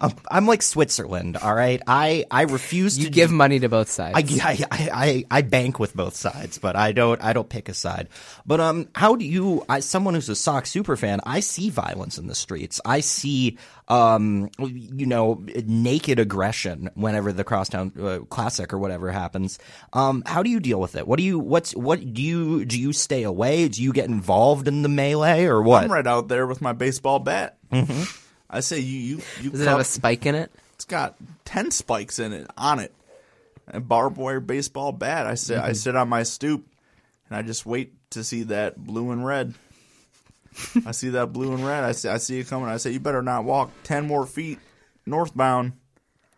I'm, 0.00 0.12
I'm 0.30 0.46
like 0.46 0.62
Switzerland, 0.62 1.36
all 1.36 1.54
right. 1.54 1.82
I 1.86 2.24
I 2.30 2.42
refuse 2.42 2.98
You 2.98 3.04
to 3.06 3.10
give 3.10 3.30
money 3.30 3.60
to 3.60 3.68
both 3.68 3.90
sides. 3.90 4.40
I, 4.42 4.48
I, 4.50 4.58
I, 4.70 4.90
I, 4.92 5.24
I 5.30 5.42
bank 5.42 5.78
with 5.78 5.94
both 5.94 6.16
sides, 6.16 6.56
but 6.58 6.76
I 6.76 6.92
don't 6.92 7.22
I 7.22 7.34
don't 7.34 7.48
pick 7.48 7.68
a 7.68 7.74
side. 7.74 8.08
But 8.46 8.60
um, 8.60 8.88
how 8.94 9.16
do 9.16 9.24
you? 9.24 9.64
I 9.68 9.80
someone 9.80 10.14
who's 10.14 10.30
a 10.30 10.34
Sox 10.34 10.70
super 10.70 10.96
fan, 10.96 11.20
I 11.26 11.40
see 11.40 11.68
violence 11.68 12.16
in 12.16 12.26
the 12.26 12.34
streets. 12.34 12.80
I 12.86 13.00
see 13.00 13.58
um, 13.88 14.48
you 14.58 15.04
know, 15.04 15.44
naked 15.66 16.18
aggression 16.18 16.88
whenever 16.94 17.32
the 17.32 17.44
Crosstown 17.44 17.92
uh, 18.00 18.20
Classic 18.30 18.72
or 18.72 18.78
whatever 18.78 19.10
happens. 19.10 19.58
Um, 19.92 20.22
how 20.24 20.42
do 20.42 20.48
you 20.48 20.60
deal 20.60 20.80
with 20.80 20.94
it? 20.96 21.06
What 21.06 21.18
do 21.18 21.24
you 21.24 21.38
what's 21.38 21.72
what 21.76 22.00
do 22.14 22.22
you 22.22 22.64
do? 22.64 22.80
You 22.80 22.94
stay 22.94 23.24
away? 23.24 23.68
Do 23.68 23.82
you 23.82 23.92
get 23.92 24.08
involved 24.08 24.68
in 24.68 24.82
the 24.82 24.88
melee 24.88 25.44
or 25.44 25.60
what? 25.60 25.84
I'm 25.84 25.92
right 25.92 26.06
out 26.06 26.28
there 26.28 26.46
with 26.46 26.62
my 26.62 26.72
baseball 26.72 27.18
bat. 27.18 27.58
hmm 27.70 28.04
I 28.50 28.60
say 28.60 28.78
you 28.80 28.98
you 28.98 29.22
you. 29.40 29.50
Does 29.50 29.60
it 29.60 29.68
have 29.68 29.80
a 29.80 29.84
spike 29.84 30.26
in 30.26 30.34
it? 30.34 30.50
It's 30.74 30.84
got 30.84 31.16
ten 31.44 31.70
spikes 31.70 32.18
in 32.18 32.32
it 32.32 32.46
on 32.56 32.78
it. 32.80 32.92
A 33.68 33.80
barbed 33.80 34.16
wire 34.16 34.40
baseball 34.40 34.92
bat. 34.92 35.26
I 35.26 35.34
sit 35.34 35.58
I 35.58 35.70
Mhm. 35.70 35.76
sit 35.76 35.96
on 35.96 36.08
my 36.08 36.22
stoop, 36.24 36.66
and 37.28 37.36
I 37.38 37.42
just 37.42 37.64
wait 37.64 37.92
to 38.10 38.24
see 38.24 38.42
that 38.44 38.76
blue 38.76 39.10
and 39.12 39.24
red. 39.24 39.54
I 40.84 40.90
see 40.90 41.10
that 41.10 41.32
blue 41.32 41.54
and 41.54 41.64
red. 41.64 41.84
I 41.84 41.92
see 41.92 42.08
I 42.08 42.16
see 42.16 42.40
it 42.40 42.48
coming. 42.48 42.68
I 42.68 42.76
say 42.78 42.90
you 42.90 42.98
better 43.00 43.22
not 43.22 43.44
walk 43.44 43.70
ten 43.84 44.06
more 44.06 44.26
feet 44.26 44.58
northbound. 45.06 45.72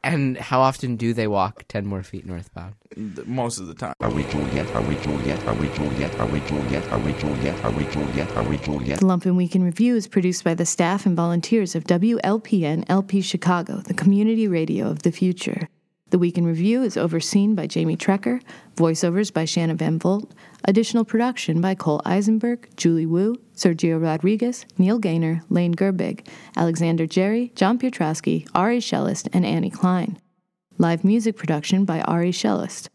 And 0.04 0.36
how 0.36 0.60
often 0.60 0.96
do 0.96 1.14
they 1.14 1.28
walk 1.28 1.64
10 1.68 1.86
more 1.86 2.02
feet 2.02 2.26
northbound? 2.26 2.74
Most 3.24 3.60
of 3.60 3.68
the 3.68 3.74
time. 3.74 3.94
Are 4.00 4.10
we 4.10 4.24
Juliet? 4.24 4.68
Are 4.74 4.82
we 4.82 4.96
Juliet? 4.96 5.46
Are 5.46 5.54
we 5.54 5.68
Juliet? 5.68 6.18
Are 6.18 6.26
we 6.26 6.40
Juliet? 6.40 6.92
Are 6.92 6.98
we 6.98 7.12
Juliet? 7.14 7.64
Are 7.64 7.70
we 7.70 7.84
Juliet? 7.84 8.36
Are 8.36 8.42
we 8.42 8.56
Juliet? 8.58 8.98
The 8.98 9.06
Lumpen 9.06 9.36
Week 9.36 9.54
in 9.54 9.62
Review 9.62 9.94
is 9.94 10.08
produced 10.08 10.42
by 10.42 10.54
the 10.54 10.66
staff 10.66 11.06
and 11.06 11.16
volunteers 11.16 11.76
of 11.76 11.84
WLPN 11.84 12.84
LP 12.88 13.20
Chicago, 13.20 13.76
the 13.76 13.94
community 13.94 14.48
radio 14.48 14.88
of 14.88 15.02
the 15.02 15.12
future. 15.12 15.68
The 16.12 16.18
Week 16.18 16.36
in 16.36 16.44
Review 16.46 16.82
is 16.82 16.98
overseen 16.98 17.54
by 17.54 17.66
Jamie 17.66 17.96
Trecker, 17.96 18.42
voiceovers 18.76 19.32
by 19.32 19.46
Shanna 19.46 19.74
Van 19.76 19.98
Volt, 19.98 20.30
additional 20.66 21.06
production 21.06 21.62
by 21.62 21.74
Cole 21.74 22.02
Eisenberg, 22.04 22.68
Julie 22.76 23.06
Wu, 23.06 23.36
Sergio 23.56 23.98
Rodriguez, 23.98 24.66
Neil 24.76 24.98
Gaynor, 24.98 25.42
Lane 25.48 25.74
Gerbig, 25.74 26.26
Alexander 26.54 27.06
Jerry, 27.06 27.50
John 27.56 27.78
Piotrowski, 27.78 28.46
Ari 28.54 28.80
Shellist, 28.80 29.26
and 29.32 29.46
Annie 29.46 29.70
Klein. 29.70 30.18
Live 30.76 31.02
music 31.02 31.38
production 31.38 31.86
by 31.86 32.02
Ari 32.02 32.32
Shellist. 32.32 32.88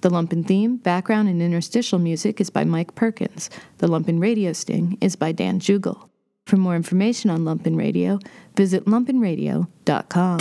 The 0.00 0.10
Lumpen 0.10 0.44
theme, 0.44 0.78
background, 0.78 1.28
and 1.28 1.40
interstitial 1.40 2.00
music 2.00 2.40
is 2.40 2.50
by 2.50 2.64
Mike 2.64 2.96
Perkins. 2.96 3.48
The 3.78 3.86
Lumpen 3.86 4.20
Radio 4.20 4.52
Sting 4.52 4.98
is 5.00 5.14
by 5.14 5.30
Dan 5.30 5.60
Jugel. 5.60 6.08
For 6.46 6.56
more 6.56 6.74
information 6.74 7.30
on 7.30 7.44
Lumpen 7.44 7.78
Radio, 7.78 8.18
visit 8.56 8.86
lumpenradio.com. 8.86 10.40